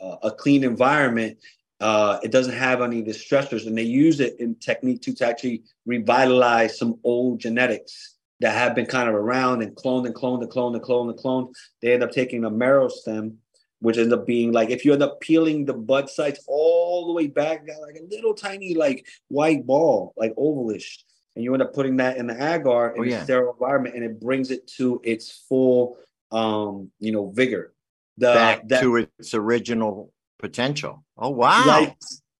a 0.00 0.30
clean 0.30 0.64
environment, 0.64 1.38
uh, 1.80 2.18
it 2.22 2.30
doesn't 2.30 2.54
have 2.54 2.80
any 2.80 3.00
of 3.00 3.06
the 3.06 3.12
stressors, 3.12 3.66
and 3.66 3.76
they 3.76 3.82
use 3.82 4.20
it 4.20 4.38
in 4.40 4.54
technique 4.56 5.02
to, 5.02 5.14
to 5.14 5.26
actually 5.26 5.62
revitalize 5.84 6.78
some 6.78 6.98
old 7.04 7.38
genetics 7.38 8.14
that 8.40 8.54
have 8.54 8.74
been 8.74 8.86
kind 8.86 9.08
of 9.08 9.14
around 9.14 9.62
and 9.62 9.74
cloned 9.76 10.06
and 10.06 10.14
cloned 10.14 10.42
and 10.42 10.50
cloned 10.50 10.74
and 10.74 10.82
cloned 10.82 11.10
and 11.10 11.18
cloned. 11.18 11.54
They 11.82 11.92
end 11.92 12.02
up 12.02 12.12
taking 12.12 12.44
a 12.44 12.50
marrow 12.50 12.88
stem, 12.88 13.38
which 13.80 13.98
ends 13.98 14.12
up 14.12 14.26
being 14.26 14.52
like 14.52 14.70
if 14.70 14.84
you 14.84 14.92
end 14.92 15.02
up 15.02 15.20
peeling 15.20 15.64
the 15.64 15.74
bud 15.74 16.08
sites 16.08 16.42
all 16.46 17.06
the 17.06 17.12
way 17.12 17.26
back, 17.26 17.66
got 17.66 17.80
like 17.82 17.96
a 17.96 18.06
little 18.10 18.34
tiny 18.34 18.74
like 18.74 19.06
white 19.28 19.66
ball, 19.66 20.14
like 20.16 20.34
ovalish, 20.36 21.02
and 21.34 21.44
you 21.44 21.52
end 21.52 21.62
up 21.62 21.74
putting 21.74 21.98
that 21.98 22.16
in 22.16 22.26
the 22.26 22.54
agar 22.54 22.94
in 22.96 23.12
Oh, 23.12 23.16
a 23.16 23.24
sterile 23.24 23.52
environment, 23.52 23.94
and 23.94 24.04
it 24.04 24.18
brings 24.18 24.50
it 24.50 24.66
to 24.78 25.00
its 25.04 25.44
full, 25.48 25.98
um, 26.32 26.90
you 27.00 27.12
know, 27.12 27.30
vigor. 27.30 27.74
The 28.18 28.32
Back 28.32 28.68
that, 28.68 28.80
to 28.80 28.96
its 28.96 29.34
original 29.34 30.10
potential. 30.38 31.04
Oh, 31.16 31.30
wow. 31.30 31.64
like 31.66 31.96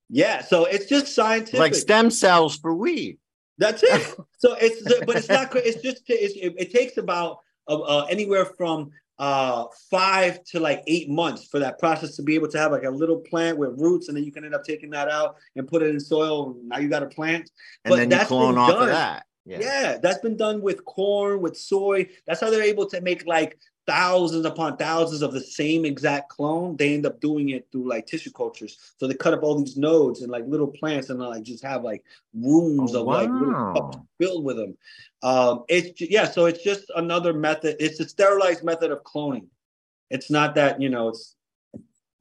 Yeah, 0.08 0.42
so 0.42 0.64
it's 0.66 0.86
just 0.86 1.14
scientific. 1.14 1.58
Like 1.60 1.74
stem 1.74 2.10
cells 2.10 2.56
for 2.56 2.74
weed. 2.74 3.18
That's 3.58 3.82
it. 3.82 4.16
so 4.38 4.54
it's 4.60 4.82
but 5.06 5.16
it's 5.16 5.28
not. 5.28 5.54
It's 5.56 5.82
just 5.82 6.02
it's, 6.08 6.34
it, 6.34 6.54
it 6.58 6.72
takes 6.72 6.96
about 6.98 7.38
uh, 7.68 7.78
uh, 7.80 8.06
anywhere 8.10 8.44
from 8.44 8.90
uh 9.18 9.64
five 9.90 10.44
to 10.44 10.60
like 10.60 10.82
eight 10.86 11.08
months 11.08 11.46
for 11.46 11.58
that 11.58 11.78
process 11.78 12.16
to 12.16 12.22
be 12.22 12.34
able 12.34 12.46
to 12.48 12.58
have 12.58 12.70
like 12.70 12.82
a 12.84 12.90
little 12.90 13.16
plant 13.16 13.56
with 13.56 13.70
roots 13.80 14.08
and 14.08 14.16
then 14.16 14.22
you 14.24 14.30
can 14.30 14.44
end 14.44 14.54
up 14.54 14.62
taking 14.62 14.90
that 14.90 15.08
out 15.08 15.36
and 15.56 15.66
put 15.66 15.80
it 15.82 15.88
in 15.88 15.98
soil 15.98 16.50
and 16.50 16.68
now 16.68 16.76
you 16.76 16.86
got 16.90 17.02
a 17.02 17.06
plant 17.06 17.50
And 17.86 17.94
then 17.94 18.10
you 18.10 18.26
clone 18.26 18.58
off 18.58 18.72
of 18.72 18.88
that. 18.88 19.24
yeah. 19.46 19.58
Yeah. 19.58 19.96
that's 20.02 20.18
been 20.18 20.36
done 20.36 20.60
with 20.60 20.84
corn 20.84 21.40
with 21.40 21.56
soy 21.56 22.10
that's 22.26 22.42
how 22.42 22.50
they're 22.50 22.62
able 22.62 22.84
to 22.90 23.00
make 23.00 23.24
like 23.26 23.58
thousands 23.86 24.44
upon 24.44 24.76
thousands 24.76 25.22
of 25.22 25.32
the 25.32 25.40
same 25.40 25.84
exact 25.84 26.28
clone 26.28 26.76
they 26.76 26.94
end 26.94 27.06
up 27.06 27.20
doing 27.20 27.50
it 27.50 27.68
through 27.70 27.88
like 27.88 28.06
tissue 28.06 28.32
cultures. 28.32 28.94
So 28.98 29.06
they 29.06 29.14
cut 29.14 29.34
up 29.34 29.42
all 29.42 29.58
these 29.58 29.76
nodes 29.76 30.22
and 30.22 30.30
like 30.30 30.44
little 30.46 30.66
plants 30.66 31.10
and 31.10 31.20
like 31.20 31.44
just 31.44 31.64
have 31.64 31.84
like 31.84 32.04
rooms 32.34 32.94
Oh, 32.94 33.00
of 33.00 33.06
like 33.06 33.30
little 33.32 33.54
cups 33.74 33.98
filled 34.18 34.44
with 34.44 34.56
them 34.56 34.76
um 35.22 35.64
it's 35.68 35.98
yeah 36.00 36.26
so 36.26 36.44
it's 36.46 36.62
just 36.62 36.90
another 36.96 37.32
method 37.32 37.76
it's 37.80 38.00
a 38.00 38.08
sterilized 38.08 38.64
method 38.64 38.90
of 38.90 39.02
cloning. 39.02 39.46
It's 40.10 40.30
not 40.30 40.54
that 40.56 40.80
you 40.80 40.88
know 40.88 41.08
it's 41.08 41.35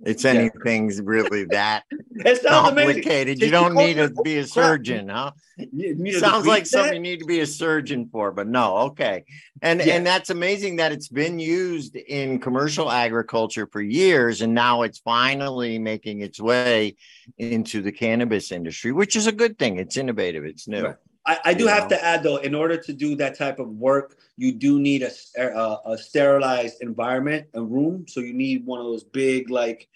It's 0.04 0.26
anything's 0.26 1.02
really 1.02 1.46
that 1.46 1.84
it 1.92 2.44
complicated. 2.46 3.42
You 3.42 3.50
don't 3.50 3.76
need 3.76 3.96
to 3.96 4.10
be 4.24 4.38
a 4.38 4.46
surgeon, 4.46 5.08
huh? 5.08 5.32
You 5.58 5.96
need 5.96 6.16
a 6.16 6.20
Sounds 6.20 6.46
like 6.46 6.66
something 6.66 6.96
you 6.96 7.00
need 7.00 7.20
to 7.20 7.26
be 7.26 7.40
a 7.40 7.46
surgeon 7.48 8.10
for, 8.12 8.32
but 8.32 8.48
no, 8.48 8.78
okay. 8.90 9.24
And 9.62 9.80
Yeah. 9.80 9.96
and 9.96 10.06
that's 10.06 10.30
amazing 10.30 10.76
that 10.78 10.92
it's 10.92 11.08
been 11.08 11.40
used 11.40 11.96
in 11.96 12.40
commercial 12.40 12.92
agriculture 12.92 13.68
for 13.72 13.82
years, 13.82 14.42
and 14.42 14.54
now 14.54 14.82
it's 14.82 15.00
finally 15.00 15.80
making 15.80 16.22
its 16.22 16.42
way 16.42 16.98
into 17.38 17.82
the 17.82 17.92
cannabis 17.92 18.52
industry, 18.52 18.92
which 18.92 19.16
is 19.16 19.28
a 19.28 19.32
good 19.32 19.58
thing. 19.58 19.78
It's 19.78 19.96
innovative. 19.96 20.44
It's 20.44 20.68
new. 20.68 20.84
Right. 20.88 20.96
I, 21.26 21.40
I 21.46 21.54
do 21.54 21.64
You 21.64 21.70
have 21.70 21.84
know? 21.90 21.98
to 21.98 22.04
add 22.04 22.24
though, 22.24 22.38
in 22.38 22.54
order 22.54 22.78
to 22.78 22.94
do 22.94 23.16
that 23.16 23.38
type 23.38 23.60
of 23.60 23.70
work, 23.70 24.18
you 24.38 24.52
do 24.52 24.80
need 24.80 25.02
a 25.04 25.12
a 25.86 25.98
sterilized 25.98 26.82
environment, 26.82 27.48
a 27.54 27.62
room. 27.62 28.06
So 28.08 28.20
you 28.20 28.34
need 28.34 28.66
one 28.66 28.80
of 28.80 28.86
those 28.86 29.04
big 29.04 29.50
like 29.50 29.88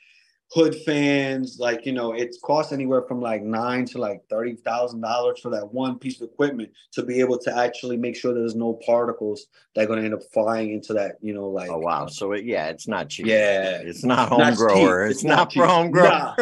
hood 0.51 0.75
fans. 0.85 1.57
Like 1.59 1.85
you 1.85 1.91
know, 1.91 2.13
it 2.13 2.35
costs 2.41 2.73
anywhere 2.73 3.03
from 3.03 3.21
like 3.21 3.43
nine 3.43 3.85
to 3.87 3.99
like 3.99 4.23
thirty 4.29 4.55
thousand 4.55 5.01
dollars 5.01 5.39
for 5.39 5.49
that 5.51 5.71
one 5.73 5.99
piece 5.99 6.19
of 6.21 6.29
equipment 6.29 6.71
to 6.93 7.03
be 7.03 7.19
able 7.19 7.37
to 7.39 7.55
actually 7.55 7.97
make 7.97 8.15
sure 8.15 8.33
there's 8.33 8.55
no 8.55 8.73
particles 8.85 9.47
that 9.75 9.83
are 9.83 9.87
going 9.87 9.99
to 9.99 10.05
end 10.05 10.13
up 10.15 10.23
flying 10.33 10.71
into 10.71 10.93
that. 10.93 11.17
You 11.21 11.33
know, 11.33 11.49
like 11.49 11.69
Oh 11.69 11.77
wow! 11.77 12.07
So 12.07 12.31
it, 12.31 12.45
yeah, 12.45 12.69
it's 12.69 12.87
not 12.87 13.09
cheap. 13.09 13.27
Yeah. 13.27 13.81
it's 13.81 14.03
not 14.03 14.29
home 14.29 14.39
Not 14.39 14.55
grower. 14.57 15.05
It's, 15.05 15.17
It's 15.17 15.23
not, 15.23 15.35
not 15.35 15.53
for 15.53 15.67
home 15.67 15.91
grower. 15.91 16.35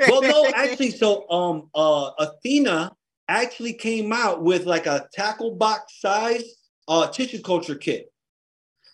well, 0.00 0.22
no, 0.22 0.50
actually, 0.54 0.92
so 0.92 1.28
um, 1.30 1.68
uh, 1.74 2.10
Athena 2.18 2.96
actually 3.30 3.72
came 3.72 4.12
out 4.12 4.42
with 4.42 4.66
like 4.66 4.86
a 4.86 5.08
tackle 5.12 5.54
box 5.54 6.00
size 6.00 6.44
uh 6.88 7.06
tissue 7.06 7.40
culture 7.40 7.74
kit. 7.74 8.12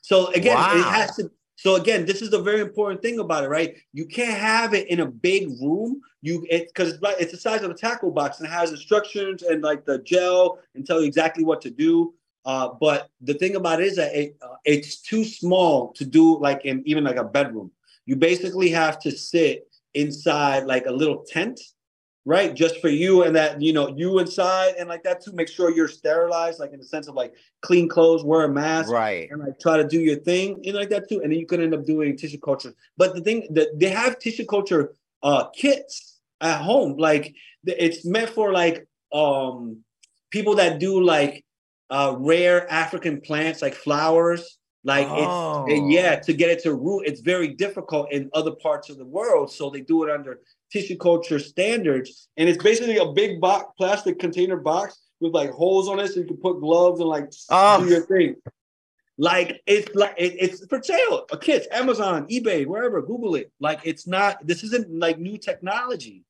So 0.02 0.28
again, 0.28 0.56
it 0.56 0.84
has 0.84 1.16
to. 1.16 1.30
So 1.56 1.76
again, 1.76 2.04
this 2.04 2.20
is 2.22 2.30
the 2.30 2.42
very 2.42 2.60
important 2.60 3.02
thing 3.02 3.18
about 3.18 3.42
it, 3.42 3.48
right? 3.48 3.76
You 3.92 4.04
can't 4.06 4.38
have 4.38 4.74
it 4.74 4.88
in 4.88 5.00
a 5.00 5.06
big 5.06 5.48
room. 5.60 6.00
You 6.22 6.46
it 6.50 6.68
because 6.68 6.92
it's, 6.92 7.02
it's 7.20 7.32
the 7.32 7.38
size 7.38 7.62
of 7.62 7.70
a 7.70 7.74
tackle 7.74 8.10
box 8.10 8.38
and 8.38 8.46
it 8.46 8.52
has 8.52 8.70
instructions 8.70 9.42
and 9.42 9.62
like 9.62 9.84
the 9.84 9.98
gel 9.98 10.60
and 10.74 10.86
tell 10.86 11.00
you 11.00 11.06
exactly 11.06 11.44
what 11.44 11.60
to 11.62 11.70
do. 11.70 12.14
Uh, 12.44 12.68
but 12.80 13.08
the 13.20 13.34
thing 13.34 13.56
about 13.56 13.80
it 13.80 13.86
is 13.86 13.96
that 13.96 14.14
it 14.14 14.36
uh, 14.42 14.54
it's 14.64 15.00
too 15.00 15.24
small 15.24 15.92
to 15.94 16.04
do 16.04 16.38
like 16.38 16.64
in 16.64 16.82
even 16.86 17.02
like 17.02 17.16
a 17.16 17.24
bedroom. 17.24 17.70
You 18.04 18.14
basically 18.14 18.70
have 18.70 19.00
to 19.00 19.10
sit 19.10 19.66
inside 19.94 20.66
like 20.66 20.86
a 20.86 20.92
little 20.92 21.24
tent, 21.26 21.60
right? 22.26 22.54
Just 22.54 22.80
for 22.80 22.88
you 22.88 23.22
and 23.22 23.34
that, 23.36 23.62
you 23.62 23.72
know, 23.72 23.88
you 23.96 24.18
inside 24.18 24.74
and 24.78 24.88
like 24.88 25.04
that 25.04 25.24
too. 25.24 25.32
Make 25.32 25.48
sure 25.48 25.70
you're 25.70 25.88
sterilized, 25.88 26.58
like 26.58 26.72
in 26.72 26.80
the 26.80 26.84
sense 26.84 27.06
of 27.06 27.14
like 27.14 27.32
clean 27.62 27.88
clothes, 27.88 28.24
wear 28.24 28.42
a 28.42 28.48
mask, 28.48 28.90
right. 28.90 29.30
and 29.30 29.40
like 29.40 29.58
try 29.60 29.76
to 29.76 29.86
do 29.86 30.00
your 30.00 30.16
thing, 30.16 30.58
you 30.62 30.72
know, 30.72 30.80
like 30.80 30.90
that 30.90 31.08
too. 31.08 31.20
And 31.22 31.30
then 31.30 31.38
you 31.38 31.46
could 31.46 31.60
end 31.60 31.72
up 31.72 31.86
doing 31.86 32.16
tissue 32.16 32.38
culture. 32.38 32.74
But 32.98 33.14
the 33.14 33.20
thing 33.20 33.46
that 33.52 33.78
they 33.78 33.88
have 33.88 34.18
tissue 34.18 34.44
culture 34.44 34.92
uh 35.22 35.48
kits 35.50 36.20
at 36.40 36.60
home, 36.60 36.96
like 36.98 37.32
it's 37.64 38.04
meant 38.04 38.30
for 38.30 38.52
like 38.52 38.86
um 39.12 39.84
people 40.30 40.56
that 40.56 40.80
do 40.80 41.00
like 41.00 41.44
uh 41.90 42.16
rare 42.18 42.70
African 42.70 43.20
plants 43.20 43.62
like 43.62 43.74
flowers. 43.74 44.58
Like 44.82 45.06
it's 45.06 45.14
Oh. 45.16 45.66
and 45.68 45.92
yeah, 45.92 46.16
to 46.16 46.32
get 46.32 46.50
it 46.50 46.62
to 46.64 46.74
root, 46.74 47.04
it's 47.06 47.20
very 47.20 47.48
difficult 47.48 48.12
in 48.12 48.30
other 48.34 48.52
parts 48.52 48.88
of 48.90 48.98
the 48.98 49.04
world. 49.04 49.52
So 49.52 49.70
they 49.70 49.80
do 49.80 50.04
it 50.04 50.10
under 50.10 50.40
tissue 50.72 50.96
culture 50.96 51.38
standards. 51.38 52.28
And 52.36 52.48
it's 52.48 52.62
basically 52.62 52.98
a 52.98 53.06
big 53.12 53.40
box, 53.40 53.66
plastic 53.78 54.18
container 54.18 54.56
box 54.56 54.98
with 55.20 55.32
like 55.32 55.50
holes 55.50 55.88
on 55.88 55.98
it 56.00 56.08
so 56.08 56.20
you 56.20 56.26
can 56.26 56.36
put 56.36 56.60
gloves 56.60 57.00
and 57.00 57.08
like 57.08 57.30
Oh. 57.50 57.82
do 57.84 57.90
your 57.90 58.06
thing. 58.06 58.36
Like 59.18 59.62
it's 59.66 59.94
like 59.94 60.14
it, 60.18 60.34
it's 60.38 60.66
for 60.66 60.82
sale. 60.82 61.24
A 61.32 61.38
kits, 61.38 61.66
Amazon, 61.72 62.26
eBay, 62.28 62.66
wherever. 62.66 63.00
Google 63.00 63.34
it. 63.36 63.50
Like 63.60 63.80
it's 63.84 64.06
not. 64.06 64.46
This 64.46 64.62
isn't 64.64 64.90
like 64.92 65.18
new 65.18 65.38
technology, 65.38 66.22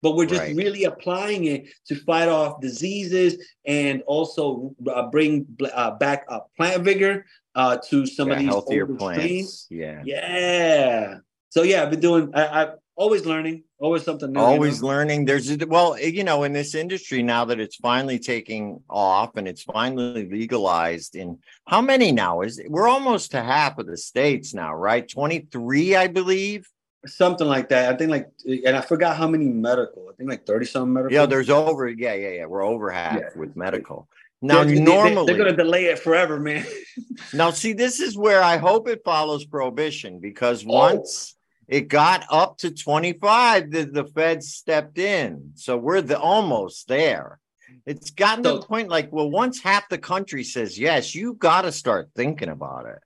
but 0.00 0.14
we're 0.14 0.26
just 0.26 0.42
Right. 0.42 0.54
really 0.54 0.84
applying 0.84 1.46
it 1.46 1.66
to 1.88 1.96
fight 1.96 2.28
off 2.28 2.60
diseases 2.60 3.44
and 3.66 4.02
also 4.02 4.76
uh, 4.88 5.08
bring 5.10 5.44
uh, 5.74 5.92
back 5.92 6.24
uh, 6.28 6.40
plant 6.56 6.84
vigor 6.84 7.26
uh, 7.56 7.78
to 7.88 8.06
some 8.06 8.28
Yeah, 8.28 8.34
of 8.34 8.38
these 8.40 8.48
healthier 8.48 8.86
plants. 8.86 9.18
strains. 9.20 9.66
Yeah. 9.70 10.02
Yeah. 10.04 11.14
So 11.50 11.62
yeah, 11.64 11.82
I've 11.82 11.90
been 11.90 11.98
doing. 12.00 12.30
I, 12.32 12.62
I 12.62 12.72
always 12.96 13.26
learning. 13.26 13.64
Always 13.80 14.02
something 14.04 14.32
new. 14.32 14.38
you 14.40 14.44
always 14.46 14.80
know? 14.80 14.88
learning 14.88 15.24
there's 15.24 15.50
a, 15.50 15.56
well 15.66 15.94
eh, 15.94 16.06
you 16.06 16.24
know 16.24 16.44
in 16.44 16.52
this 16.52 16.74
industry 16.74 17.22
now 17.22 17.44
that 17.46 17.60
it's 17.60 17.76
finally 17.76 18.18
taking 18.18 18.80
off 18.88 19.36
and 19.36 19.46
it's 19.46 19.62
finally 19.62 20.28
legalized 20.30 21.14
in 21.16 21.38
how 21.66 21.80
many 21.82 22.12
now 22.12 22.40
is 22.40 22.58
it? 22.58 22.70
we're 22.70 22.88
almost 22.88 23.32
to 23.32 23.42
half 23.42 23.78
of 23.78 23.86
the 23.86 23.96
states 23.96 24.54
now 24.54 24.72
right 24.74 25.06
23 25.08 25.96
i 25.96 26.06
believe 26.06 26.66
something 27.06 27.46
like 27.46 27.68
that. 27.68 27.92
I 27.92 27.98
think 27.98 28.10
like, 28.10 28.28
eh, 28.48 28.60
and 28.64 28.74
I 28.74 28.80
forgot 28.80 29.18
how 29.18 29.28
many 29.28 29.44
medical. 29.44 30.08
I 30.10 30.14
think 30.16 30.30
like 30.30 30.46
thirty 30.46 30.64
some 30.64 30.90
medical. 30.94 31.12
yeah 31.14 31.26
there's 31.26 31.50
over 31.50 31.86
yeah 31.88 32.14
yeah 32.14 32.30
yeah 32.30 32.46
we're 32.46 32.62
over 32.64 32.90
half 32.90 33.18
Yeah. 33.20 33.28
with 33.36 33.54
medical 33.56 34.08
now 34.40 34.64
They're- 34.64 34.66
they- 34.66 34.74
they- 34.76 34.80
normally 34.84 35.26
they're 35.26 35.36
gonna 35.44 35.56
delay 35.56 35.84
it 35.86 35.98
forever, 35.98 36.40
man. 36.40 36.64
now 37.34 37.50
see 37.50 37.74
this 37.74 38.00
is 38.00 38.16
where 38.16 38.42
i 38.42 38.56
hope 38.56 38.88
it 38.88 39.02
follows 39.04 39.44
prohibition 39.44 40.18
because 40.20 40.64
Oh. 40.64 40.72
once 40.72 41.36
it 41.68 41.88
got 41.88 42.24
up 42.30 42.58
to 42.58 42.70
25 42.70 43.70
the, 43.70 43.84
the 43.84 44.04
feds 44.04 44.54
stepped 44.54 44.98
in. 44.98 45.52
So 45.54 45.76
we're 45.76 46.02
the 46.02 46.18
almost 46.18 46.88
there. 46.88 47.40
It's 47.86 48.10
gotten 48.10 48.44
to 48.44 48.52
the 48.54 48.62
point 48.62 48.88
like 48.88 49.12
well 49.12 49.30
once 49.30 49.60
half 49.62 49.88
the 49.88 49.98
country 49.98 50.44
says 50.44 50.78
yes 50.78 51.14
you 51.14 51.34
got 51.34 51.62
to 51.62 51.72
start 51.72 52.10
thinking 52.14 52.48
about 52.48 52.86
it 52.86 52.98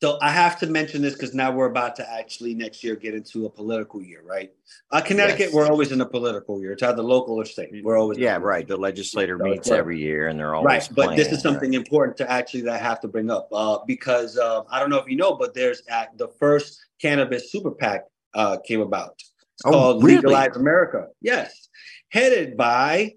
So 0.00 0.16
I 0.22 0.30
have 0.30 0.60
to 0.60 0.66
mention 0.68 1.02
this 1.02 1.14
because 1.14 1.34
now 1.34 1.50
we're 1.50 1.66
about 1.66 1.96
to 1.96 2.08
actually 2.08 2.54
next 2.54 2.84
year 2.84 2.94
get 2.94 3.14
into 3.14 3.46
a 3.46 3.50
political 3.50 4.00
year, 4.00 4.22
right? 4.24 4.52
Uh, 4.92 5.00
Connecticut, 5.00 5.46
Yes. 5.46 5.52
we're 5.52 5.66
always 5.66 5.90
in 5.90 6.00
a 6.00 6.06
political 6.06 6.60
year. 6.60 6.70
It's 6.72 6.84
either 6.84 7.02
local 7.02 7.34
or 7.34 7.44
state. 7.44 7.70
We're 7.82 7.98
always 7.98 8.16
yeah 8.18 8.36
right 8.36 8.66
the 8.66 8.76
legislator 8.76 9.36
So 9.38 9.44
meets 9.44 9.68
every 9.70 9.98
year 9.98 10.28
and 10.28 10.38
they're 10.38 10.54
always 10.54 10.66
right 10.68 10.88
but 10.94 11.16
this 11.16 11.32
is 11.32 11.42
something 11.42 11.74
important 11.74 12.16
to 12.18 12.30
actually 12.30 12.60
that 12.62 12.74
i 12.74 12.78
have 12.78 13.00
to 13.00 13.08
bring 13.08 13.30
up 13.30 13.48
uh, 13.52 13.78
because 13.86 14.38
uh, 14.38 14.62
i 14.70 14.78
don't 14.78 14.90
know 14.90 14.98
if 14.98 15.08
you 15.08 15.16
know 15.16 15.34
but 15.36 15.54
there's 15.54 15.82
at 15.88 16.16
the 16.18 16.28
first 16.40 16.78
cannabis 17.00 17.50
super 17.52 17.70
pac 17.70 18.04
uh, 18.34 18.56
came 18.64 18.80
about 18.80 19.12
it's 19.18 19.62
Oh, 19.64 19.70
called 19.70 20.04
really? 20.04 20.16
legalize 20.16 20.56
america 20.56 21.06
yes 21.20 21.68
headed 22.10 22.56
by 22.56 23.14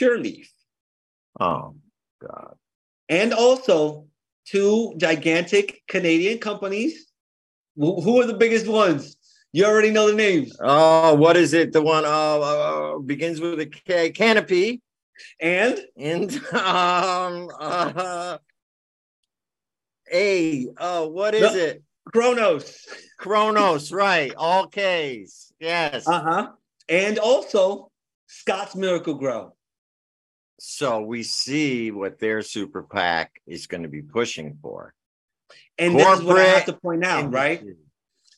Leaf, 0.00 0.50
oh 1.40 1.74
god 2.20 2.54
and 3.08 3.32
also 3.32 4.06
two 4.44 4.94
gigantic 4.96 5.82
canadian 5.88 6.38
companies 6.38 7.06
who, 7.76 8.20
are 8.20 8.26
the 8.26 8.34
biggest 8.34 8.66
ones 8.66 9.16
you 9.52 9.64
already 9.64 9.90
know 9.90 10.08
the 10.08 10.16
names 10.16 10.56
oh 10.60 11.14
what 11.14 11.36
is 11.36 11.52
it 11.54 11.72
the 11.72 11.82
one 11.82 12.04
uh, 12.04 12.08
uh 12.08 12.98
begins 12.98 13.40
with 13.40 13.60
a 13.60 13.66
K, 13.66 14.10
canopy 14.10 14.80
and 15.40 15.78
and 15.96 16.34
um 16.54 17.48
uh 17.58 18.38
a 20.12 20.66
oh 20.78 21.08
what 21.08 21.34
is 21.34 21.42
No. 21.42 21.54
it 21.54 21.82
Cronos. 22.06 22.86
Cronos, 23.18 23.92
right? 23.92 24.34
All 24.36 24.66
K's. 24.66 25.52
Yes. 25.60 26.06
Uh-huh. 26.06 26.48
And 26.88 27.18
also 27.18 27.90
Scott's 28.26 28.74
Miracle-Gro. 28.74 29.54
So 30.64 31.00
we 31.00 31.24
see 31.24 31.90
what 31.90 32.20
their 32.20 32.40
super 32.40 32.84
PAC 32.84 33.42
is 33.48 33.66
going 33.66 33.82
to 33.82 33.88
be 33.88 34.00
pushing 34.00 34.56
for. 34.62 34.94
And 35.76 35.98
this 35.98 36.20
is 36.20 36.24
what 36.24 36.38
I 36.38 36.44
have 36.44 36.66
to 36.66 36.72
point 36.74 37.04
out, 37.04 37.32
right? 37.32 37.60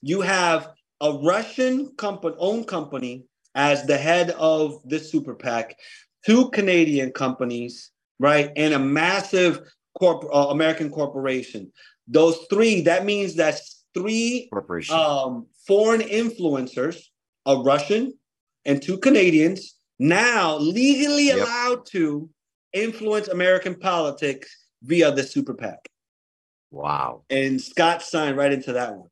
You 0.00 0.22
have 0.22 0.70
a 1.02 1.12
Russian 1.12 1.94
company 1.96 2.34
owned 2.38 2.66
company 2.66 3.26
as 3.54 3.84
the 3.84 3.98
head 3.98 4.30
of 4.30 4.80
this 4.86 5.10
super 5.10 5.34
PAC, 5.34 5.76
two 6.24 6.48
Canadian 6.48 7.12
companies, 7.12 7.90
right? 8.18 8.50
And 8.56 8.72
a 8.72 8.78
massive 8.78 9.60
corp- 9.98 10.24
uh, 10.34 10.48
American 10.48 10.88
corporation. 10.88 11.70
Those 12.08 12.38
three, 12.48 12.80
that 12.82 13.04
means 13.04 13.34
that's 13.34 13.84
three 13.92 14.48
um, 14.90 15.46
foreign 15.66 16.00
influencers, 16.00 17.02
a 17.44 17.58
Russian, 17.58 18.14
and 18.64 18.80
two 18.80 18.96
Canadians 18.96 19.74
now 20.08 20.56
legally 20.58 21.26
Yep. 21.28 21.38
allowed 21.38 21.86
to 21.86 22.28
influence 22.72 23.28
American 23.28 23.74
politics 23.74 24.54
via 24.82 25.10
the 25.12 25.22
super 25.22 25.54
PAC. 25.54 25.88
Wow. 26.70 27.22
And 27.30 27.60
Scott 27.60 28.02
signed 28.02 28.36
right 28.36 28.52
into 28.52 28.72
that 28.74 28.94
one. 28.94 29.08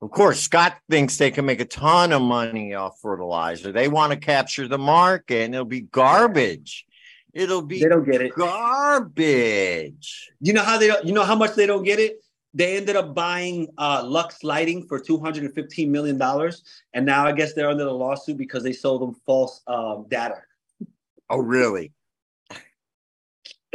Of 0.00 0.10
course, 0.12 0.38
Scott 0.40 0.76
thinks 0.88 1.16
they 1.16 1.30
can 1.32 1.44
make 1.44 1.60
a 1.60 1.64
ton 1.64 2.12
of 2.12 2.22
money 2.22 2.74
off 2.74 3.00
fertilizer. 3.00 3.72
They 3.72 3.88
want 3.88 4.12
to 4.12 4.18
capture 4.18 4.68
the 4.68 4.78
market 4.78 5.44
and 5.46 5.54
it'll 5.54 5.64
be 5.64 5.80
garbage. 5.80 6.84
It'll 7.32 7.62
be 7.62 7.82
They 7.82 7.88
don't 7.88 8.04
get 8.08 8.20
it. 8.22 8.32
garbage. 8.34 10.30
You 10.40 10.52
know 10.52 10.62
how 10.62 10.78
they 10.78 10.86
don't, 10.86 11.04
you 11.04 11.12
know 11.12 11.24
how 11.24 11.34
much 11.34 11.54
they 11.54 11.66
don't 11.66 11.82
get 11.84 11.98
it? 11.98 12.22
They 12.54 12.76
ended 12.76 12.96
up 12.96 13.14
buying 13.14 13.68
uh, 13.76 14.02
Luxx 14.02 14.42
Lighting 14.42 14.86
for 14.86 14.98
two 14.98 15.18
hundred 15.18 15.44
and 15.44 15.54
fifteen 15.54 15.92
million 15.92 16.18
dollars, 16.18 16.62
and 16.94 17.04
now 17.04 17.26
I 17.26 17.32
guess 17.32 17.52
they're 17.52 17.68
under 17.68 17.84
the 17.84 17.92
lawsuit 17.92 18.36
because 18.36 18.62
they 18.62 18.72
sold 18.72 19.02
them 19.02 19.14
false 19.26 19.62
um, 19.66 20.06
data. 20.08 20.36
Oh, 21.30 21.38
really? 21.38 21.92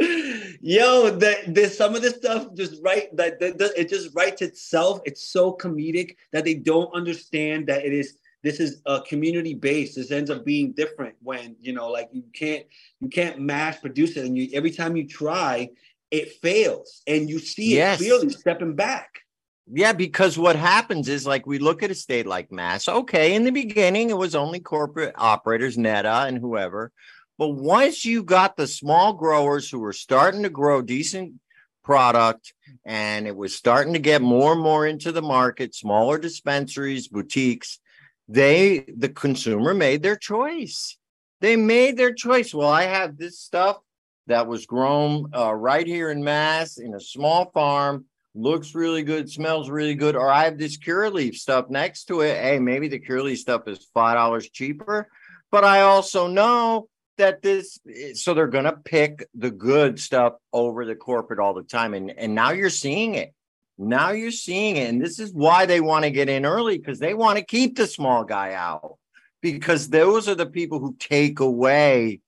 Yo, 0.00 1.10
that 1.10 1.54
this 1.54 1.78
some 1.78 1.94
of 1.94 2.02
this 2.02 2.16
stuff 2.16 2.48
just 2.54 2.82
right 2.82 3.14
that, 3.16 3.38
that, 3.38 3.58
that- 3.58 3.78
it 3.78 3.88
just 3.88 4.14
writes 4.14 4.42
itself. 4.42 5.00
It's 5.04 5.22
so 5.22 5.52
comedic 5.52 6.16
that 6.32 6.44
they 6.44 6.54
don't 6.54 6.92
understand 6.94 7.68
that 7.68 7.84
it 7.84 7.92
is 7.92 8.18
this 8.42 8.60
is 8.60 8.82
a 8.86 9.00
community 9.02 9.54
based. 9.54 9.94
This 9.96 10.10
ends 10.10 10.30
up 10.30 10.44
being 10.44 10.72
different 10.72 11.14
when 11.22 11.56
you 11.62 11.72
know, 11.72 11.88
like 11.90 12.10
you 12.12 12.24
can't 12.32 12.66
you 13.00 13.08
can't 13.08 13.38
mass 13.38 13.78
produce 13.78 14.16
it, 14.16 14.24
and 14.24 14.36
you 14.36 14.48
every 14.52 14.72
time 14.72 14.96
you 14.96 15.06
try, 15.06 15.70
it 16.14 16.32
fails, 16.40 17.02
and 17.06 17.28
you 17.28 17.38
see 17.40 17.74
Yes. 17.74 18.00
it 18.00 18.04
clearly 18.04 18.30
stepping 18.30 18.74
back. 18.76 19.20
Yeah, 19.66 19.92
because 19.92 20.38
what 20.38 20.56
happens 20.56 21.08
is 21.08 21.26
like 21.26 21.46
we 21.46 21.58
look 21.58 21.82
at 21.82 21.90
a 21.90 21.94
state 21.94 22.26
like 22.26 22.52
Mass. 22.52 22.88
Okay, 22.88 23.34
in 23.34 23.44
the 23.44 23.50
beginning, 23.50 24.10
it 24.10 24.16
was 24.16 24.34
only 24.34 24.60
corporate 24.60 25.14
operators, 25.16 25.76
Neta 25.76 26.24
and 26.28 26.38
whoever. 26.38 26.92
But 27.38 27.48
once 27.48 28.04
you 28.04 28.22
got 28.22 28.56
the 28.56 28.66
small 28.66 29.14
growers 29.14 29.68
who 29.68 29.80
were 29.80 29.92
starting 29.92 30.44
to 30.44 30.50
grow 30.50 30.82
decent 30.82 31.34
product 31.82 32.54
and 32.84 33.26
it 33.26 33.34
was 33.34 33.54
starting 33.56 33.94
to 33.94 33.98
get 33.98 34.22
more 34.22 34.52
and 34.52 34.60
more 34.62 34.86
into 34.86 35.10
the 35.10 35.22
market, 35.22 35.74
smaller 35.74 36.18
dispensaries, 36.18 37.08
boutiques, 37.08 37.80
they, 38.28 38.84
the 38.96 39.08
consumer 39.08 39.74
made 39.74 40.02
their 40.02 40.16
choice. 40.16 40.96
They 41.40 41.56
made 41.56 41.96
their 41.96 42.14
choice. 42.14 42.54
Well, 42.54 42.68
I 42.68 42.84
have 42.84 43.18
this 43.18 43.40
stuff 43.40 43.78
that 44.26 44.46
was 44.46 44.66
grown 44.66 45.30
uh, 45.34 45.52
right 45.52 45.86
here 45.86 46.10
in 46.10 46.24
Mass 46.24 46.78
in 46.78 46.94
a 46.94 47.00
small 47.00 47.50
farm 47.50 48.06
looks 48.34 48.74
really 48.74 49.02
good, 49.02 49.30
smells 49.30 49.70
really 49.70 49.94
good, 49.94 50.16
or 50.16 50.28
I 50.28 50.44
have 50.44 50.58
this 50.58 50.76
Curaleaf 50.76 51.36
stuff 51.36 51.70
next 51.70 52.06
to 52.06 52.20
it. 52.20 52.36
Hey, 52.40 52.58
maybe 52.58 52.88
the 52.88 52.98
Curaleaf 52.98 53.38
stuff 53.38 53.68
is 53.68 53.86
five 53.94 54.16
dollars 54.16 54.48
cheaper, 54.48 55.08
but 55.50 55.64
I 55.64 55.82
also 55.82 56.26
know 56.26 56.88
that 57.16 57.42
this 57.42 57.78
so 58.14 58.34
they're 58.34 58.48
gonna 58.48 58.76
pick 58.84 59.26
the 59.34 59.50
good 59.50 60.00
stuff 60.00 60.34
over 60.52 60.84
the 60.84 60.96
corporate 60.96 61.38
all 61.38 61.54
the 61.54 61.62
time. 61.62 61.94
And 61.94 62.10
and 62.10 62.34
now 62.34 62.50
you're 62.50 62.70
seeing 62.70 63.14
it. 63.14 63.32
Now 63.78 64.10
you're 64.10 64.30
seeing 64.30 64.76
it. 64.76 64.88
And 64.88 65.00
this 65.00 65.18
is 65.18 65.32
why 65.32 65.66
they 65.66 65.80
want 65.80 66.04
to 66.04 66.10
get 66.10 66.28
in 66.28 66.46
early 66.46 66.78
because 66.78 66.98
they 66.98 67.14
want 67.14 67.38
to 67.38 67.44
keep 67.44 67.76
the 67.76 67.86
small 67.86 68.24
guy 68.24 68.54
out. 68.54 68.98
Because 69.42 69.88
those 69.88 70.28
are 70.28 70.34
the 70.34 70.46
people 70.46 70.78
who 70.78 70.96
take 70.98 71.40
away 71.40 72.20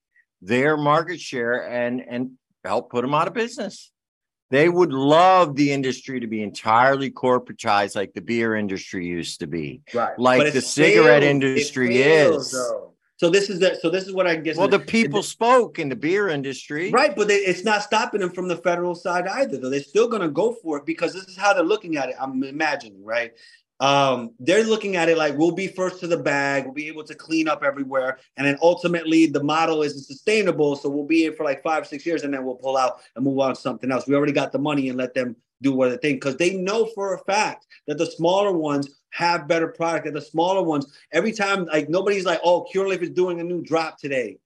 their 0.43 0.77
market 0.77 1.21
share 1.21 1.69
and 1.69 2.01
and 2.01 2.33
help 2.65 2.91
put 2.91 3.03
them 3.03 3.15
out 3.15 3.29
of 3.29 3.35
business. 3.35 3.91
They 4.51 4.69
would 4.69 4.93
love 4.93 5.57
the 5.57 5.73
industry 5.73 6.21
to 6.21 6.27
be 6.29 6.41
entirely 6.43 7.11
corporatized 7.11 7.97
like 7.97 8.13
the 8.15 8.21
beer 8.21 8.55
industry 8.55 9.05
used 9.07 9.41
to 9.41 9.49
be. 9.49 9.83
Right. 9.93 10.17
Like 10.19 10.41
But 10.41 10.53
the 10.53 10.61
cigarette 10.61 11.23
fails- 11.23 11.31
industry 11.31 11.89
fails, 11.89 12.47
is. 12.47 12.53
though. 12.53 12.93
So 13.19 13.31
this 13.31 13.49
is 13.49 13.61
that. 13.61 13.81
So 13.81 13.89
this 13.89 14.07
is 14.07 14.13
what 14.13 14.27
I 14.27 14.37
guess. 14.37 14.57
Well, 14.57 14.69
the 14.69 14.79
people 14.79 15.23
spoke 15.23 15.79
in 15.79 15.89
the 15.89 15.97
beer 15.97 16.29
industry. 16.29 16.91
Right, 16.91 17.17
but 17.17 17.29
they, 17.29 17.37
it's 17.37 17.65
not 17.65 17.83
stopping 17.83 18.21
them 18.21 18.31
from 18.31 18.47
the 18.47 18.59
federal 18.59 18.95
side 18.95 19.27
either. 19.27 19.57
Though 19.57 19.71
they're 19.71 19.81
still 19.81 20.07
going 20.07 20.21
to 20.23 20.29
go 20.29 20.53
for 20.63 20.77
it 20.79 20.85
because 20.87 21.15
this 21.15 21.25
is 21.25 21.37
how 21.37 21.55
they're 21.55 21.65
looking 21.65 21.97
at 21.97 22.11
it. 22.11 22.17
I'm 22.21 22.43
imagining, 22.45 23.03
right? 23.03 23.33
Um, 23.79 24.31
they're 24.41 24.65
looking 24.65 24.97
at 24.97 25.09
it 25.09 25.19
like 25.19 25.37
we'll 25.37 25.53
be 25.53 25.69
first 25.69 26.01
to 26.01 26.07
the 26.07 26.17
bag, 26.17 26.65
we'll 26.65 26.73
be 26.73 26.89
able 26.89 27.05
to 27.05 27.15
clean 27.15 27.47
up 27.47 27.63
everywhere, 27.63 28.19
and 28.37 28.47
then 28.47 28.57
ultimately 28.63 29.27
the 29.27 29.43
model 29.43 29.83
isn't 29.83 30.05
sustainable. 30.05 30.77
So 30.77 30.89
we'll 30.89 31.05
be 31.05 31.27
in 31.27 31.35
for 31.35 31.45
like 31.45 31.63
five, 31.63 31.87
six 31.87 32.07
years, 32.07 32.23
and 32.23 32.33
then 32.33 32.45
we'll 32.45 32.55
pull 32.55 32.77
out 32.77 33.01
and 33.15 33.25
move 33.25 33.39
on 33.39 33.55
to 33.55 33.61
something 33.61 33.93
else. 33.93 34.07
We 34.07 34.15
already 34.15 34.33
got 34.33 34.53
the 34.53 34.59
money 34.59 34.89
and 34.89 34.97
let 34.97 35.15
them 35.15 35.37
do 35.63 35.73
what 35.73 35.91
they 35.91 35.97
think 35.97 36.21
because 36.21 36.37
they 36.37 36.57
know 36.57 36.87
for 36.95 37.15
a 37.15 37.19
fact 37.25 37.67
that 37.87 37.99
the 37.99 38.07
smaller 38.07 38.53
ones 38.53 38.89
have 39.11 39.49
better 39.49 39.69
product. 39.69 40.07
That 40.07 40.15
the 40.15 40.21
smaller 40.23 40.63
ones, 40.63 40.87
every 41.13 41.33
time, 41.33 41.67
like 41.67 41.89
nobody's 41.89 42.25
like, 42.25 42.41
oh, 42.45 42.67
Curaleaf 42.73 43.03
is 43.03 43.11
doing 43.11 43.41
a 43.41 43.45
new 43.45 43.63
drop 43.63 43.99
today. 43.99 44.39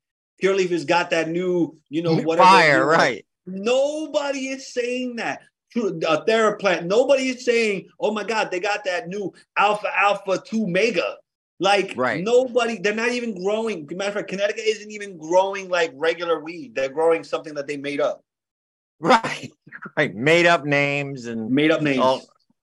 Curaleaf 0.43 0.71
has 0.71 0.85
got 0.85 1.11
that 1.11 1.29
new, 1.29 1.77
you 1.89 2.03
know, 2.03 2.17
whatever. 2.17 2.49
Fire, 2.49 2.87
right. 2.87 3.25
Nobody 3.47 4.49
is 4.49 4.73
saying 4.73 5.17
that. 5.17 5.43
A 5.77 6.25
Theraplant. 6.27 6.87
Nobody 6.87 7.29
is 7.29 7.45
saying, 7.45 7.89
"Oh 7.99 8.13
my 8.13 8.25
God, 8.25 8.51
they 8.51 8.61
got 8.61 8.85
that 8.85 9.09
new 9.09 9.33
Alpha 9.57 9.89
Alpha 9.97 10.43
Two 10.45 10.67
Mega." 10.67 11.17
Like 11.61 11.93
Right. 11.95 12.25
nobody, 12.25 12.79
they're 12.79 12.95
not 12.95 13.11
even 13.11 13.41
growing. 13.41 13.87
Matter 13.93 14.09
of 14.09 14.15
fact, 14.15 14.29
Connecticut 14.29 14.65
isn't 14.65 14.91
even 14.91 15.19
growing 15.19 15.69
like 15.69 15.93
regular 15.95 16.41
weed. 16.41 16.75
They're 16.75 16.89
growing 16.89 17.23
something 17.23 17.55
that 17.55 17.67
they 17.67 17.77
made 17.77 18.01
up, 18.01 18.25
Right. 19.01 19.51
Right. 19.97 20.15
Made 20.15 20.47
up 20.47 20.65
names 20.65 21.27
and 21.27 21.51
made 21.51 21.71
up 21.71 21.83
names. 21.83 22.01
all 22.01 22.23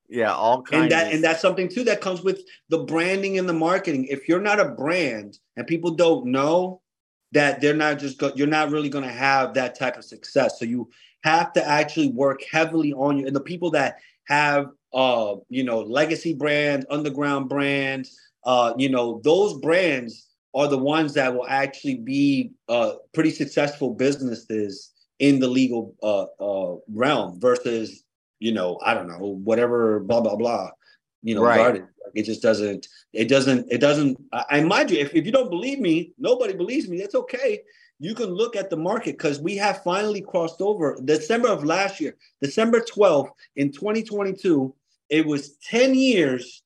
yeah, 0.10 0.34
all 0.34 0.62
kinds 0.62 0.84
and 0.84 0.92
that 0.92 1.08
of 1.08 1.14
and 1.14 1.24
that's 1.24 1.42
something 1.42 1.68
too 1.70 1.84
that 1.86 2.02
comes 2.02 2.22
with 2.24 2.42
the 2.70 2.80
branding 2.80 3.38
and 3.38 3.48
the 3.48 3.54
marketing. 3.54 4.06
If 4.06 4.28
you're 4.28 4.42
not 4.42 4.60
a 4.60 4.70
brand 4.70 5.38
and 5.58 5.68
people 5.68 5.92
don't 5.92 6.28
know 6.28 6.82
that 7.34 7.60
they're 7.60 7.74
not 7.76 8.00
just 8.00 8.18
go, 8.18 8.32
you're 8.36 8.48
not 8.48 8.72
really 8.72 8.90
going 8.90 9.04
to 9.04 9.12
have 9.12 9.54
that 9.56 9.78
type 9.78 9.98
of 9.98 10.06
success. 10.06 10.60
So 10.60 10.66
you 10.66 10.90
have 11.24 11.54
to 11.54 11.68
actually 11.68 12.10
work 12.10 12.42
heavily 12.52 12.94
on 12.94 13.18
you 13.18 13.28
and 13.28 13.36
the 13.36 13.42
people 13.42 13.72
that 13.72 13.98
have 14.26 14.68
uh 14.94 15.36
you 15.50 15.64
know 15.64 15.82
legacy 15.82 16.34
brands, 16.34 16.86
underground 16.90 17.50
brands, 17.50 18.18
uh 18.44 18.74
you 18.78 18.90
know 18.90 19.22
those 19.24 19.60
brands 19.60 20.28
are 20.54 20.68
the 20.68 20.78
ones 20.78 21.14
that 21.14 21.34
will 21.34 21.48
actually 21.48 21.96
be 21.96 22.52
uh 22.70 22.94
pretty 23.14 23.32
successful 23.32 23.94
businesses 23.94 24.94
in 25.20 25.40
the 25.40 25.48
legal 25.48 25.96
uh, 26.04 26.26
uh 26.40 26.78
realm 26.88 27.40
versus 27.40 28.04
you 28.40 28.52
know, 28.52 28.80
I 28.86 28.94
don't 28.94 29.08
know, 29.08 29.40
whatever, 29.44 30.00
blah 30.00 30.22
blah 30.22 30.36
blah. 30.36 30.70
You 31.24 31.36
know, 31.36 31.44
Right. 31.44 31.74
Like, 31.74 31.86
it 32.14 32.24
just 32.24 32.42
doesn't. 32.42 32.88
It 33.14 33.28
doesn't. 33.28 33.72
It 33.72 33.80
doesn't. 33.80 34.18
I, 34.32 34.46
I 34.50 34.62
mind 34.62 34.92
you, 34.92 35.00
if, 35.00 35.14
if 35.14 35.26
you 35.26 35.32
don't 35.32 35.50
believe 35.50 35.80
me, 35.80 36.14
nobody 36.18 36.54
believes 36.54 36.88
me. 36.88 37.00
That's 37.00 37.16
okay. 37.16 37.62
You 38.00 38.14
can 38.14 38.28
look 38.28 38.56
at 38.56 38.70
the 38.70 38.78
market 38.78 39.18
because 39.18 39.40
we 39.40 39.58
have 39.58 39.84
finally 39.84 40.22
crossed 40.22 40.62
over. 40.62 40.98
December 41.04 41.50
of 41.50 41.64
last 41.64 42.00
year, 42.00 42.16
December 42.42 42.82
twelfth 42.82 43.32
in 43.56 43.72
2022, 43.72 44.74
it 45.10 45.26
was 45.26 45.58
10 45.70 45.96
years 45.96 46.64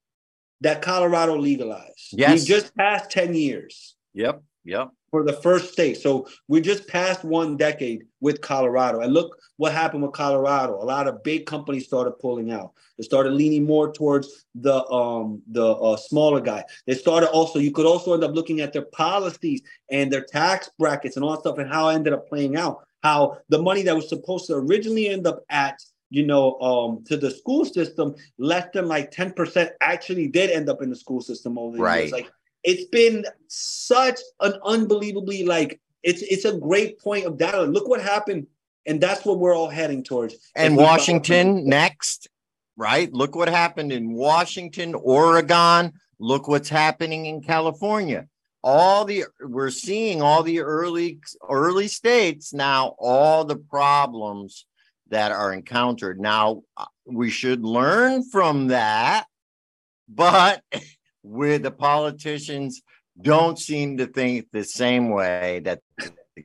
that 0.62 0.82
Colorado 0.82 1.38
legalized. 1.38 2.10
Yes. 2.12 2.42
we 2.42 2.46
just 2.46 2.76
passed 2.76 3.10
10 3.12 3.34
years 3.34 3.96
Yep. 4.14 4.44
Yep. 4.66 4.90
For 5.12 5.24
the 5.24 5.34
first 5.34 5.74
state. 5.74 5.98
So 5.98 6.28
we 6.48 6.62
just 6.62 6.88
passed 6.88 7.24
one 7.24 7.58
decade 7.58 8.06
with 8.22 8.40
Colorado. 8.42 9.02
And 9.02 9.14
look 9.14 9.38
what 9.58 9.74
happened 9.74 10.04
with 10.04 10.14
Colorado. 10.14 10.82
A 10.82 10.86
lot 10.86 11.08
of 11.08 11.22
big 11.22 11.46
companies 11.46 11.86
started 11.86 12.14
pulling 12.14 12.52
out. 12.52 12.72
They 12.98 13.04
started 13.04 13.34
leaning 13.34 13.66
more 13.66 13.92
towards 13.92 14.46
the 14.56 14.84
um 14.88 15.42
the 15.52 15.74
uh, 15.74 15.98
smaller 15.98 16.40
guy. 16.40 16.64
They 16.88 16.96
started 16.96 17.30
also. 17.30 17.60
You 17.60 17.72
could 17.72 17.86
also 17.86 18.14
end 18.14 18.24
up 18.24 18.34
looking 18.34 18.62
at 18.62 18.72
their 18.74 18.86
policies 18.86 19.62
and 19.92 20.12
their 20.12 20.24
tax 20.24 20.70
brackets 20.80 21.18
and 21.18 21.26
all 21.26 21.32
that 21.32 21.42
stuff, 21.42 21.58
and 21.58 21.72
how 21.72 21.90
it 21.90 21.96
ended 21.96 22.14
up 22.14 22.28
playing 22.28 22.56
out. 22.56 22.80
How 23.04 23.38
the 23.50 23.62
money 23.62 23.82
that 23.84 23.96
was 23.96 24.08
supposed 24.08 24.48
to 24.48 24.54
originally 24.56 25.10
end 25.10 25.28
up 25.28 25.44
at 25.50 25.78
you 26.10 26.26
know 26.26 26.58
um 26.60 27.04
to 27.06 27.18
the 27.18 27.32
school 27.32 27.66
system, 27.66 28.16
less 28.38 28.68
than 28.74 28.88
like 28.88 29.12
ten 29.12 29.34
percent 29.34 29.72
actually 29.82 30.28
did 30.28 30.52
end 30.52 30.70
up 30.70 30.82
in 30.82 30.90
the 30.90 30.96
school 30.96 31.20
system 31.22 31.58
over 31.58 31.76
the 31.76 31.84
Right. 31.84 32.00
years. 32.02 32.12
Like 32.12 32.32
it's 32.64 32.86
been 32.86 33.26
such 33.48 34.20
an 34.40 34.54
unbelievably 34.64 35.46
like 35.46 35.80
it's 36.04 36.22
it's 36.22 36.46
a 36.46 36.58
great 36.58 37.00
point 37.00 37.26
of 37.26 37.38
data. 37.38 37.64
Look 37.64 37.88
what 37.88 38.02
happened, 38.02 38.48
and 38.86 39.00
that's 39.00 39.26
what 39.26 39.40
we're 39.40 39.56
all 39.56 39.70
heading 39.70 40.04
towards. 40.04 40.36
And 40.56 40.76
Washington 40.76 41.68
next, 41.68 42.28
right? 42.76 43.12
Look 43.14 43.36
what 43.36 43.50
happened 43.50 43.92
in 43.92 44.14
Washington, 44.14 44.96
Oregon. 44.96 45.94
Look 46.20 46.48
what's 46.48 46.70
happening 46.70 47.26
in 47.26 47.42
California. 47.42 48.28
All 48.64 49.06
the 49.06 49.26
we're 49.40 49.72
seeing 49.72 50.22
all 50.22 50.44
the 50.44 50.60
early 50.62 51.20
early 51.50 51.88
states 51.88 52.54
now, 52.54 52.96
all 53.00 53.44
the 53.44 53.56
problems 53.56 54.66
that 55.10 55.32
are 55.32 55.54
encountered. 55.54 56.20
Now 56.20 56.64
uh, 56.78 56.86
we 57.06 57.30
should 57.30 57.64
learn 57.64 58.24
from 58.24 58.68
that, 58.68 59.26
but 60.08 60.64
where 61.22 61.60
the 61.60 61.72
politicians 61.72 62.82
don't 63.22 63.60
seem 63.60 63.98
to 63.98 64.08
think 64.08 64.48
the 64.52 64.64
same 64.64 65.10
way 65.10 65.62
that 65.64 65.82
the 65.98 66.44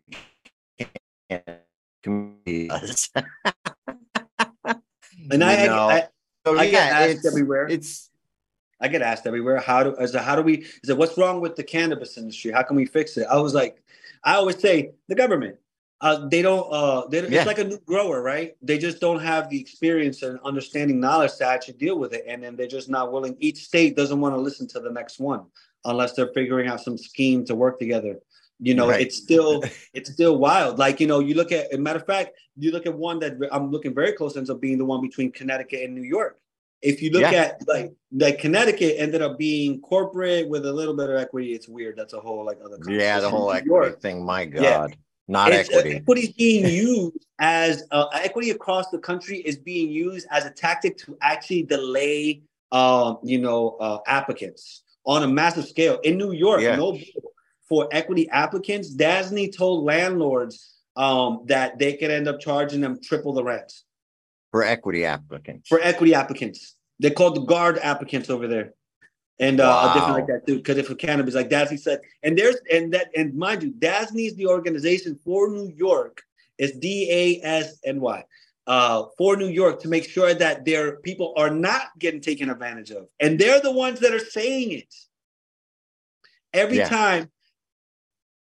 community 2.02 2.68
does. 2.68 3.10
and 5.30 5.44
I, 5.44 5.66
know? 5.66 5.88
I, 5.90 6.08
So, 6.46 6.58
I 6.58 6.70
get 6.70 6.92
asked 6.92 7.16
it's, 7.16 7.26
everywhere. 7.26 7.66
it's 7.68 8.10
I 8.80 8.88
get 8.88 9.02
asked 9.02 9.26
everywhere. 9.26 9.58
How 9.58 9.82
do 9.82 9.90
it, 9.98 10.14
how 10.14 10.36
do 10.36 10.42
we 10.42 10.58
is 10.82 10.88
it 10.88 10.96
what's 10.96 11.16
wrong 11.16 11.40
with 11.40 11.56
the 11.56 11.64
cannabis 11.64 12.18
industry? 12.18 12.52
How 12.52 12.62
can 12.62 12.76
we 12.76 12.84
fix 12.86 13.16
it? 13.16 13.26
I 13.30 13.38
was 13.38 13.54
like, 13.54 13.82
I 14.22 14.34
always 14.34 14.58
say 14.58 14.92
the 15.08 15.14
government. 15.14 15.56
Uh, 16.00 16.28
they 16.28 16.42
don't. 16.42 16.66
Uh, 16.70 17.06
they, 17.08 17.20
Yeah. 17.26 17.38
It's 17.38 17.46
like 17.46 17.58
a 17.58 17.64
new 17.64 17.78
grower, 17.86 18.22
right? 18.22 18.54
They 18.62 18.76
just 18.78 19.00
don't 19.00 19.20
have 19.20 19.48
the 19.48 19.58
experience 19.58 20.22
and 20.22 20.38
understanding 20.44 21.00
knowledge 21.00 21.34
to 21.36 21.46
actually 21.46 21.74
deal 21.74 21.98
with 21.98 22.12
it, 22.12 22.24
and 22.28 22.42
then 22.42 22.54
they're 22.56 22.66
just 22.66 22.90
not 22.90 23.12
willing. 23.12 23.36
Each 23.40 23.64
state 23.64 23.96
doesn't 23.96 24.20
want 24.20 24.34
to 24.34 24.40
listen 24.40 24.68
to 24.68 24.80
the 24.80 24.90
next 24.90 25.18
one 25.18 25.46
unless 25.84 26.12
they're 26.12 26.32
figuring 26.34 26.68
out 26.68 26.80
some 26.82 26.98
scheme 26.98 27.44
to 27.46 27.54
work 27.54 27.78
together. 27.78 28.18
You 28.60 28.74
know, 28.74 28.88
Right. 28.88 29.00
it's 29.00 29.16
still 29.16 29.62
it's 29.94 30.12
still 30.12 30.36
wild. 30.38 30.78
Like 30.78 31.00
you 31.00 31.06
know, 31.06 31.20
you 31.20 31.34
look 31.34 31.50
at. 31.52 31.72
A 31.72 31.78
matter 31.78 31.98
of 31.98 32.06
fact, 32.06 32.32
you 32.58 32.72
look 32.72 32.84
at 32.86 32.94
one 32.94 33.18
that 33.20 33.38
I'm 33.50 33.70
looking 33.70 33.94
very 33.94 34.12
close 34.12 34.36
ends 34.36 34.50
up 34.50 34.60
being 34.60 34.76
the 34.78 34.84
one 34.84 35.00
between 35.00 35.32
Connecticut 35.32 35.82
and 35.82 35.94
New 35.94 36.02
York. 36.02 36.38
If 36.82 37.00
you 37.00 37.08
look 37.10 37.22
Yeah. 37.22 37.32
at 37.56 37.66
like 37.66 37.92
like 38.12 38.38
Connecticut 38.38 38.96
ended 38.98 39.22
up 39.22 39.38
being 39.38 39.80
corporate 39.80 40.46
with 40.46 40.66
a 40.66 40.72
little 40.72 40.94
bit 40.94 41.08
of 41.08 41.16
equity, 41.16 41.54
it's 41.54 41.68
weird. 41.68 41.96
That's 41.96 42.12
a 42.12 42.20
whole 42.20 42.44
like 42.44 42.58
other. 42.62 42.76
Yeah, 42.86 43.18
the 43.20 43.30
whole 43.30 43.50
equity 43.50 43.96
thing. 43.98 44.22
My 44.24 44.42
Yeah. 44.42 44.88
Not 45.28 45.48
it's- 45.48 45.68
equity. 45.68 45.96
Equity 45.96 46.20
is 46.22 46.32
being 46.32 46.66
used 46.66 47.26
as 47.38 47.84
uh, 47.90 48.06
equity 48.12 48.50
across 48.50 48.90
the 48.90 48.98
country 48.98 49.38
is 49.38 49.56
being 49.56 49.90
used 49.90 50.26
as 50.30 50.44
a 50.44 50.50
tactic 50.50 50.96
to 50.98 51.16
actually 51.20 51.64
delay, 51.64 52.42
um, 52.72 53.18
you 53.22 53.38
know, 53.38 53.76
uh, 53.80 53.98
applicants 54.06 54.82
on 55.04 55.22
a 55.22 55.28
massive 55.28 55.66
scale. 55.66 55.98
In 56.00 56.16
New 56.16 56.32
York, 56.32 56.62
no 56.62 56.92
bill 56.92 57.32
for 57.68 57.88
equity 57.90 58.28
applicants. 58.30 58.94
DASNY 58.94 59.48
told 59.56 59.84
landlords 59.84 60.76
um, 60.96 61.42
that 61.46 61.78
they 61.78 61.94
could 61.94 62.10
end 62.10 62.28
up 62.28 62.40
charging 62.40 62.80
them 62.80 63.00
triple 63.02 63.32
the 63.32 63.42
rent 63.42 63.72
for 64.50 64.62
equity 64.62 65.04
applicants. 65.04 65.68
for 65.68 65.80
equity 65.82 66.14
applicants. 66.14 66.76
They're 66.98 67.10
called 67.10 67.36
the 67.36 67.44
CAURD 67.44 67.78
applicants 67.82 68.30
over 68.30 68.46
there. 68.46 68.72
And 69.38 69.60
uh, 69.60 69.90
a 69.90 69.94
different 69.94 70.14
like 70.14 70.26
that 70.28 70.46
too, 70.46 70.56
because 70.56 70.78
if 70.78 70.86
for 70.86 70.94
cannabis, 70.94 71.34
like 71.34 71.50
DASNY 71.50 71.78
said, 71.78 72.00
and 72.22 72.38
there's 72.38 72.56
and 72.72 72.92
that 72.94 73.10
and 73.14 73.34
mind 73.34 73.62
you, 73.62 73.70
DASNY's 73.72 74.34
the 74.34 74.46
organization 74.46 75.18
for 75.22 75.50
New 75.50 75.68
York. 75.76 76.22
It's 76.58 76.76
D 76.78 77.08
A 77.10 77.46
S 77.46 77.78
N 77.84 78.00
Y. 78.00 78.24
Uh, 78.66 79.04
for 79.16 79.36
New 79.36 79.46
York 79.46 79.80
to 79.82 79.88
make 79.88 80.08
sure 80.08 80.34
that 80.34 80.64
their 80.64 80.96
people 80.96 81.32
are 81.36 81.50
not 81.50 81.82
getting 82.00 82.20
taken 82.20 82.50
advantage 82.50 82.90
of, 82.90 83.06
and 83.20 83.38
they're 83.38 83.60
the 83.60 83.70
ones 83.70 84.00
that 84.00 84.12
are 84.12 84.18
saying 84.18 84.72
it. 84.72 84.92
Every 86.52 86.78
Yeah. 86.78 86.88
time 86.88 87.30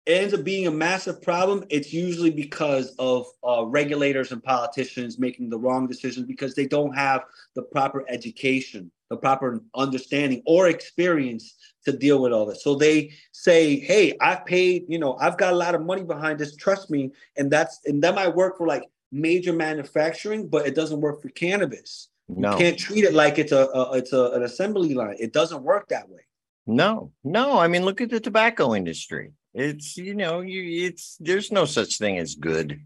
ends 0.07 0.35
up 0.35 0.45
being 0.45 0.67
a 0.67 0.71
massive 0.71 1.23
problem, 1.23 1.65
it's 1.71 1.93
usually 1.93 2.31
because 2.31 2.95
of 2.99 3.27
uh, 3.47 3.65
regulators 3.65 4.33
and 4.33 4.43
politicians 4.43 5.19
making 5.19 5.49
the 5.49 5.59
wrong 5.59 5.87
decisions 5.87 6.27
because 6.27 6.55
they 6.55 6.67
don't 6.67 6.95
have 6.95 7.25
the 7.55 7.63
proper 7.63 8.05
education, 8.09 8.91
the 9.09 9.17
proper 9.17 9.63
understanding 9.75 10.43
or 10.47 10.69
experience 10.69 11.55
to 11.85 11.93
deal 11.93 12.21
with 12.21 12.33
all 12.33 12.47
this. 12.47 12.63
So 12.63 12.75
they 12.75 13.13
say, 13.33 13.79
"Hey, 13.79 14.15
I've 14.21 14.45
paid, 14.45 14.85
you 14.89 14.99
know, 14.99 15.17
I've 15.21 15.39
got 15.39 15.53
a 15.53 15.57
lot 15.57 15.75
of 15.75 15.83
money 15.83 16.03
behind 16.03 16.39
this. 16.39 16.55
Trust 16.57 16.91
me." 16.91 17.11
And 17.37 17.51
that's 17.51 17.81
and 17.87 18.03
that 18.03 18.15
might 18.15 18.35
work 18.35 18.59
for 18.59 18.67
like 18.67 18.85
major 19.11 19.53
manufacturing, 19.53 20.49
but 20.49 20.67
it 20.67 20.75
doesn't 20.75 21.01
work 21.01 21.23
for 21.23 21.29
cannabis. 21.31 22.09
No, 22.29 22.53
You 22.53 22.59
can't 22.59 22.79
treat 22.79 23.05
it 23.05 23.13
like 23.15 23.39
it's 23.39 23.53
a, 23.53 23.67
a 23.67 23.93
it's 23.99 24.13
a, 24.13 24.31
an 24.33 24.43
assembly 24.43 24.95
line. 24.95 25.17
It 25.19 25.33
doesn't 25.33 25.63
work 25.63 25.89
that 25.89 26.09
way. 26.09 26.23
no, 26.67 27.13
no. 27.23 27.59
I 27.59 27.69
mean, 27.69 27.85
look 27.85 28.01
at 28.01 28.11
the 28.11 28.21
tobacco 28.21 28.75
industry. 28.75 29.33
It's 29.55 29.97
you 29.97 30.15
know, 30.15 30.41
you 30.41 30.87
it's 30.87 31.17
there's 31.21 31.53
no 31.53 31.65
such 31.65 31.99
thing 31.99 32.19
as 32.19 32.35
good 32.35 32.81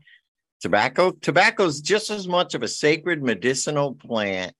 tobacco. 0.61 1.13
Tobacco 1.13 1.65
is 1.65 1.81
just 1.81 2.11
as 2.11 2.29
much 2.29 2.55
of 2.55 2.63
a 2.63 2.69
sacred 2.69 3.23
medicinal 3.23 3.95
plant 3.95 4.55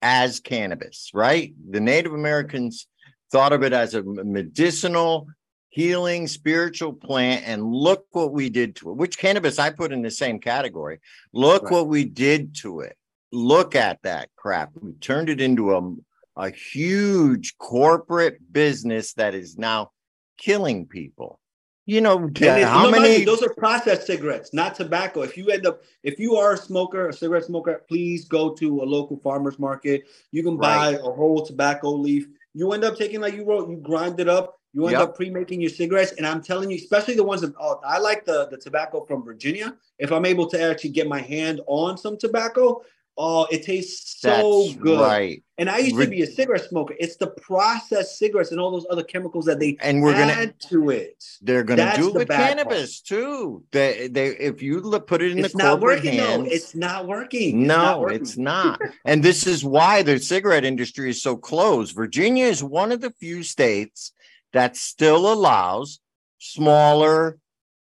as 0.00 0.40
cannabis, 0.40 1.10
right? 1.12 1.54
The 1.70 1.80
Native 1.80 2.14
Americans 2.14 2.86
thought 3.30 3.52
of 3.52 3.62
it 3.62 3.72
as 3.72 3.94
a 3.94 4.02
medicinal, 4.02 5.26
healing, 5.68 6.28
spiritual 6.28 6.92
plant. 6.92 7.46
And 7.46 7.64
look 7.64 8.06
what 8.12 8.32
we 8.32 8.48
did 8.48 8.76
to 8.76 8.90
it, 8.90 8.96
which 8.96 9.18
cannabis 9.18 9.58
I 9.58 9.70
put 9.70 9.92
in 9.92 10.02
the 10.02 10.10
same 10.10 10.38
category. 10.38 11.00
Look 11.32 11.64
Right. 11.64 11.72
what 11.72 11.88
we 11.88 12.04
did 12.04 12.54
to 12.56 12.80
it. 12.80 12.96
Look 13.32 13.74
at 13.74 14.00
that 14.02 14.28
crap. 14.36 14.70
We 14.80 14.92
turned 14.92 15.28
it 15.28 15.40
into 15.40 15.74
a, 15.76 15.94
a 16.36 16.50
huge 16.50 17.58
corporate 17.58 18.38
business 18.52 19.14
that 19.14 19.34
is 19.34 19.58
now 19.58 19.90
killing 20.38 20.86
people. 20.86 21.40
You 21.86 22.00
know, 22.00 22.28
it's- 22.34 22.64
how 22.64 22.84
no, 22.84 22.90
many? 22.90 23.24
those 23.24 23.42
are 23.42 23.52
processed 23.52 24.06
cigarettes, 24.06 24.54
not 24.54 24.74
tobacco. 24.74 25.20
If 25.20 25.36
you 25.36 25.48
end 25.50 25.66
up, 25.66 25.82
if 26.02 26.18
you 26.18 26.36
are 26.36 26.54
a 26.54 26.56
smoker, 26.56 27.08
a 27.08 27.12
cigarette 27.12 27.44
smoker, 27.44 27.82
please 27.88 28.24
go 28.24 28.54
to 28.54 28.82
a 28.82 28.84
local 28.84 29.18
farmer's 29.18 29.58
market. 29.58 30.04
You 30.30 30.42
can 30.42 30.56
buy 30.56 30.92
Right. 30.92 31.00
a 31.00 31.12
whole 31.12 31.44
tobacco 31.44 31.90
leaf. 31.90 32.26
You 32.54 32.72
end 32.72 32.84
up 32.84 32.96
taking, 32.96 33.20
like 33.20 33.34
you 33.34 33.44
wrote, 33.44 33.68
you 33.68 33.76
grind 33.76 34.18
it 34.18 34.28
up. 34.28 34.58
You 34.72 34.86
end 34.86 34.92
Yep. 34.92 35.00
up 35.02 35.14
pre-making 35.16 35.60
your 35.60 35.70
cigarettes, 35.70 36.12
and 36.12 36.26
I'm 36.26 36.42
telling 36.42 36.70
you, 36.70 36.76
especially 36.76 37.14
the 37.14 37.22
ones 37.22 37.42
that 37.42 37.52
oh, 37.60 37.80
I 37.84 37.98
like 37.98 38.24
the 38.24 38.46
the 38.50 38.56
tobacco 38.56 39.04
from 39.04 39.22
Virginia. 39.22 39.76
If 39.98 40.10
I'm 40.10 40.24
able 40.24 40.48
to 40.48 40.60
actually 40.60 40.90
get 40.90 41.06
my 41.06 41.20
hand 41.20 41.60
on 41.66 41.96
some 41.98 42.16
tobacco, 42.16 42.82
oh, 43.16 43.46
it 43.50 43.62
tastes 43.62 44.20
so 44.20 44.64
That's 44.64 44.76
good. 44.76 45.00
right. 45.00 45.42
And 45.56 45.70
I 45.70 45.78
used 45.78 45.96
to 46.00 46.08
be 46.08 46.22
a 46.22 46.26
cigarette 46.26 46.64
smoker. 46.64 46.94
It's 46.98 47.14
the 47.16 47.28
processed 47.28 48.18
cigarettes 48.18 48.50
and 48.50 48.58
all 48.60 48.72
those 48.72 48.86
other 48.90 49.04
chemicals 49.04 49.44
that 49.44 49.60
they 49.60 49.76
And 49.80 50.02
we're 50.02 50.14
gonna 50.14 50.32
add 50.32 50.58
to 50.70 50.90
it. 50.90 51.22
They're 51.42 51.62
going 51.62 51.78
to 51.78 51.92
do 51.96 52.10
the 52.10 52.18
with 52.20 52.28
cannabis 52.28 53.00
too. 53.00 53.62
They, 53.70 54.08
they, 54.08 54.28
if 54.30 54.62
you 54.62 54.80
look, 54.80 55.06
put 55.06 55.22
it 55.22 55.30
in 55.30 55.38
it's 55.44 55.52
the 55.52 55.58
not 55.58 55.78
corporate 55.78 55.98
working 56.04 56.18
hands, 56.18 56.44
though. 56.48 56.50
It's 56.50 56.74
not 56.74 57.06
working. 57.06 57.60
It's 57.60 57.68
no, 57.68 57.76
not 57.76 58.00
working. 58.00 58.20
it's 58.20 58.36
not. 58.36 58.80
And 59.04 59.22
this 59.22 59.46
is 59.46 59.64
why 59.64 60.02
the 60.02 60.18
cigarette 60.18 60.64
industry 60.64 61.08
is 61.10 61.22
so 61.22 61.36
closed. 61.36 61.94
Virginia 61.94 62.46
is 62.46 62.64
one 62.64 62.90
of 62.90 63.00
the 63.00 63.10
few 63.12 63.44
states 63.44 64.12
that 64.52 64.76
still 64.76 65.32
allows 65.32 66.00
smaller 66.38 67.38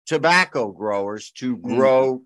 tobacco 0.05 0.71
growers 0.71 1.31
to 1.31 1.57
Mm. 1.57 1.61
grow 1.63 2.21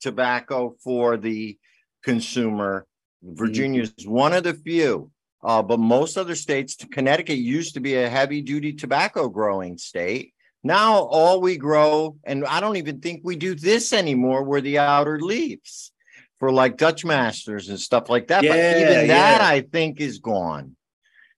tobacco 0.00 0.74
for 0.82 1.16
the 1.16 1.56
consumer. 2.02 2.86
Mm-hmm. 3.24 3.36
Virginia 3.36 3.82
is 3.82 4.06
one 4.06 4.32
of 4.32 4.44
the 4.44 4.54
few. 4.54 5.10
Uh, 5.42 5.62
but 5.62 5.80
most 5.80 6.18
other 6.18 6.34
states, 6.34 6.76
Connecticut 6.92 7.38
used 7.38 7.74
to 7.74 7.80
be 7.80 7.96
a 7.96 8.08
heavy 8.08 8.42
duty 8.42 8.74
tobacco 8.74 9.28
growing 9.28 9.78
state. 9.78 10.34
Now 10.62 10.98
all 10.98 11.40
we 11.40 11.56
grow, 11.56 12.16
and 12.24 12.44
I 12.44 12.60
don't 12.60 12.76
even 12.76 13.00
think 13.00 13.22
we 13.24 13.36
do 13.36 13.54
this 13.54 13.94
anymore, 13.94 14.44
were 14.44 14.60
the 14.60 14.78
outer 14.78 15.18
leaves 15.18 15.92
for 16.38 16.52
like 16.52 16.76
Dutch 16.76 17.04
masters 17.04 17.70
and 17.70 17.80
stuff 17.80 18.10
like 18.10 18.28
that. 18.28 18.42
but 18.42 18.56
Yeah, 18.56 18.76
even 18.76 19.08
that 19.08 19.40
yeah. 19.40 19.46
I 19.46 19.62
think 19.62 20.00
is 20.00 20.18
gone. 20.18 20.76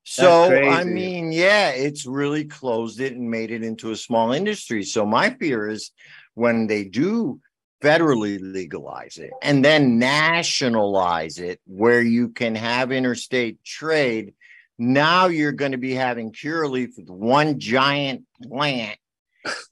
So 0.04 0.52
I 0.52 0.82
mean, 0.82 1.30
yeah, 1.30 1.70
it's 1.70 2.06
really 2.06 2.44
closed 2.44 3.00
it 3.00 3.12
and 3.12 3.30
made 3.30 3.52
it 3.52 3.62
into 3.62 3.92
a 3.92 3.96
small 3.96 4.32
industry. 4.32 4.82
So 4.82 5.06
my 5.06 5.30
fear 5.30 5.68
is 5.68 5.92
when 6.34 6.66
they 6.66 6.84
do 6.84 7.40
federally 7.82 8.38
legalize 8.40 9.18
it 9.18 9.30
and 9.42 9.64
then 9.64 9.98
nationalize 9.98 11.38
it 11.38 11.60
where 11.66 12.00
you 12.02 12.28
can 12.28 12.54
have 12.54 12.92
interstate 12.92 13.62
trade. 13.64 14.34
Now 14.78 15.26
you're 15.26 15.52
going 15.52 15.72
to 15.72 15.78
be 15.78 15.94
having 15.94 16.32
Curaleaf 16.32 16.96
with 16.96 17.08
one 17.10 17.58
giant 17.58 18.22
plant 18.42 18.98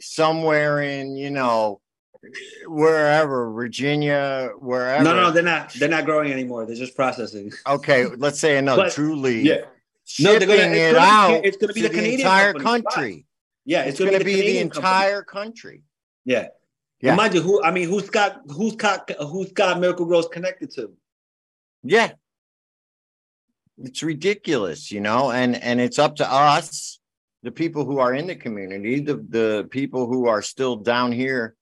somewhere 0.00 0.80
in, 0.82 1.16
you 1.16 1.30
know, 1.30 1.80
wherever, 2.66 3.50
Virginia, 3.52 4.50
wherever. 4.58 5.02
No, 5.04 5.14
no, 5.14 5.30
they're 5.30 5.42
not. 5.42 5.72
They're 5.72 5.88
not 5.88 6.04
growing 6.04 6.30
anymore. 6.32 6.66
They're 6.66 6.76
just 6.76 6.94
processing. 6.96 7.52
Okay, 7.66 8.06
let's 8.06 8.38
say 8.38 8.56
another 8.58 8.84
But- 8.84 8.92
True 8.92 9.16
Yeah. 9.42 9.62
No, 10.18 10.32
they're 10.32 10.40
Shipping 10.40 10.48
gonna- 10.48 10.72
it's 10.72 10.76
it 10.76 10.92
be- 10.92 10.98
out. 10.98 11.40
it's 11.44 11.56
be 11.56 11.66
to 11.82 11.88
the 11.88 11.94
Canadian 11.94 12.20
entire 12.20 12.52
company. 12.54 12.82
country. 12.82 13.26
Yeah, 13.64 13.82
It's, 13.84 13.98
going 14.00 14.12
to 14.12 14.24
be 14.24 14.34
the 14.34 14.40
Canadian 14.40 14.70
company. 14.70 14.92
entire 14.92 15.22
country. 15.22 15.82
Yeah. 16.24 16.48
Yeah. 17.00 17.10
And 17.10 17.16
mind 17.16 17.34
you, 17.34 17.40
who 17.40 17.62
I 17.62 17.70
mean, 17.70 17.88
who's 17.88 18.10
got 18.10 18.40
who's 18.48 18.76
got 18.76 19.10
who's 19.18 19.52
got 19.52 19.80
Miracle-Gro's 19.80 20.28
connected 20.28 20.70
to? 20.72 20.92
Yeah. 21.82 22.12
It's 23.82 24.02
ridiculous, 24.02 24.92
you 24.92 25.00
know, 25.00 25.30
and 25.30 25.56
and 25.56 25.80
it's 25.80 25.98
up 25.98 26.16
to 26.16 26.30
us, 26.30 27.00
the 27.42 27.50
people 27.50 27.84
who 27.86 27.98
are 27.98 28.12
in 28.12 28.26
the 28.26 28.36
community, 28.36 29.00
the 29.00 29.24
the 29.28 29.68
people 29.70 30.06
who 30.06 30.26
are 30.26 30.42
still 30.42 30.76
down 30.76 31.12
here 31.12 31.56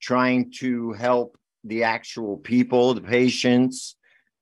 trying 0.00 0.52
to 0.58 0.92
help 0.92 1.36
the 1.64 1.82
actual 1.82 2.36
people, 2.36 2.94
the 2.94 3.00
patients, 3.00 3.96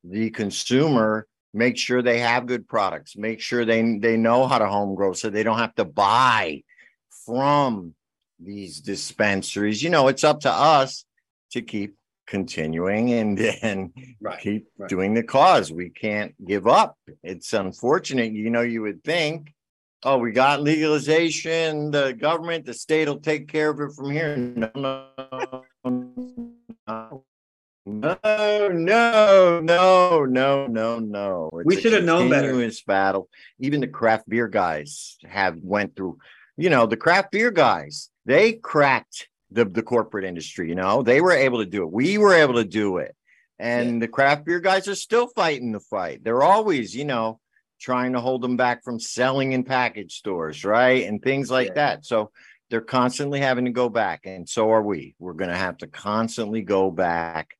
the 0.04 0.28
consumer 0.30 1.26
make 1.54 1.76
sure 1.76 2.02
they 2.02 2.18
have 2.18 2.46
good 2.46 2.66
products, 2.68 3.16
make 3.16 3.40
sure 3.40 3.64
they 3.64 3.98
they 3.98 4.16
know 4.16 4.46
how 4.46 4.58
to 4.58 4.66
home 4.66 4.94
grow 4.94 5.12
so 5.12 5.30
they 5.30 5.42
don't 5.42 5.58
have 5.58 5.74
to 5.76 5.84
buy 5.84 6.62
from 7.24 7.94
these 8.44 8.80
dispensaries. 8.80 9.82
You 9.82 9.90
know, 9.90 10.08
it's 10.08 10.24
up 10.24 10.40
to 10.40 10.50
us 10.50 11.04
to 11.52 11.62
keep 11.62 11.94
continuing 12.26 13.12
and 13.12 13.38
and 13.62 13.90
Right. 14.20 14.40
keep 14.40 14.66
right. 14.78 14.88
doing 14.88 15.14
the 15.14 15.22
cause. 15.22 15.72
We 15.72 15.90
can't 15.90 16.34
give 16.46 16.66
up. 16.66 16.96
It's 17.22 17.52
unfortunate. 17.52 18.32
You 18.32 18.50
know, 18.50 18.62
you 18.62 18.82
would 18.82 19.02
think, 19.04 19.52
oh, 20.04 20.18
we 20.18 20.32
got 20.32 20.62
legalization, 20.62 21.90
the 21.90 22.12
government, 22.14 22.64
the 22.66 22.74
state 22.74 23.08
will 23.08 23.20
take 23.20 23.48
care 23.48 23.70
of 23.70 23.80
it 23.80 23.92
from 23.94 24.10
here. 24.10 24.36
No, 24.36 24.70
no, 24.74 25.08
no. 25.84 27.24
No, 27.84 28.68
no, 28.68 28.68
no, 29.60 30.24
no, 30.24 30.66
no, 30.68 30.98
no. 31.00 31.50
It's 31.54 31.64
We 31.64 31.80
should 31.80 31.92
have 31.94 32.04
known 32.04 32.30
better. 32.30 32.70
battle. 32.86 33.28
Even 33.58 33.80
the 33.80 33.88
craft 33.88 34.28
beer 34.28 34.46
guys 34.46 35.16
have 35.24 35.56
went 35.60 35.96
through. 35.96 36.18
You 36.56 36.70
know, 36.70 36.86
the 36.86 36.96
craft 36.96 37.32
beer 37.32 37.50
guys 37.50 38.10
they 38.24 38.52
cracked 38.52 39.28
the 39.50 39.64
the 39.64 39.82
corporate 39.82 40.24
industry. 40.24 40.68
You 40.68 40.74
know, 40.74 41.02
they 41.02 41.20
were 41.20 41.32
able 41.32 41.58
to 41.58 41.66
do 41.70 41.82
it. 41.82 41.92
We 41.92 42.18
were 42.18 42.34
able 42.34 42.54
to 42.54 42.64
do 42.64 42.98
it, 42.98 43.14
and 43.58 44.00
the 44.00 44.08
craft 44.08 44.44
beer 44.44 44.60
guys 44.60 44.88
are 44.88 44.94
still 44.94 45.28
fighting 45.28 45.72
the 45.72 45.80
fight. 45.80 46.22
They're 46.24 46.42
always, 46.42 46.94
you 46.94 47.04
know, 47.04 47.40
trying 47.80 48.12
to 48.12 48.20
hold 48.20 48.42
them 48.42 48.56
back 48.56 48.84
from 48.84 49.00
selling 49.00 49.52
in 49.52 49.64
package 49.64 50.14
stores, 50.14 50.64
right, 50.64 51.04
and 51.06 51.22
things 51.22 51.50
like 51.50 51.68
Yeah. 51.68 51.74
that. 51.74 52.04
So 52.06 52.30
they're 52.70 52.80
constantly 52.80 53.40
having 53.40 53.64
to 53.66 53.70
go 53.72 53.88
back, 53.88 54.20
and 54.24 54.48
so 54.48 54.70
are 54.70 54.82
we. 54.82 55.14
We're 55.18 55.34
going 55.34 55.50
to 55.50 55.56
have 55.56 55.78
to 55.78 55.86
constantly 55.86 56.62
go 56.62 56.90
back 56.90 57.56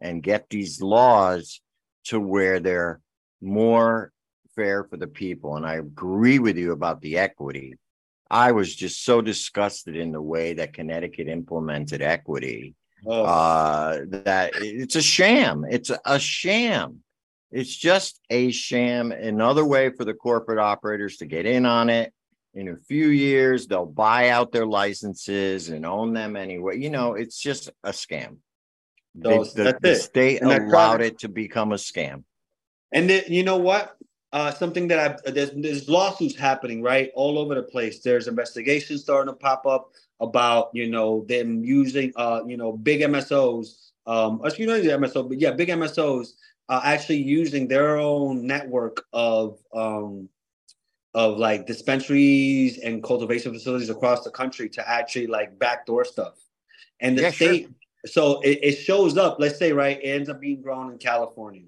and 0.00 0.22
get 0.22 0.48
these 0.50 0.80
laws 0.80 1.60
to 2.04 2.18
where 2.20 2.58
they're 2.60 3.00
more 3.40 4.12
fair 4.54 4.84
for 4.84 4.96
the 4.96 5.06
people. 5.06 5.56
And 5.56 5.66
I 5.66 5.74
agree 5.74 6.38
with 6.38 6.56
you 6.56 6.72
about 6.72 7.00
the 7.00 7.18
equity. 7.18 7.76
I 8.30 8.52
was 8.52 8.74
just 8.74 9.04
so 9.04 9.20
disgusted 9.20 9.96
in 9.96 10.12
the 10.12 10.20
way 10.22 10.54
that 10.54 10.72
Connecticut 10.72 11.28
implemented 11.28 12.02
equity 12.02 12.74
Oh, 13.04 13.24
uh, 13.24 14.00
that 14.08 14.52
it's 14.56 14.96
a 14.96 15.02
sham. 15.02 15.64
It's 15.68 15.92
a 16.04 16.18
sham. 16.18 17.02
It's 17.52 17.74
just 17.74 18.20
a 18.30 18.50
sham. 18.50 19.12
Another 19.12 19.64
way 19.64 19.90
for 19.90 20.04
the 20.04 20.14
corporate 20.14 20.58
operators 20.58 21.18
to 21.18 21.26
get 21.26 21.46
in 21.46 21.66
on 21.66 21.88
it. 21.88 22.12
In 22.54 22.68
a 22.68 22.76
few 22.88 23.08
years, 23.08 23.66
they'll 23.66 23.86
buy 23.86 24.30
out 24.30 24.50
their 24.50 24.66
licenses 24.66 25.68
and 25.68 25.84
own 25.86 26.14
them 26.14 26.36
anyway. 26.36 26.78
You 26.78 26.90
know, 26.90 27.14
it's 27.14 27.38
just 27.38 27.70
a 27.84 27.90
scam. 27.90 28.38
They- 29.14 29.36
those- 29.36 29.54
the, 29.54 29.64
that's 29.64 29.80
the 29.82 29.94
state 29.96 30.42
allowed 30.42 30.68
product- 30.68 31.04
it 31.04 31.18
to 31.20 31.28
become 31.28 31.72
a 31.72 31.76
scam. 31.76 32.24
And 32.92 33.10
then, 33.10 33.24
you 33.28 33.42
know 33.44 33.58
what? 33.58 33.95
Uh, 34.36 34.52
something 34.52 34.86
that 34.86 34.98
I've 34.98 35.34
there's, 35.34 35.50
there's 35.52 35.88
lawsuits 35.88 36.36
happening 36.36 36.82
right 36.82 37.10
all 37.14 37.38
over 37.38 37.54
the 37.54 37.62
place. 37.62 38.00
There's 38.00 38.28
investigations 38.28 39.00
starting 39.00 39.32
to 39.32 39.38
pop 39.38 39.64
up 39.64 39.92
about 40.20 40.68
you 40.74 40.90
know 40.90 41.24
them 41.26 41.64
using 41.64 42.12
uh 42.16 42.42
you 42.46 42.58
know 42.58 42.72
big 42.72 43.00
MSOs, 43.00 43.92
um, 44.06 44.42
excuse 44.44 44.68
me, 44.68 44.86
the 44.86 44.92
MSO, 44.92 45.26
but 45.26 45.40
yeah, 45.40 45.52
big 45.52 45.70
MSOs 45.70 46.32
uh, 46.68 46.82
actually 46.84 47.22
using 47.22 47.66
their 47.66 47.96
own 47.96 48.46
network 48.46 49.06
of 49.14 49.58
um 49.72 50.28
of 51.14 51.38
like 51.38 51.66
dispensaries 51.66 52.76
and 52.76 53.02
cultivation 53.02 53.54
facilities 53.54 53.88
across 53.88 54.22
the 54.22 54.30
country 54.30 54.68
to 54.68 54.86
actually 54.86 55.28
like 55.28 55.58
backdoor 55.58 56.04
stuff. 56.04 56.34
And 57.00 57.16
the 57.16 57.22
Yeah, 57.22 57.30
sure. 57.30 57.48
state, 57.48 57.70
so 58.04 58.42
it, 58.42 58.58
it 58.62 58.72
shows 58.74 59.16
up. 59.16 59.38
Let's 59.40 59.58
say 59.58 59.72
right, 59.72 59.98
it 59.98 60.06
ends 60.06 60.28
up 60.28 60.42
being 60.42 60.60
grown 60.60 60.92
in 60.92 60.98
California 60.98 61.62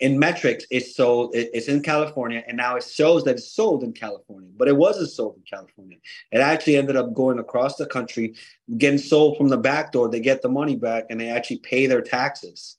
in 0.00 0.18
metrics 0.18 0.64
it's 0.70 0.94
sold 0.94 1.34
it- 1.34 1.50
it's 1.54 1.68
in 1.68 1.80
california 1.82 2.42
and 2.46 2.56
now 2.56 2.76
it 2.76 2.84
shows 2.84 3.24
that 3.24 3.36
it's 3.36 3.50
sold 3.50 3.82
in 3.82 3.92
california 3.92 4.50
but 4.56 4.68
it 4.68 4.76
wasn't 4.76 5.08
sold 5.08 5.34
in 5.36 5.42
california 5.48 5.96
it 6.32 6.38
actually 6.38 6.76
ended 6.76 6.96
up 6.96 7.14
going 7.14 7.38
across 7.38 7.76
the 7.76 7.86
country 7.86 8.34
getting 8.76 8.98
sold 8.98 9.36
from 9.38 9.48
the 9.48 9.56
back 9.56 9.92
door 9.92 10.08
they 10.10 10.20
get 10.20 10.42
the 10.42 10.48
money 10.48 10.76
back 10.76 11.04
and 11.08 11.18
they 11.20 11.28
actually 11.30 11.58
pay 11.60 11.86
their 11.86 12.02
taxes 12.02 12.76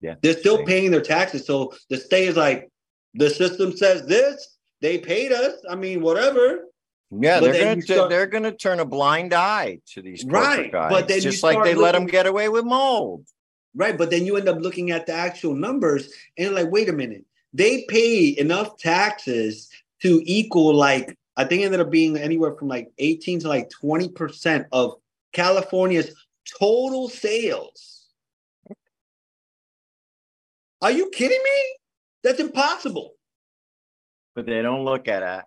Yeah. 0.00 0.14
they're 0.22 0.38
still 0.38 0.58
Same. 0.58 0.66
paying 0.66 0.90
their 0.92 1.00
taxes 1.00 1.44
so 1.46 1.72
the 1.90 1.96
state 1.96 2.28
is 2.28 2.36
like 2.36 2.68
the 3.14 3.28
system 3.28 3.76
says 3.76 4.06
this 4.06 4.56
they 4.80 4.98
paid 4.98 5.32
us 5.32 5.54
i 5.68 5.74
mean 5.74 6.00
whatever 6.00 6.66
Yeah, 7.14 7.40
But 7.40 7.52
they're 7.52 7.64
gonna 7.74 7.82
start- 7.82 8.08
they're 8.10 8.26
gonna 8.26 8.52
turn 8.56 8.78
a 8.80 8.86
blind 8.86 9.34
eye 9.34 9.80
to 9.92 10.00
these 10.00 10.24
Right, 10.24 10.70
guys, 10.72 10.90
but 10.90 11.08
then 11.08 11.20
just 11.20 11.42
like 11.42 11.54
start 11.54 11.66
they 11.66 11.74
let 11.74 11.92
them 11.92 12.06
get 12.06 12.26
away 12.26 12.48
with 12.48 12.64
mold. 12.64 13.26
Right, 13.74 13.96
but 13.96 14.10
then 14.10 14.26
you 14.26 14.36
end 14.36 14.48
up 14.48 14.60
looking 14.60 14.90
at 14.90 15.06
the 15.06 15.14
actual 15.14 15.54
numbers 15.54 16.12
and 16.36 16.54
like, 16.54 16.70
wait 16.70 16.90
a 16.90 16.92
minute, 16.92 17.24
they 17.54 17.84
pay 17.88 18.36
enough 18.38 18.76
taxes 18.76 19.68
to 20.02 20.20
equal 20.24 20.74
like 20.74 21.16
I 21.36 21.44
think 21.44 21.62
it 21.62 21.66
ended 21.66 21.80
up 21.80 21.90
being 21.90 22.16
anywhere 22.18 22.54
from 22.54 22.68
like 22.68 22.92
18 22.98 23.40
to 23.40 23.48
like 23.48 23.70
20 23.70 24.10
percent 24.10 24.66
of 24.72 24.96
California's 25.32 26.14
total 26.58 27.08
sales. 27.08 28.08
Are 30.82 30.90
you 30.90 31.08
kidding 31.10 31.40
me? 31.42 31.76
That's 32.22 32.40
impossible. 32.40 33.14
But 34.34 34.46
they 34.46 34.60
don't 34.60 34.84
look 34.84 35.08
at 35.08 35.22
it. 35.22 35.44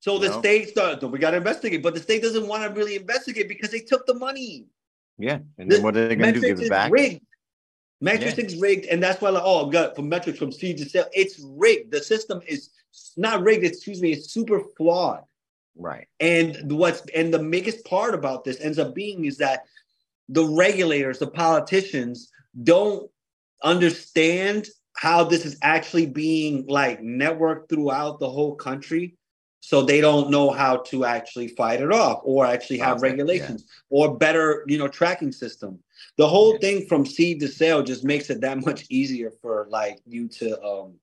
So 0.00 0.18
the 0.18 0.28
No. 0.28 0.38
state 0.38 0.68
starts, 0.68 1.02
we 1.04 1.18
got 1.18 1.32
to 1.32 1.38
investigate, 1.38 1.82
but 1.82 1.94
the 1.94 2.00
state 2.00 2.22
doesn't 2.22 2.46
want 2.46 2.62
to 2.62 2.70
really 2.78 2.94
investigate 2.94 3.48
because 3.48 3.70
they 3.70 3.80
took 3.80 4.06
the 4.06 4.14
money. 4.14 4.66
Yeah, 5.18 5.38
and 5.58 5.68
The 5.70 5.76
then 5.76 5.82
what 5.82 5.96
are 5.96 6.08
they 6.08 6.14
gonna 6.14 6.32
do? 6.32 6.40
Give 6.40 6.60
it 6.60 6.68
back? 6.68 6.92
rigged. 6.92 7.22
Metrics 8.00 8.38
is 8.38 8.60
rigged, 8.60 8.86
and 8.86 9.02
that's 9.02 9.20
why 9.20 9.30
like, 9.30 9.42
oh, 9.44 9.66
I've 9.66 9.72
got 9.72 9.96
from 9.96 10.08
metrics 10.08 10.38
from 10.38 10.52
seed 10.52 10.78
to 10.78 10.88
sale. 10.88 11.06
It's 11.12 11.40
rigged. 11.44 11.90
The 11.90 12.00
system 12.00 12.40
is 12.46 12.70
not 13.16 13.42
rigged. 13.42 13.64
Excuse 13.64 14.00
me. 14.00 14.12
It's 14.12 14.30
super 14.30 14.60
flawed. 14.76 15.24
Right. 15.76 16.06
And 16.20 16.70
what's 16.72 17.02
and 17.14 17.34
the 17.34 17.38
biggest 17.38 17.84
part 17.84 18.14
about 18.14 18.44
this 18.44 18.60
ends 18.60 18.78
up 18.78 18.94
being 18.94 19.24
is 19.24 19.38
that 19.38 19.64
the 20.28 20.44
regulators, 20.44 21.18
the 21.18 21.26
politicians, 21.28 22.30
don't 22.62 23.10
understand 23.62 24.68
how 24.96 25.24
this 25.24 25.44
is 25.44 25.56
actually 25.62 26.06
being 26.06 26.66
like 26.66 27.00
networked 27.00 27.68
throughout 27.68 28.18
the 28.18 28.28
whole 28.28 28.54
country. 28.54 29.16
So 29.60 29.82
they 29.82 30.00
don't 30.00 30.30
know 30.30 30.50
how 30.50 30.78
to 30.88 31.04
actually 31.04 31.48
fight 31.48 31.80
it 31.80 31.92
off 31.92 32.20
or 32.22 32.46
actually 32.46 32.78
have 32.78 32.98
it, 32.98 33.00
yeah. 33.00 33.10
regulations 33.10 33.66
or 33.90 34.16
better, 34.16 34.64
you 34.66 34.78
know, 34.78 34.88
tracking 34.88 35.32
system. 35.32 35.80
The 36.16 36.28
whole 36.28 36.54
Yeah. 36.54 36.58
thing 36.60 36.86
from 36.86 37.06
seed 37.06 37.40
to 37.40 37.48
sale 37.48 37.82
just 37.82 38.04
makes 38.04 38.30
it 38.30 38.40
that 38.40 38.64
much 38.64 38.86
easier 38.90 39.30
for 39.42 39.66
like 39.70 39.98
you 40.06 40.28
to 40.28 40.62
um, 40.62 40.94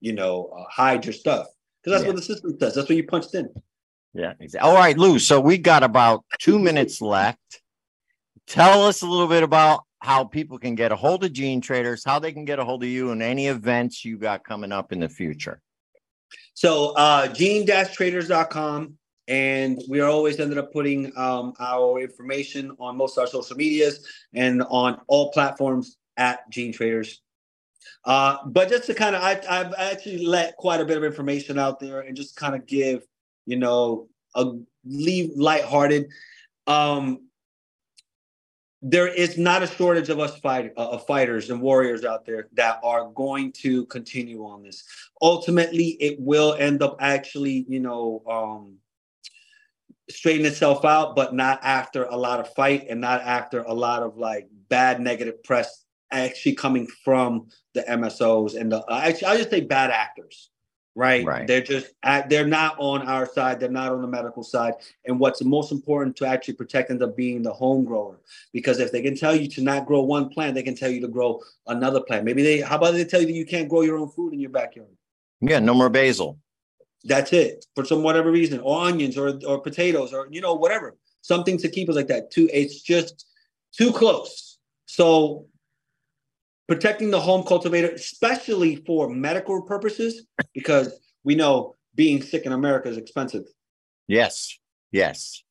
you 0.00 0.12
know, 0.12 0.46
uh, 0.56 0.64
hide 0.70 1.04
your 1.04 1.12
stuff. 1.12 1.46
Because 1.82 1.98
that's 1.98 2.02
Yeah. 2.02 2.08
what 2.08 2.16
the 2.16 2.22
system 2.22 2.56
does. 2.56 2.74
That's 2.74 2.88
what 2.88 2.96
you 2.96 3.04
punched 3.06 3.34
in. 3.34 3.48
Yeah. 4.14 4.34
Exactly. 4.40 4.68
All 4.68 4.76
right, 4.76 4.96
Lou. 4.96 5.18
So 5.18 5.40
we 5.40 5.58
got 5.58 5.82
about 5.82 6.24
two 6.38 6.58
minutes 6.68 7.00
left. 7.00 7.62
Tell 8.46 8.84
us 8.86 9.02
a 9.02 9.06
little 9.06 9.26
bit 9.28 9.42
about 9.42 9.84
how 10.00 10.24
people 10.24 10.58
can 10.58 10.74
get 10.76 10.92
a 10.92 10.96
hold 10.96 11.24
of 11.24 11.32
Gene 11.32 11.60
Traders, 11.60 12.04
how 12.04 12.18
they 12.18 12.32
can 12.32 12.44
get 12.44 12.58
a 12.58 12.64
hold 12.64 12.82
of 12.84 12.88
you, 12.88 13.10
and 13.10 13.20
any 13.22 13.48
events 13.48 14.04
you 14.04 14.16
got 14.16 14.44
coming 14.44 14.70
up 14.72 14.92
in 14.92 15.00
the 15.00 15.08
future. 15.08 15.60
So 16.54 16.90
uh 16.94 17.28
gene-traders.com 17.28 18.97
and 19.28 19.82
we 19.88 20.00
are 20.00 20.08
always 20.08 20.40
ended 20.40 20.56
up 20.56 20.72
putting 20.72 21.12
um, 21.16 21.52
our 21.60 22.00
information 22.00 22.74
on 22.80 22.96
most 22.96 23.16
of 23.16 23.22
our 23.22 23.26
social 23.26 23.56
medias 23.56 24.06
and 24.32 24.62
on 24.70 25.00
all 25.06 25.30
platforms 25.32 25.98
at 26.16 26.48
Gene 26.50 26.72
Traders. 26.72 27.20
Uh, 28.04 28.38
but 28.46 28.70
just 28.70 28.86
to 28.86 28.94
kind 28.94 29.14
of, 29.14 29.22
I, 29.22 29.40
I've 29.48 29.74
actually 29.76 30.24
let 30.26 30.56
quite 30.56 30.80
a 30.80 30.84
bit 30.84 30.96
of 30.96 31.04
information 31.04 31.58
out 31.58 31.78
there 31.78 32.00
and 32.00 32.16
just 32.16 32.36
kind 32.36 32.54
of 32.54 32.66
give, 32.66 33.06
you 33.44 33.56
know, 33.56 34.08
a 34.34 34.52
leave 34.84 35.32
lighthearted. 35.36 36.08
Um, 36.66 37.28
there 38.80 39.08
is 39.08 39.36
not 39.36 39.62
a 39.62 39.66
shortage 39.66 40.08
of 40.08 40.20
us 40.20 40.38
fight, 40.38 40.72
uh, 40.76 40.90
of 40.90 41.06
fighters 41.06 41.50
and 41.50 41.60
warriors 41.60 42.04
out 42.04 42.24
there 42.24 42.48
that 42.54 42.80
are 42.82 43.10
going 43.10 43.50
to 43.50 43.84
continue 43.86 44.44
on 44.44 44.62
this 44.62 44.84
ultimately 45.20 45.96
it 45.98 46.16
will 46.20 46.54
end 46.54 46.80
up 46.80 46.96
actually 47.00 47.66
you 47.68 47.80
know 47.80 48.22
um 48.30 48.78
straighten 50.10 50.46
itself 50.46 50.84
out 50.84 51.14
but 51.14 51.34
not 51.34 51.60
after 51.62 52.04
a 52.04 52.16
lot 52.16 52.40
of 52.40 52.52
fight 52.54 52.86
and 52.88 53.00
not 53.00 53.20
after 53.22 53.62
a 53.62 53.72
lot 53.72 54.02
of 54.02 54.16
like 54.16 54.48
bad 54.68 55.00
negative 55.00 55.42
press 55.42 55.84
actually 56.10 56.54
coming 56.54 56.86
from 57.04 57.46
the 57.74 57.82
msos 57.82 58.58
and 58.58 58.72
the 58.72 58.78
uh, 58.84 59.00
actually 59.04 59.26
i'll 59.26 59.36
just 59.36 59.50
say 59.50 59.60
bad 59.60 59.90
actors 59.90 60.50
right? 60.98 61.24
Right. 61.24 61.46
they're 61.46 61.62
just 61.62 61.92
at, 62.02 62.28
they're 62.28 62.46
not 62.46 62.74
on 62.78 63.02
our 63.02 63.24
side. 63.24 63.60
They're 63.60 63.70
not 63.70 63.92
on 63.92 64.02
the 64.02 64.08
medical 64.08 64.42
side. 64.42 64.74
And 65.06 65.20
what's 65.20 65.42
most 65.44 65.70
important 65.70 66.16
to 66.16 66.26
actually 66.26 66.54
protect 66.54 66.90
ends 66.90 67.02
up 67.02 67.16
being 67.16 67.42
the 67.42 67.52
home 67.52 67.84
grower. 67.84 68.18
Because 68.52 68.80
if 68.80 68.90
they 68.90 69.00
can 69.00 69.16
tell 69.16 69.34
you 69.34 69.48
to 69.50 69.62
not 69.62 69.86
grow 69.86 70.02
one 70.02 70.28
plant 70.28 70.56
they 70.56 70.62
can 70.62 70.74
tell 70.74 70.90
you 70.90 71.00
to 71.00 71.08
grow 71.08 71.40
another 71.68 72.00
plant. 72.00 72.24
Maybe 72.24 72.42
they 72.42 72.60
how 72.60 72.76
about 72.76 72.94
they 72.94 73.04
tell 73.04 73.20
you 73.20 73.28
that 73.28 73.32
you 73.32 73.46
can't 73.46 73.68
grow 73.68 73.82
your 73.82 73.96
own 73.96 74.08
food 74.10 74.34
in 74.34 74.40
your 74.40 74.50
backyard? 74.50 74.88
Yeah, 75.40 75.60
no 75.60 75.72
more 75.72 75.88
basil. 75.88 76.38
That's 77.04 77.32
it 77.32 77.64
for 77.74 77.84
some 77.84 78.02
whatever 78.02 78.30
reason, 78.30 78.60
or 78.60 78.80
onions, 78.86 79.16
or 79.16 79.38
or 79.46 79.60
potatoes, 79.60 80.12
or 80.12 80.28
you 80.30 80.40
know 80.40 80.54
whatever, 80.54 80.96
something 81.22 81.58
to 81.58 81.68
keep 81.68 81.88
us 81.88 81.96
like 81.96 82.08
that. 82.08 82.30
Too, 82.30 82.48
it's 82.52 82.80
just 82.82 83.26
too 83.72 83.92
close. 83.92 84.58
So 84.86 85.46
protecting 86.66 87.10
the 87.10 87.20
home 87.20 87.44
cultivator, 87.44 87.88
especially 87.88 88.76
for 88.86 89.08
medical 89.08 89.62
purposes, 89.62 90.26
because 90.54 90.98
we 91.24 91.34
know 91.34 91.76
being 91.94 92.22
sick 92.22 92.44
in 92.44 92.52
America 92.52 92.88
is 92.88 92.96
expensive. 92.96 93.44
Yes. 94.06 94.58
Yes. 94.92 95.42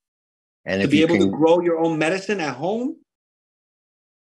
And 0.65 0.81
to 0.81 0.85
if 0.85 0.91
be 0.91 0.97
you 0.97 1.05
able 1.05 1.17
can, 1.17 1.31
to 1.31 1.37
grow 1.37 1.59
your 1.61 1.79
own 1.79 1.97
medicine 1.97 2.39
at 2.39 2.55
home, 2.55 2.97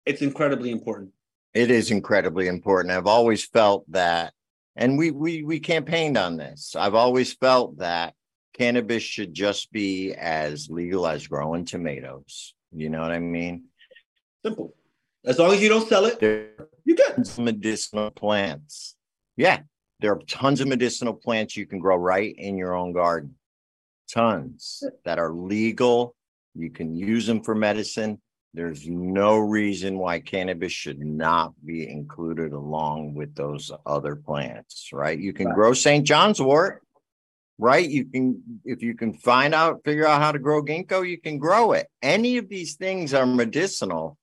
it's 0.05 0.21
incredibly 0.21 0.71
important. 0.71 1.11
it 1.53 1.71
is 1.71 1.91
incredibly 1.91 2.47
important. 2.47 2.93
I've 2.93 3.07
always 3.07 3.45
felt 3.45 3.89
that, 3.91 4.33
and 4.79 4.97
we 4.97 5.11
we 5.11 5.43
we 5.43 5.59
campaigned 5.59 6.17
on 6.17 6.37
this. 6.37 6.75
I've 6.75 6.95
always 6.95 7.33
felt 7.33 7.77
that 7.79 8.13
cannabis 8.53 9.03
should 9.03 9.33
just 9.33 9.71
be 9.71 10.13
as 10.13 10.69
legal 10.69 11.05
as 11.05 11.27
growing 11.27 11.65
tomatoes. 11.65 12.55
You 12.71 12.89
know 12.89 13.01
what 13.01 13.11
I 13.11 13.19
mean? 13.19 13.65
Simple. 14.43 14.73
As 15.25 15.37
long 15.37 15.51
as 15.51 15.61
you 15.61 15.67
don't 15.67 15.87
sell 15.87 16.05
it, 16.05 16.19
There 16.21 16.51
you're 16.85 16.95
good. 16.95 17.29
medicinal 17.37 18.09
plants. 18.09 18.95
Yeah, 19.35 19.59
there 19.99 20.13
are 20.13 20.21
tons 20.27 20.61
of 20.61 20.69
medicinal 20.69 21.13
plants 21.13 21.57
you 21.57 21.65
can 21.65 21.79
grow 21.79 21.97
right 21.97 22.33
in 22.37 22.57
your 22.57 22.73
own 22.73 22.93
garden. 22.93 23.35
Tons 24.09 24.81
that 25.03 25.19
are 25.19 25.33
legal. 25.33 26.15
You 26.55 26.69
can 26.71 26.95
use 26.95 27.27
them 27.27 27.43
for 27.43 27.53
medicine. 27.53 28.21
There's 28.53 28.87
no 28.87 29.37
reason 29.37 29.99
why 29.99 30.19
cannabis 30.19 30.71
should 30.71 30.99
not 30.99 31.53
be 31.63 31.87
included 31.87 32.51
along 32.51 33.13
with 33.13 33.35
those 33.35 33.71
other 33.85 34.15
plants, 34.15 34.89
right? 34.91 35.19
You 35.19 35.33
can 35.33 35.47
Right. 35.47 35.55
grow 35.55 35.73
St. 35.73 36.05
John's 36.05 36.41
wort, 36.41 36.81
right? 37.59 37.87
You 37.87 38.05
can, 38.05 38.61
if 38.65 38.81
you 38.81 38.95
can 38.95 39.13
find 39.13 39.53
out, 39.53 39.83
figure 39.85 40.07
out 40.07 40.21
how 40.21 40.31
to 40.31 40.39
grow 40.39 40.63
ginkgo, 40.63 41.07
you 41.07 41.19
can 41.19 41.37
grow 41.37 41.73
it. 41.73 41.87
Any 42.01 42.37
of 42.37 42.49
these 42.49 42.75
things 42.75 43.13
are 43.13 43.25
medicinal 43.27 44.17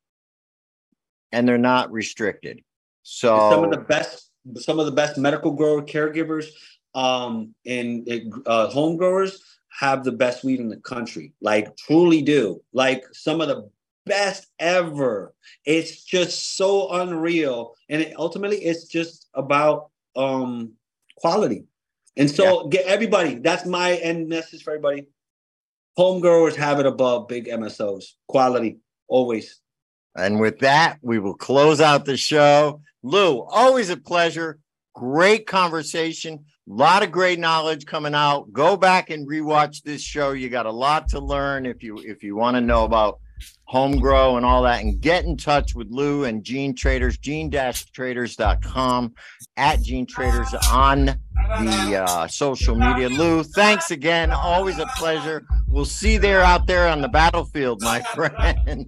and 1.31 1.47
they're 1.47 1.59
not 1.59 1.93
restricted. 1.93 2.62
So 3.03 3.51
some 3.51 3.64
of 3.64 3.70
the 3.70 3.79
best 3.79 4.31
some 4.57 4.79
of 4.79 4.87
the 4.87 4.93
best 4.93 5.18
medical 5.18 5.53
grower 5.53 5.83
caregivers 5.83 6.47
um 6.95 7.55
and 7.66 8.09
uh, 8.47 8.68
home 8.68 8.97
growers 8.97 9.43
have 9.70 10.05
the 10.05 10.12
best 10.12 10.45
weed 10.45 10.61
in 10.61 10.68
the 10.68 10.77
country 10.79 11.33
like 11.41 11.77
truly 11.77 12.22
do 12.22 12.61
like 12.72 13.03
some 13.12 13.41
of 13.41 13.49
the 13.49 13.68
best 14.07 14.46
ever 14.59 15.34
it's 15.64 16.04
just 16.04 16.57
so 16.57 16.90
unreal 16.92 17.74
and 17.88 18.02
it, 18.02 18.14
ultimately 18.16 18.59
it's 18.59 18.86
just 18.86 19.28
about 19.34 19.90
um 20.14 20.72
quality 21.16 21.64
and 22.16 22.30
so 22.30 22.68
get 22.68 22.86
everybody 22.86 23.34
that's 23.34 23.66
my 23.66 23.94
end 23.96 24.28
message 24.28 24.62
for 24.62 24.70
everybody 24.70 25.07
home 25.96 26.20
growers 26.20 26.57
have 26.57 26.78
it 26.78 26.86
above 26.86 27.26
big 27.28 27.46
msos 27.48 28.12
quality 28.28 28.78
always 29.09 29.61
And 30.16 30.40
with 30.40 30.61
that, 30.61 30.98
we 31.02 31.18
will 31.18 31.34
close 31.34 31.80
out 31.80 32.07
the 32.07 32.16
show. 32.16 32.80
Lou, 33.02 33.42
always 33.42 33.90
a 33.90 33.96
pleasure. 33.98 34.59
Great 34.94 35.46
conversation. 35.46 36.44
A 36.68 36.72
lot 36.72 37.02
of 37.02 37.12
great 37.12 37.38
knowledge 37.38 37.84
coming 37.86 38.14
out. 38.14 38.50
Go 38.52 38.76
back 38.76 39.11
and 39.11 39.28
rewatch 39.28 39.82
this 39.82 40.02
show. 40.02 40.32
You 40.32 40.48
got 40.48 40.66
a 40.66 40.72
lot 40.72 41.09
to 41.11 41.20
learn 41.20 41.66
if 41.66 41.82
you 41.82 41.98
if 41.98 42.22
you 42.22 42.34
want 42.34 42.57
to 42.57 42.62
know 42.62 42.84
about 42.84 43.20
home 43.64 43.99
grow 43.99 44.37
and 44.37 44.47
all 44.47 44.62
that. 44.62 44.82
And 44.82 45.01
get 45.01 45.24
in 45.24 45.37
touch 45.37 45.74
with 45.74 45.89
Lou 45.91 46.24
and 46.24 46.43
Gene 46.45 46.74
Traders, 46.74 47.18
gene-traders.com 47.18 49.14
at 49.57 49.82
Gene 49.82 50.07
Traders 50.07 50.55
on 50.70 51.07
the 51.07 52.05
uh, 52.07 52.26
social 52.28 52.74
media. 52.74 53.09
Lou, 53.09 53.43
thanks 53.43 53.91
again. 53.91 54.30
Always 54.30 54.78
a 54.78 54.87
pleasure. 54.97 55.45
We'll 55.68 55.84
see 55.84 56.16
there 56.16 56.43
out 56.43 56.66
there 56.66 56.89
on 56.89 57.01
the 57.01 57.09
battlefield, 57.09 57.82
my 57.82 58.01
friend. 58.14 58.87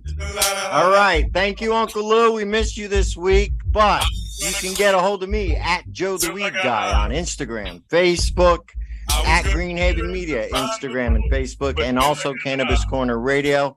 All 0.71 0.91
right. 0.91 1.27
Thank 1.33 1.61
you, 1.61 1.75
Uncle 1.75 2.07
Lou. 2.07 2.33
We 2.33 2.45
missed 2.45 2.77
you 2.77 2.89
this 2.89 3.17
week, 3.17 3.53
but 3.67 4.05
you 4.41 4.53
can 4.53 4.75
get 4.75 4.95
a 4.95 4.99
hold 4.99 5.23
of 5.23 5.29
me 5.29 5.57
at 5.57 5.91
Joe 5.91 6.17
the 6.17 6.33
Weed 6.33 6.53
Guy 6.63 6.93
on 6.93 7.11
Instagram, 7.11 7.83
Facebook, 7.89 8.71
at 9.11 9.45
Greenhaven 9.47 10.13
Media, 10.13 10.49
Instagram 10.51 11.17
and 11.17 11.25
Facebook, 11.31 11.81
and 11.83 11.99
also 11.99 12.35
Cannabis 12.35 12.85
Corner 12.85 13.19
Radio. 13.19 13.77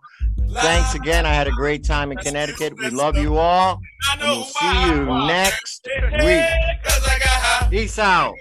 Thanks 0.53 0.95
again. 0.95 1.25
I 1.25 1.33
had 1.33 1.47
a 1.47 1.51
great 1.51 1.83
time 1.83 2.11
in 2.11 2.17
Connecticut. 2.17 2.77
We 2.77 2.89
love 2.89 3.17
you 3.17 3.37
all, 3.37 3.79
and 4.11 4.21
we'll 4.21 4.43
see 4.43 4.85
you 4.85 5.05
next 5.27 5.87
week. 6.23 6.43
Peace 7.69 7.99
out. 7.99 8.35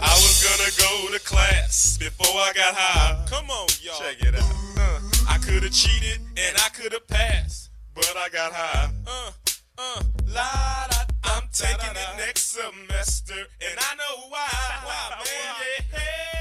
I 0.00 0.14
was 0.14 0.42
gonna 0.42 0.70
go 0.78 1.12
to 1.12 1.20
class 1.24 1.98
before 1.98 2.26
I 2.26 2.52
got 2.54 2.74
high. 2.74 3.24
Come 3.28 3.50
on, 3.50 3.68
y'all. 3.82 3.98
Check 3.98 4.20
it 4.20 4.34
out. 4.34 4.54
Uh, 4.78 5.00
I 5.28 5.38
could 5.38 5.62
have 5.64 5.72
cheated 5.72 6.20
and 6.36 6.56
I 6.56 6.68
could 6.70 6.92
have 6.92 7.06
passed, 7.08 7.70
but 7.94 8.14
I 8.16 8.28
got 8.28 8.52
high. 8.52 8.90
Uh, 9.06 9.30
uh, 9.78 10.02
la 10.28 10.86
da. 10.90 10.98
I'm 11.24 11.42
taking 11.52 11.90
it 11.90 12.16
next 12.16 12.52
semester, 12.52 13.34
and 13.34 13.78
I 13.78 13.94
know 13.96 14.28
why. 14.28 14.48
Why, 14.84 15.16
man? 15.18 15.54
Yeah, 15.92 16.37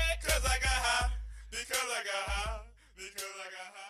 Because 1.58 1.90
I 1.90 2.04
got 2.06 2.30
high. 2.30 2.60
Because 2.96 3.24
I 3.24 3.50
got 3.50 3.74
high. 3.74 3.87